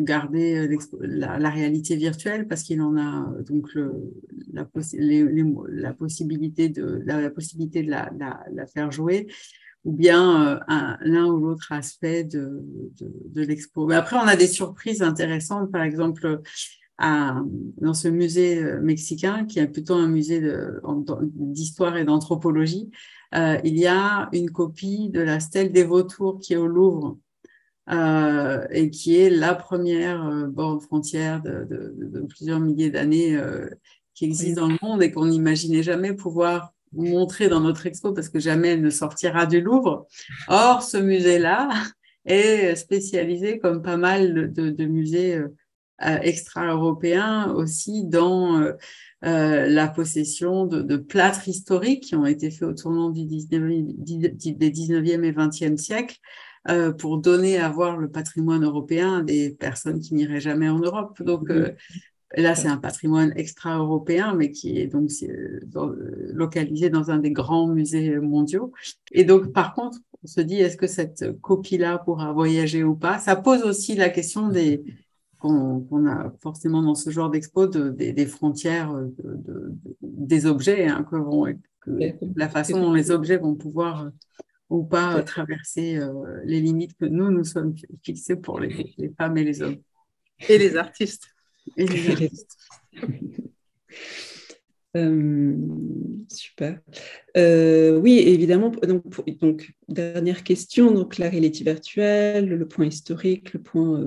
garder 0.00 0.68
la, 1.00 1.38
la, 1.38 1.50
réalité 1.50 1.96
virtuelle 1.96 2.48
parce 2.48 2.62
qu'il 2.62 2.80
en 2.82 2.96
a 2.96 3.32
donc 3.46 3.72
le, 3.74 3.92
la, 4.52 4.64
possibilité 4.64 6.68
de 6.68 7.02
la, 7.04 7.30
possibilité 7.30 7.82
de 7.82 7.90
la, 7.90 8.66
faire 8.66 8.90
jouer 8.90 9.26
ou 9.84 9.92
bien 9.92 10.46
euh, 10.46 10.58
l'un 11.02 11.26
ou 11.26 11.38
l'autre 11.38 11.72
aspect 11.72 12.24
de, 12.24 12.64
de, 12.98 13.12
de 13.26 13.42
l'expo. 13.42 13.86
Mais 13.86 13.94
après, 13.94 14.16
on 14.16 14.26
a 14.26 14.34
des 14.34 14.46
surprises 14.46 15.02
intéressantes. 15.02 15.70
Par 15.70 15.82
exemple, 15.82 16.40
à, 16.96 17.42
dans 17.80 17.94
ce 17.94 18.08
musée 18.08 18.62
euh, 18.62 18.80
mexicain, 18.80 19.44
qui 19.44 19.58
est 19.58 19.66
plutôt 19.66 19.94
un 19.94 20.08
musée 20.08 20.42
d'histoire 21.34 21.96
et 21.96 22.04
d'anthropologie, 22.04 22.90
euh, 23.34 23.58
il 23.64 23.78
y 23.78 23.86
a 23.86 24.28
une 24.32 24.50
copie 24.50 25.10
de 25.10 25.20
la 25.20 25.40
stèle 25.40 25.72
des 25.72 25.84
vautours 25.84 26.38
qui 26.40 26.54
est 26.54 26.56
au 26.56 26.66
Louvre. 26.66 27.18
Euh, 27.90 28.66
et 28.70 28.88
qui 28.88 29.20
est 29.20 29.28
la 29.28 29.54
première 29.54 30.26
euh, 30.26 30.46
borne 30.46 30.80
frontière 30.80 31.42
de, 31.42 31.64
de, 31.64 31.94
de, 31.98 32.20
plusieurs 32.22 32.58
milliers 32.58 32.88
d'années 32.88 33.36
euh, 33.36 33.68
qui 34.14 34.24
existe 34.24 34.56
dans 34.56 34.68
le 34.68 34.78
monde 34.80 35.02
et 35.02 35.12
qu'on 35.12 35.26
n'imaginait 35.26 35.82
jamais 35.82 36.14
pouvoir 36.14 36.72
montrer 36.92 37.48
dans 37.48 37.60
notre 37.60 37.86
expo 37.86 38.12
parce 38.12 38.30
que 38.30 38.38
jamais 38.38 38.68
elle 38.68 38.80
ne 38.80 38.88
sortira 38.88 39.44
du 39.44 39.60
Louvre. 39.60 40.06
Or, 40.48 40.82
ce 40.82 40.96
musée-là 40.96 41.68
est 42.24 42.74
spécialisé 42.74 43.58
comme 43.58 43.82
pas 43.82 43.98
mal 43.98 44.50
de, 44.54 44.84
musées 44.86 45.42
euh, 46.02 46.18
extra-européens 46.22 47.52
aussi 47.52 48.04
dans 48.04 48.60
euh, 48.60 48.72
euh, 49.24 49.68
la 49.68 49.86
possession 49.86 50.66
de, 50.66 50.96
plâtres 50.96 51.48
historiques 51.48 52.02
qui 52.02 52.16
ont 52.16 52.26
été 52.26 52.50
faits 52.50 52.68
au 52.68 52.72
tournant 52.72 53.10
du 53.10 53.24
19, 53.24 53.62
des 53.98 54.70
19e 54.70 55.22
et 55.22 55.30
20e 55.30 55.76
siècle 55.76 56.18
pour 56.98 57.18
donner 57.18 57.58
à 57.58 57.68
voir 57.68 57.98
le 57.98 58.08
patrimoine 58.08 58.64
européen 58.64 59.18
à 59.18 59.22
des 59.22 59.50
personnes 59.50 60.00
qui 60.00 60.14
n'iraient 60.14 60.40
jamais 60.40 60.68
en 60.68 60.78
Europe. 60.78 61.22
Donc, 61.22 61.52
là, 62.36 62.54
c'est 62.54 62.68
un 62.68 62.78
patrimoine 62.78 63.32
extra-européen, 63.36 64.34
mais 64.34 64.50
qui 64.50 64.78
est 64.78 64.86
donc 64.86 65.10
localisé 66.32 66.90
dans 66.90 67.10
un 67.10 67.18
des 67.18 67.32
grands 67.32 67.68
musées 67.68 68.18
mondiaux. 68.18 68.72
Et 69.12 69.24
donc, 69.24 69.52
par 69.52 69.74
contre, 69.74 69.98
on 70.22 70.26
se 70.26 70.40
dit, 70.40 70.56
est-ce 70.56 70.78
que 70.78 70.86
cette 70.86 71.38
copie-là 71.42 71.98
pourra 71.98 72.32
voyager 72.32 72.82
ou 72.82 72.94
pas? 72.94 73.18
Ça 73.18 73.36
pose 73.36 73.62
aussi 73.62 73.94
la 73.94 74.08
question 74.08 74.48
des 74.48 74.82
qu'on 75.44 76.06
a 76.06 76.32
forcément 76.40 76.82
dans 76.82 76.94
ce 76.94 77.10
genre 77.10 77.28
d'expo 77.28 77.66
des, 77.66 78.26
frontières 78.26 78.94
des 80.00 80.46
objets, 80.46 80.86
hein, 80.86 81.06
que 81.10 81.16
vont, 81.16 81.46
la 82.34 82.48
façon 82.48 82.80
dont 82.80 82.94
les 82.94 83.10
objets 83.10 83.36
vont 83.36 83.54
pouvoir 83.54 84.10
ou 84.70 84.84
pas 84.84 85.22
traverser 85.22 85.96
euh, 85.96 86.40
les 86.44 86.60
limites 86.60 86.96
que 86.96 87.04
nous 87.04 87.30
nous 87.30 87.44
sommes 87.44 87.74
fixées 88.02 88.36
pour 88.36 88.60
les, 88.60 88.94
les 88.98 89.12
femmes 89.16 89.36
et 89.38 89.44
les 89.44 89.62
hommes. 89.62 89.78
Et 90.48 90.58
les 90.58 90.76
artistes. 90.76 91.28
Euh, 94.96 95.56
super. 96.30 96.80
Euh, 97.36 97.98
oui, 97.98 98.20
évidemment. 98.20 98.70
Donc, 98.70 99.02
donc, 99.40 99.72
dernière 99.88 100.44
question. 100.44 100.92
Donc, 100.92 101.18
la 101.18 101.28
réalité 101.28 101.64
virtuelle, 101.64 102.48
le 102.48 102.68
point 102.68 102.86
historique, 102.86 103.52
le 103.54 103.62
point 103.62 104.06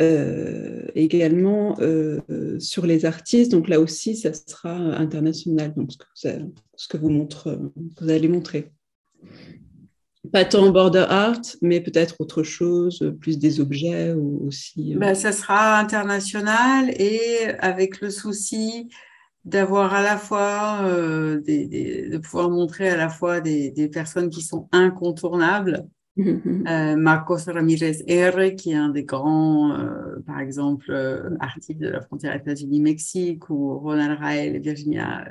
euh, 0.00 0.86
également 0.94 1.76
sur 2.58 2.86
les 2.86 3.04
artistes. 3.04 3.50
Donc, 3.50 3.68
là 3.68 3.80
aussi, 3.80 4.16
ça 4.16 4.32
sera 4.32 4.74
international. 4.74 5.74
Donc, 5.74 5.90
ce 6.14 6.28
que 6.28 6.38
vous, 6.38 6.54
ce 6.76 6.88
que 6.88 6.96
vous, 6.96 7.10
montre, 7.10 7.72
vous 8.00 8.10
allez 8.10 8.28
montrer. 8.28 8.70
Pas 10.32 10.44
tant 10.44 10.70
border 10.70 11.04
art, 11.08 11.40
mais 11.62 11.80
peut-être 11.80 12.16
autre 12.20 12.42
chose, 12.42 13.12
plus 13.20 13.38
des 13.38 13.60
objets 13.60 14.12
ou 14.12 14.46
aussi. 14.46 14.94
Euh, 14.94 14.98
ben, 14.98 15.14
ça 15.14 15.32
sera 15.32 15.78
international 15.78 16.90
et 16.96 17.48
avec 17.58 18.00
le 18.00 18.10
souci 18.10 18.88
d'avoir 19.44 19.92
à 19.94 20.02
la 20.02 20.16
fois 20.16 20.82
euh, 20.84 21.40
des, 21.40 22.08
de 22.08 22.18
pouvoir 22.18 22.50
montrer 22.50 22.88
à 22.88 22.96
la 22.96 23.08
fois 23.08 23.40
des, 23.40 23.70
des 23.70 23.88
personnes 23.88 24.30
qui 24.30 24.42
sont 24.42 24.68
incontournables. 24.72 25.86
euh, 26.18 26.96
Marcos 26.96 27.38
Ramirez 27.46 28.04
R, 28.06 28.54
qui 28.54 28.72
est 28.72 28.76
un 28.76 28.90
des 28.90 29.04
grands, 29.04 29.72
euh, 29.72 30.20
par 30.26 30.40
exemple, 30.40 30.92
artistes 31.40 31.80
de 31.80 31.88
la 31.88 32.02
frontière 32.02 32.36
États-Unis-Mexique, 32.36 33.48
ou 33.48 33.78
Ronald 33.78 34.20
Rael 34.20 34.56
et 34.56 34.58
Virginia 34.60 35.24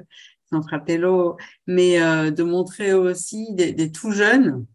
Sanfratello, 0.51 1.37
mais 1.67 1.99
de 2.31 2.43
montrer 2.43 2.93
aussi 2.93 3.53
des, 3.53 3.71
des 3.73 3.91
tout 3.91 4.11
jeunes 4.11 4.65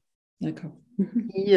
qui 1.35 1.57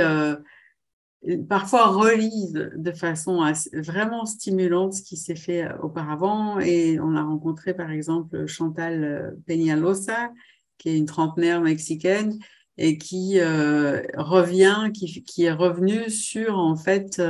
euh, 1.28 1.38
parfois 1.50 1.88
relisent 1.88 2.70
de 2.76 2.92
façon 2.92 3.44
vraiment 3.74 4.26
stimulante 4.26 4.94
ce 4.94 5.02
qui 5.02 5.18
s'est 5.18 5.36
fait 5.36 5.64
euh, 5.64 5.78
auparavant. 5.82 6.60
Et 6.60 7.00
on 7.00 7.16
a 7.16 7.24
rencontré 7.24 7.74
par 7.74 7.92
exemple 7.92 8.46
Chantal 8.46 9.04
euh, 9.04 9.32
Peñalosa, 9.46 10.32
qui 10.78 10.90
est 10.90 10.98
une 10.98 11.06
trentenaire 11.06 11.62
mexicaine 11.62 12.40
et 12.82 12.98
qui 12.98 13.40
revient, 13.42 14.90
qui, 14.94 15.22
qui, 15.24 15.44
est 15.44 15.52
revenue 15.52 16.10
sur 16.10 16.58
en 16.58 16.78
fait 16.78 17.22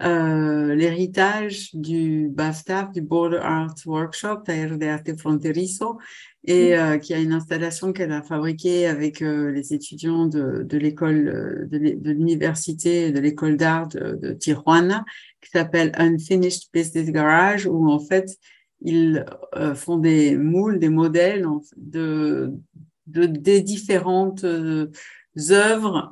l'héritage 0.00 1.70
du 1.74 2.28
BAFTA, 2.28 2.90
du 2.92 3.00
Border 3.00 3.38
Art 3.40 3.76
Workshop, 3.86 4.42
Taller 4.44 4.76
de 4.76 4.86
Arte 4.86 5.16
Fronterizo, 5.16 5.98
et 6.46 6.70
mm. 6.70 6.78
euh, 6.78 6.98
qui 6.98 7.14
a 7.14 7.18
une 7.18 7.32
installation 7.32 7.92
qu'elle 7.92 8.12
a 8.12 8.22
fabriquée 8.22 8.86
avec 8.86 9.22
euh, 9.22 9.50
les 9.50 9.72
étudiants 9.72 10.26
de, 10.26 10.66
l'école 10.76 11.28
euh, 11.28 11.66
de 11.66 12.10
l'université 12.10 13.12
de 13.12 13.20
l'école 13.20 13.56
d'art 13.56 13.88
de, 13.88 14.18
de, 14.20 14.32
Tijuana 14.32 15.04
qui 15.40 15.50
s'appelle 15.50 15.92
Unfinished 15.96 16.68
Business 16.72 17.10
Garage 17.10 17.66
où 17.66 17.88
en 17.90 17.98
fait 18.00 18.36
ils 18.86 19.24
font 19.76 19.96
des 19.96 20.36
moules, 20.36 20.78
des 20.78 20.90
modèles 20.90 21.46
de, 21.78 22.52
de 23.06 23.26
des 23.26 23.60
différentes 23.60 24.44
œuvres 24.44 26.10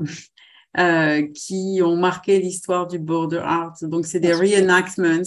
qui 1.35 1.81
ont 1.85 1.97
marqué 1.97 2.41
l'histoire 2.41 2.87
du 2.87 2.99
border 2.99 3.43
art. 3.43 3.75
Donc 3.83 4.07
c'est 4.07 4.21
des 4.21 4.35
reenactments. 4.35 5.23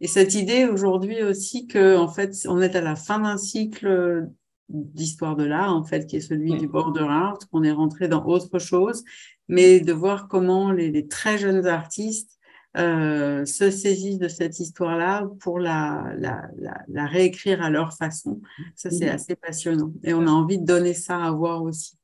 Et 0.00 0.08
cette 0.08 0.34
idée 0.34 0.66
aujourd'hui 0.66 1.22
aussi 1.22 1.66
que 1.66 1.96
en 1.96 2.08
fait 2.08 2.34
on 2.46 2.60
est 2.60 2.76
à 2.76 2.82
la 2.82 2.96
fin 2.96 3.20
d'un 3.20 3.38
cycle 3.38 4.28
d'histoire 4.68 5.36
de 5.36 5.44
l'art, 5.44 5.74
en 5.74 5.84
fait, 5.84 6.06
qui 6.06 6.16
est 6.16 6.20
celui 6.20 6.56
du 6.56 6.68
border 6.68 7.06
art, 7.08 7.38
qu'on 7.50 7.62
est 7.62 7.72
rentré 7.72 8.08
dans 8.08 8.24
autre 8.24 8.58
chose, 8.58 9.04
mais 9.48 9.80
de 9.80 9.92
voir 9.92 10.28
comment 10.28 10.72
les, 10.72 11.06
très 11.06 11.38
jeunes 11.38 11.66
artistes 11.66 12.35
euh, 12.78 13.46
se 13.46 13.70
saisissent 13.70 14.18
de 14.18 14.28
cette 14.28 14.60
histoire-là 14.60 15.30
pour 15.40 15.58
la, 15.58 16.12
la, 16.18 16.50
la, 16.88 17.06
réécrire 17.06 17.62
à 17.62 17.70
leur 17.70 17.96
façon. 17.96 18.42
Ça, 18.74 18.90
c'est 18.90 19.08
assez 19.08 19.34
passionnant. 19.34 19.92
Et 20.02 20.12
on 20.12 20.26
a 20.26 20.30
envie 20.30 20.58
de 20.58 20.64
donner 20.66 20.92
ça 20.92 21.22
à 21.24 21.30
voir 21.30 21.62
aussi. 21.62 21.96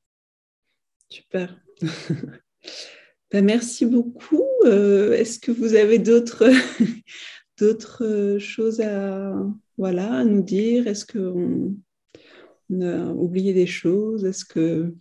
Super. 1.10 1.60
ben, 3.30 3.44
merci 3.44 3.84
beaucoup. 3.84 4.46
Euh, 4.64 5.12
est-ce 5.12 5.38
que 5.38 5.52
vous 5.52 5.74
avez 5.74 5.98
d'autres 5.98 6.50
d'autres 7.58 8.38
choses 8.38 8.80
à, 8.80 9.34
voilà, 9.76 10.10
à 10.20 10.24
nous 10.24 10.42
dire? 10.42 10.86
Est-ce 10.86 11.04
qu'on 11.04 11.76
on 12.70 12.80
a 12.80 13.12
oublié 13.12 13.52
des 13.52 13.66
choses? 13.66 14.24
Est-ce 14.24 14.46
que. 14.46 14.94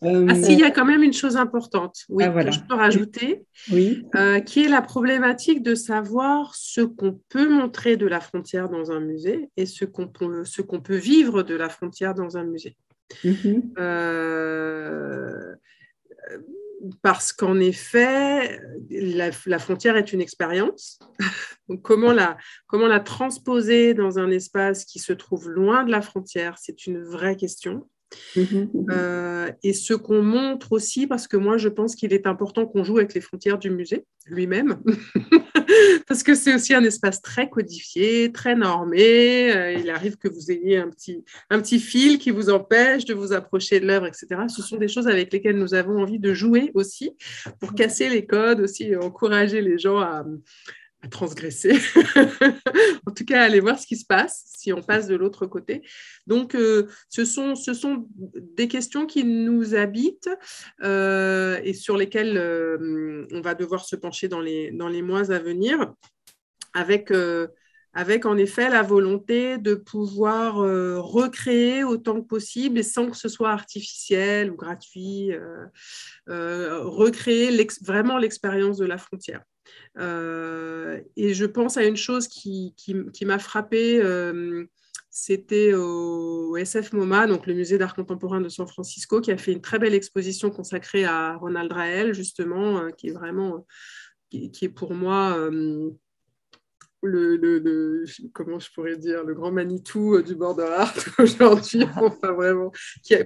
Euh, 0.04 0.28
ah, 0.30 0.36
si, 0.36 0.54
il 0.54 0.60
y 0.60 0.64
a 0.64 0.72
quand 0.72 0.86
même 0.86 1.04
une 1.04 1.14
chose 1.14 1.38
importante, 1.38 2.04
oui, 2.10 2.24
ah, 2.26 2.44
que 2.44 2.52
je 2.52 2.60
peux 2.60 2.76
rajouter, 2.76 3.46
oui. 3.72 4.04
Euh, 4.16 4.40
qui 4.40 4.64
est 4.64 4.68
la 4.68 4.82
problématique 4.82 5.64
de 5.64 5.76
savoir 5.76 6.54
ce 6.56 6.82
qu'on 6.82 7.20
peut 7.30 7.48
montrer 7.48 7.98
de 7.98 8.06
la 8.06 8.20
frontière 8.20 8.70
dans 8.70 8.92
un 8.92 9.00
musée 9.00 9.50
et 9.58 9.66
ce 9.66 9.86
qu'on 9.86 10.08
peut, 10.08 10.44
ce 10.44 10.62
qu'on 10.62 10.82
peut 10.82 10.98
vivre 10.98 11.44
de 11.44 11.56
la 11.56 11.70
frontière 11.70 12.14
dans 12.14 12.38
un 12.38 12.44
musée. 12.44 12.76
Mm-hmm. 13.24 13.74
Euh, 13.80 15.56
parce 17.02 17.34
qu'en 17.34 17.60
effet, 17.60 18.60
la, 18.90 19.60
frontière 19.60 19.98
est 19.98 20.14
une 20.14 20.22
expérience. 20.22 21.00
comment, 21.84 22.12
la, 22.12 22.38
comment 22.68 22.88
la 22.88 23.00
transposer 23.00 23.94
dans 23.94 24.20
un 24.20 24.30
espace 24.30 24.86
qui 24.86 25.00
se 25.00 25.14
trouve 25.14 25.50
loin 25.50 25.84
de 25.84 25.92
la 25.92 26.02
frontière, 26.02 26.58
c'est 26.60 26.86
une 26.86 27.02
vraie 27.02 27.36
question. 27.36 27.88
Mhm, 28.36 28.70
mhm. 28.74 28.86
Euh, 28.92 29.52
et 29.64 29.74
ce 29.74 29.94
qu'on 29.94 30.22
montre 30.22 30.72
aussi, 30.72 31.08
parce 31.08 31.28
que 31.28 31.38
moi 31.38 31.58
je 31.58 31.70
pense 31.70 31.96
qu'il 31.96 32.14
est 32.14 32.28
important 32.28 32.66
qu'on 32.66 32.84
joue 32.84 32.98
avec 32.98 33.14
les 33.14 33.22
frontières 33.22 33.58
du 33.58 33.70
musée 33.70 34.06
lui-même, 34.28 34.82
parce 36.08 36.24
que 36.24 36.34
c'est 36.34 36.56
aussi 36.56 36.74
un 36.74 36.84
espace 36.84 37.22
très 37.22 37.50
codifié, 37.50 38.32
très 38.32 38.56
normé. 38.56 39.56
Euh, 39.56 39.74
il 39.74 39.90
arrive 39.90 40.18
que 40.18 40.28
vous 40.28 40.52
ayez 40.52 40.78
un 40.78 40.90
petit, 40.90 41.24
un 41.50 41.62
petit 41.62 41.80
fil 41.80 42.18
qui 42.18 42.32
vous 42.32 42.50
empêche 42.50 43.06
de 43.06 43.14
vous 43.14 43.34
approcher 43.34 43.80
de 43.80 43.86
l'œuvre, 43.86 44.08
etc. 44.08 44.28
Ce 44.48 44.62
sont 44.62 44.78
des 44.78 44.88
choses 44.88 45.08
avec 45.08 45.32
lesquelles 45.32 45.58
nous 45.58 45.74
avons 45.74 46.02
envie 46.02 46.20
de 46.20 46.34
jouer 46.34 46.72
aussi, 46.74 47.16
pour 47.60 47.76
casser 47.76 48.10
les 48.10 48.26
codes, 48.26 48.62
aussi 48.62 48.96
encourager 48.96 49.62
les 49.62 49.78
gens 49.78 50.00
à, 50.00 50.26
transgresser. 51.10 51.74
en 53.08 53.12
tout 53.12 53.26
cas, 53.26 53.44
aller 53.44 53.60
voir 53.60 53.80
ce 53.80 53.88
qui 53.88 53.96
se 53.96 54.06
passe 54.06 54.44
si 54.46 54.74
on 54.74 54.82
passe 54.82 55.08
de 55.08 55.16
l'autre 55.16 55.46
côté. 55.46 55.84
Donc, 56.28 56.56
euh, 56.56 56.88
ce, 57.10 57.26
sont, 57.26 57.56
ce 57.56 57.74
sont 57.74 58.08
des 58.56 58.68
questions 58.68 59.06
qui 59.06 59.24
nous 59.24 59.76
habitent 59.76 60.30
euh, 60.84 61.60
et 61.64 61.74
sur 61.74 61.98
lesquelles 61.98 62.38
euh, 62.38 63.28
on 63.32 63.42
va 63.42 63.54
devoir 63.54 63.86
se 63.86 63.96
pencher 63.96 64.28
dans 64.28 64.42
les, 64.42 64.72
dans 64.72 64.90
les 64.90 65.02
mois 65.02 65.32
à 65.32 65.40
venir 65.40 65.94
avec 66.74 67.12
avec 67.96 68.26
en 68.26 68.38
effet 68.38 68.70
la 68.70 68.84
volonté 68.84 69.58
de 69.58 69.74
pouvoir 69.74 70.56
recréer 70.56 71.84
autant 71.84 72.22
que 72.22 72.28
possible 72.28 72.78
et 72.78 72.84
sans 72.84 73.10
que 73.10 73.18
ce 73.18 73.30
soit 73.30 73.50
artificiel 73.50 74.52
ou 74.52 74.56
gratuit, 74.56 75.32
recréer 76.28 77.68
vraiment 77.82 78.18
l'expérience 78.18 78.78
de 78.78 78.86
la 78.86 78.98
frontière. 78.98 79.42
Euh, 79.98 81.02
et 81.16 81.34
je 81.34 81.46
pense 81.46 81.78
à 81.78 81.86
une 81.86 81.96
chose 81.96 82.28
qui, 82.28 82.74
m'a 83.22 83.40
frappée, 83.40 84.00
euh, 84.02 84.66
c'était 85.10 85.74
au 85.74 86.58
SF 86.58 86.94
MoMA, 86.94 87.28
donc 87.28 87.48
le 87.48 87.54
musée 87.54 87.78
d'art 87.78 87.96
contemporain 87.96 88.42
de 88.42 88.50
San 88.50 88.68
Francisco, 88.68 89.22
qui 89.22 89.32
a 89.32 89.38
fait 89.38 89.54
une 89.54 89.62
très 89.62 89.80
belle 89.80 89.94
exposition 89.94 90.50
consacrée 90.50 91.06
à 91.06 91.36
Ronald 91.36 91.72
Rael, 91.72 92.14
justement, 92.14 92.80
euh, 92.80 92.90
qui 92.90 93.08
est 93.08 93.14
vraiment, 93.14 93.66
qui, 94.30 94.52
est 94.62 94.70
pour 94.70 94.94
moi 94.94 95.50
le, 97.06 98.04
comment 98.34 98.60
je 98.60 98.72
pourrais 98.72 98.98
dire, 98.98 99.24
le 99.24 99.34
grand 99.34 99.52
Manitou 99.52 100.22
du 100.22 100.36
border 100.36 100.68
art 100.78 100.94
aujourd'hui, 101.20 101.84
enfin 101.96 102.34
vraiment, 102.34 102.72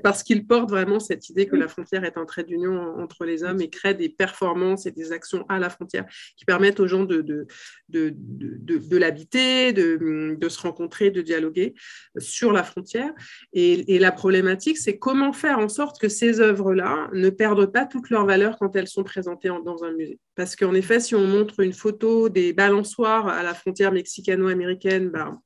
parce 0.03 0.23
qu'il 0.23 0.45
porte 0.45 0.69
vraiment 0.69 0.99
cette 0.99 1.29
idée 1.29 1.47
que 1.47 1.55
la 1.55 1.67
frontière 1.67 2.03
est 2.03 2.17
un 2.17 2.25
trait 2.25 2.43
d'union 2.43 2.95
entre 2.99 3.25
les 3.25 3.43
hommes 3.43 3.61
et 3.61 3.69
crée 3.69 3.93
des 3.93 4.09
performances 4.09 4.85
et 4.85 4.91
des 4.91 5.11
actions 5.11 5.45
à 5.49 5.59
la 5.59 5.69
frontière 5.69 6.05
qui 6.37 6.45
permettent 6.45 6.79
aux 6.79 6.87
gens 6.87 7.03
de, 7.03 7.21
de, 7.21 7.47
de, 7.89 8.13
de 8.13 8.97
l'habiter, 8.97 9.73
de, 9.73 10.37
se 10.49 10.61
rencontrer, 10.61 11.11
de 11.11 11.21
dialoguer 11.21 11.73
sur 12.17 12.51
la 12.51 12.63
frontière. 12.63 13.11
Et, 13.53 13.95
et 13.95 13.99
la 13.99 14.11
problématique, 14.11 14.77
c'est 14.77 14.97
comment 14.97 15.33
faire 15.33 15.59
en 15.59 15.69
sorte 15.69 15.99
que 15.99 16.09
ces 16.09 16.39
œuvres-là 16.39 17.09
ne 17.13 17.29
perdent 17.29 17.71
pas 17.71 17.85
toute 17.85 18.09
leur 18.09 18.25
valeur 18.25 18.57
quand 18.57 18.75
elles 18.75 18.87
sont 18.87 19.03
présentées 19.03 19.49
dans 19.63 19.83
un 19.83 19.91
musée. 19.91 20.19
Parce 20.35 20.55
qu'en 20.55 20.73
effet, 20.73 20.99
si 20.99 21.15
on 21.15 21.25
montre 21.25 21.59
une 21.59 21.73
photo 21.73 22.29
des 22.29 22.53
balançoires 22.53 23.27
à 23.27 23.43
la 23.43 23.53
frontière 23.53 23.68
mexicano-américaine, 23.91 25.09
ben, 25.09 25.41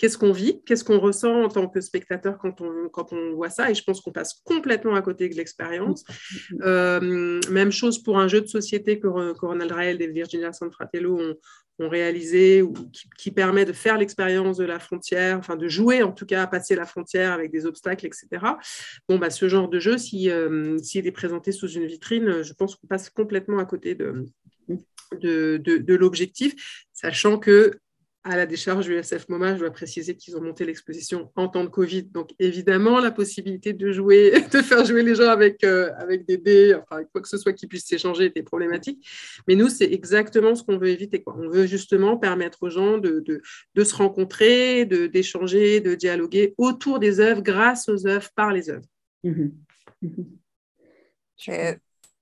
qu'est-ce 0.00 0.16
qu'on 0.16 0.32
vit, 0.32 0.62
qu'est-ce 0.64 0.82
qu'on 0.82 0.98
ressent 0.98 1.42
en 1.42 1.48
tant 1.48 1.68
que 1.68 1.80
spectateur 1.80 2.38
quand 2.38 2.62
on, 2.62 2.88
quand 2.88 3.12
on 3.12 3.34
voit 3.34 3.50
ça? 3.50 3.70
Et 3.70 3.74
je 3.74 3.84
pense 3.84 4.00
qu'on 4.00 4.12
passe 4.12 4.40
complètement 4.44 4.94
à 4.94 5.02
côté 5.02 5.28
de 5.28 5.34
l'expérience. 5.34 6.04
Euh, 6.62 7.38
même 7.50 7.70
chose 7.70 8.02
pour 8.02 8.18
un 8.18 8.26
jeu 8.26 8.40
de 8.40 8.46
société 8.46 8.98
que, 8.98 9.08
que 9.34 9.46
Ronald 9.46 9.70
Rael 9.70 10.00
et 10.00 10.06
Virginia 10.06 10.54
Sanfratello 10.54 11.20
ont, 11.20 11.34
ont 11.80 11.88
réalisé 11.90 12.62
ou 12.62 12.72
qui, 13.18 13.30
permet 13.30 13.66
de 13.66 13.74
faire 13.74 13.98
l'expérience 13.98 14.56
de 14.56 14.64
la 14.64 14.78
frontière, 14.78 15.38
enfin 15.38 15.56
de 15.56 15.68
jouer 15.68 16.02
en 16.02 16.12
tout 16.12 16.26
cas 16.26 16.42
à 16.42 16.46
passer 16.46 16.74
la 16.74 16.86
frontière 16.86 17.32
avec 17.32 17.50
des 17.50 17.66
obstacles, 17.66 18.06
etc. 18.06 18.26
Bon, 19.08 19.18
bah, 19.18 19.30
ce 19.30 19.48
genre 19.48 19.68
de 19.68 19.78
jeu, 19.80 19.98
s'il 19.98 20.30
euh, 20.30 20.78
si, 20.78 20.98
est 20.98 21.12
présenté 21.12 21.52
sous 21.52 21.68
une 21.68 21.86
vitrine, 21.86 22.42
je 22.42 22.52
pense 22.54 22.76
qu'on 22.76 22.86
passe 22.86 23.10
complètement 23.10 23.58
à 23.58 23.64
côté 23.64 23.94
de, 23.94 24.26
de, 25.12 25.56
de 25.58 25.94
l'objectif, 25.94 26.86
sachant 26.92 27.38
que 27.38 27.72
à 28.22 28.36
la 28.36 28.44
décharge 28.44 28.84
du 28.84 28.94
SF 28.96 29.30
MoMA, 29.30 29.54
je 29.54 29.60
dois 29.60 29.70
préciser 29.70 30.14
qu'ils 30.14 30.36
ont 30.36 30.42
monté 30.42 30.66
l'exposition 30.66 31.32
en 31.36 31.48
temps 31.48 31.64
de 31.64 31.70
Covid. 31.70 32.02
Donc, 32.02 32.32
évidemment, 32.38 33.00
la 33.00 33.10
possibilité 33.10 33.72
de 33.72 33.92
jouer, 33.92 34.32
de 34.52 34.58
faire 34.60 34.84
jouer 34.84 35.02
les 35.02 35.14
gens 35.14 35.28
avec, 35.28 35.64
euh, 35.64 35.90
avec 35.96 36.26
des 36.26 36.36
dés, 36.36 36.74
enfin, 36.74 37.02
quoi 37.04 37.22
que 37.22 37.28
ce 37.28 37.38
soit 37.38 37.54
qui 37.54 37.66
puisse 37.66 37.86
s'échanger 37.86 38.26
était 38.26 38.42
problématique. 38.42 39.06
Mais 39.48 39.54
nous, 39.54 39.70
c'est 39.70 39.90
exactement 39.90 40.54
ce 40.54 40.62
qu'on 40.62 40.76
veut 40.76 40.88
éviter. 40.88 41.22
Quoi. 41.22 41.34
On 41.38 41.48
veut 41.48 41.66
justement 41.66 42.18
permettre 42.18 42.62
aux 42.62 42.70
gens 42.70 42.98
de, 42.98 43.20
de, 43.20 43.40
de 43.74 43.84
se 43.84 43.94
rencontrer, 43.94 44.84
d'échanger, 44.84 45.80
de, 45.80 45.94
dialoguer 45.94 46.54
autour 46.58 46.98
des 46.98 47.20
œuvres, 47.20 47.40
grâce 47.40 47.88
aux 47.88 48.06
œuvres, 48.06 48.28
par 48.34 48.52
les 48.52 48.68
œuvres. 48.68 48.86
Mmh 49.24 49.50
mmh 50.02 50.22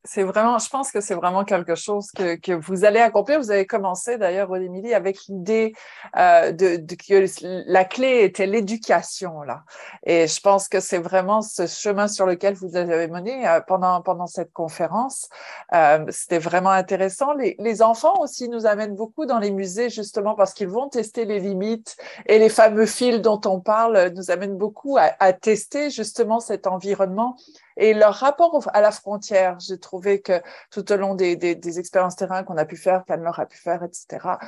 c'est 0.05 0.22
vraiment, 0.22 0.59
je 0.59 0.68
pense 0.68 0.92
que 0.92 1.01
c'est 1.01 1.14
vraiment 1.14 1.44
quelque 1.44 1.74
chose 1.74 2.11
que, 2.12 2.36
que, 2.36 2.53
vous 2.53 2.84
allez 2.84 3.01
accomplir. 3.01 3.40
Vous 3.40 3.51
avez 3.51 3.66
commencé 3.66 4.16
d'ailleurs, 4.16 4.55
Émilie, 4.57 4.94
avec 4.94 5.18
l'idée 5.28 5.74
euh, 6.16 6.53
de, 6.53 6.76
de, 6.76 6.94
que 6.94 7.26
la 7.70 7.84
clé 7.84 8.22
était 8.22 8.46
l'éducation 8.46 9.42
là. 9.42 9.64
Et 10.05 10.28
je 10.28 10.40
pense 10.40 10.68
que 10.68 10.80
c'est 10.80 10.99
vraiment 10.99 11.42
ce 11.42 11.66
chemin 11.66 12.07
sur 12.07 12.26
lequel 12.26 12.55
vous 12.55 12.76
avez 12.76 13.09
mené 13.09 13.46
euh, 13.46 13.61
pendant 13.61 14.01
pendant 14.03 14.26
cette 14.26 14.53
conférence. 14.53 15.28
Euh, 15.74 16.05
C'était 16.11 16.38
vraiment 16.38 16.70
intéressant. 16.70 17.32
Les, 17.34 17.57
les, 17.59 17.82
enfants 17.82 18.20
aussi 18.20 18.49
nous 18.49 18.66
amènent 18.66 18.94
beaucoup 18.96 19.26
dans 19.26 19.38
les 19.38 19.51
musées 19.51 19.90
justement 19.90 20.34
parce 20.34 20.55
qu'ils 20.55 20.68
vont 20.68 20.88
tester 20.88 21.24
les 21.24 21.40
limites 21.40 21.96
et 22.26 22.38
les 22.38 22.49
fameux 22.49 22.86
fils 22.86 23.20
dont 23.20 23.40
on 23.46 23.61
parle 23.61 24.12
nous 24.16 24.30
amènent 24.30 24.57
beaucoup 24.57 24.96
à, 24.96 25.11
à 25.18 25.32
tester 25.32 25.90
justement 25.90 26.40
cet 26.40 26.66
environnement 26.66 27.36
et 27.79 27.95
leur 27.95 28.14
rapport 28.14 28.68
à 28.74 28.81
la 28.81 28.91
frontière, 28.91 29.59
j'ai 29.61 29.79
trouvé 29.79 30.20
que 30.20 30.43
tout 30.70 30.91
au 30.93 30.97
long 30.97 31.14
des, 31.14 31.79
expériences 31.79 32.16
terrain 32.16 32.43
qu'on 32.43 32.57
a 32.57 32.64
pu 32.64 32.76
faire, 32.76 33.05
qu'Anne-Laure 33.07 33.39
a 33.39 33.47
pu 33.47 33.57
faire, 33.57 33.85
etc., 33.85 34.39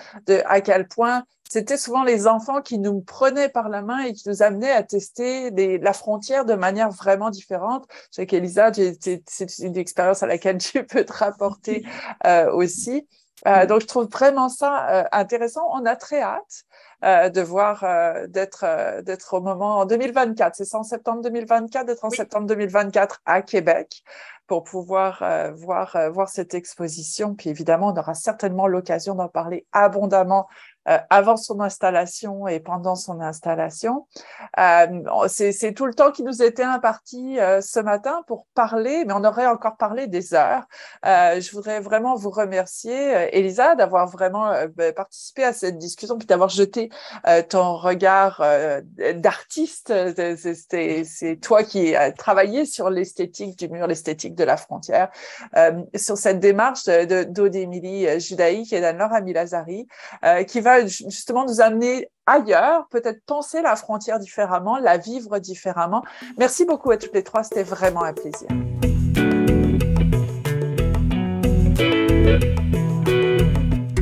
à 0.45 0.61
quel 0.61 0.89
point 0.89 1.24
c'était 1.49 1.76
souvent 1.76 2.05
les 2.05 2.26
enfants 2.26 2.61
qui 2.61 2.78
nous 2.78 3.01
prenaient 3.01 3.49
par 3.49 3.68
la 3.68 3.83
main 3.83 4.01
et 4.01 4.12
qui 4.12 4.28
nous 4.28 4.43
amenaient 4.43 4.70
à 4.70 4.83
tester 4.83 5.51
la 5.78 5.93
frontière 5.93 6.45
de 6.45 6.55
manière 6.55 6.91
vraiment 6.91 7.31
différente. 7.31 7.87
Je 8.11 8.16
sais 8.16 8.26
qu'Elisa, 8.26 8.72
c'est 8.72 9.59
une 9.59 9.76
expérience 9.76 10.22
à 10.22 10.26
laquelle 10.26 10.59
tu 10.59 10.85
peux 10.85 11.05
te 11.05 11.12
rapporter 11.12 11.85
euh, 12.26 12.53
aussi. 12.53 13.07
Euh, 13.47 13.66
donc, 13.66 13.80
je 13.80 13.86
trouve 13.86 14.09
vraiment 14.09 14.49
ça 14.49 14.88
euh, 14.91 15.05
intéressant. 15.12 15.62
On 15.72 15.86
a 15.86 15.97
très 15.97 16.20
hâte 16.22 16.64
de 17.03 17.41
voir 17.41 17.82
d'être 18.28 18.64
euh, 18.64 19.01
d'être 19.01 19.32
au 19.32 19.41
moment 19.41 19.78
en 19.78 19.86
2024. 19.86 20.55
C'est 20.55 20.66
ça 20.66 20.78
en 20.78 20.82
septembre 20.82 21.22
2024, 21.22 21.86
d'être 21.86 22.05
en 22.05 22.11
septembre 22.11 22.47
2024 22.47 23.22
à 23.24 23.41
Québec 23.41 24.03
pour 24.51 24.64
pouvoir 24.64 25.22
voir 25.55 25.96
voir 26.12 26.28
cette 26.28 26.55
exposition. 26.55 27.36
Puis 27.36 27.51
évidemment, 27.51 27.92
on 27.94 27.96
aura 27.96 28.14
certainement 28.14 28.66
l'occasion 28.66 29.14
d'en 29.14 29.28
parler 29.28 29.64
abondamment 29.70 30.48
euh, 30.88 30.98
avant 31.11 31.36
son 31.36 31.61
installation 31.61 32.48
et 32.48 32.59
pendant 32.59 32.94
son 32.94 33.20
installation. 33.20 34.07
Euh, 34.59 35.26
c'est 35.28 35.74
tout 35.74 35.84
le 35.84 35.92
temps 35.92 36.11
qui 36.11 36.22
nous 36.22 36.42
était 36.42 36.62
imparti 36.62 37.38
euh, 37.38 37.61
ce 37.61 37.80
matin 37.80 38.22
pour 38.26 38.46
parler, 38.55 39.05
mais 39.05 39.12
on 39.12 39.22
aurait 39.22 39.46
encore 39.46 39.76
parlé 39.76 40.07
des 40.07 40.32
heures. 40.32 40.64
je 41.05 41.53
voudrais 41.53 41.80
vraiment 41.80 42.14
vous 42.14 42.30
remercier, 42.30 43.28
Elisa, 43.36 43.74
d'avoir 43.74 44.09
vraiment 44.09 44.53
ben, 44.74 44.94
participé 44.94 45.44
à 45.44 45.53
cette 45.53 45.76
discussion, 45.76 46.16
puis 46.16 46.26
d'avoir 46.26 46.48
jeté 46.48 46.88
ton 47.51 47.76
regard 47.76 48.42
d'artiste. 49.16 49.92
C'est 51.05 51.36
toi 51.40 51.62
qui 51.62 51.94
as 51.94 52.12
travaillé 52.12 52.64
sur 52.64 52.88
l'esthétique 52.88 53.59
du 53.59 53.68
mur, 53.68 53.86
l'esthétique 53.86 54.34
de 54.41 54.45
la 54.45 54.57
frontière, 54.57 55.11
sur 55.95 56.16
cette 56.16 56.41
démarche 56.41 56.84
d'Odémilie 56.84 58.18
Judaïque 58.18 58.72
et 58.72 58.80
d'Anne-Laure 58.80 59.12
Amilazari, 59.12 59.86
qui 60.49 60.61
va 60.61 60.86
justement 60.86 61.45
nous 61.45 61.61
amener 61.61 62.11
ailleurs, 62.26 62.86
peut-être 62.91 63.20
penser 63.26 63.61
la 63.62 63.76
frontière 63.76 64.18
différemment, 64.18 64.78
la 64.78 64.97
vivre 64.97 65.38
différemment. 65.38 66.03
Merci 66.38 66.64
beaucoup 66.64 66.91
à 66.91 66.97
toutes 66.97 67.14
les 67.14 67.24
trois, 67.24 67.43
c'était 67.43 67.62
vraiment 67.62 68.03
un 68.03 68.12
plaisir. 68.12 68.49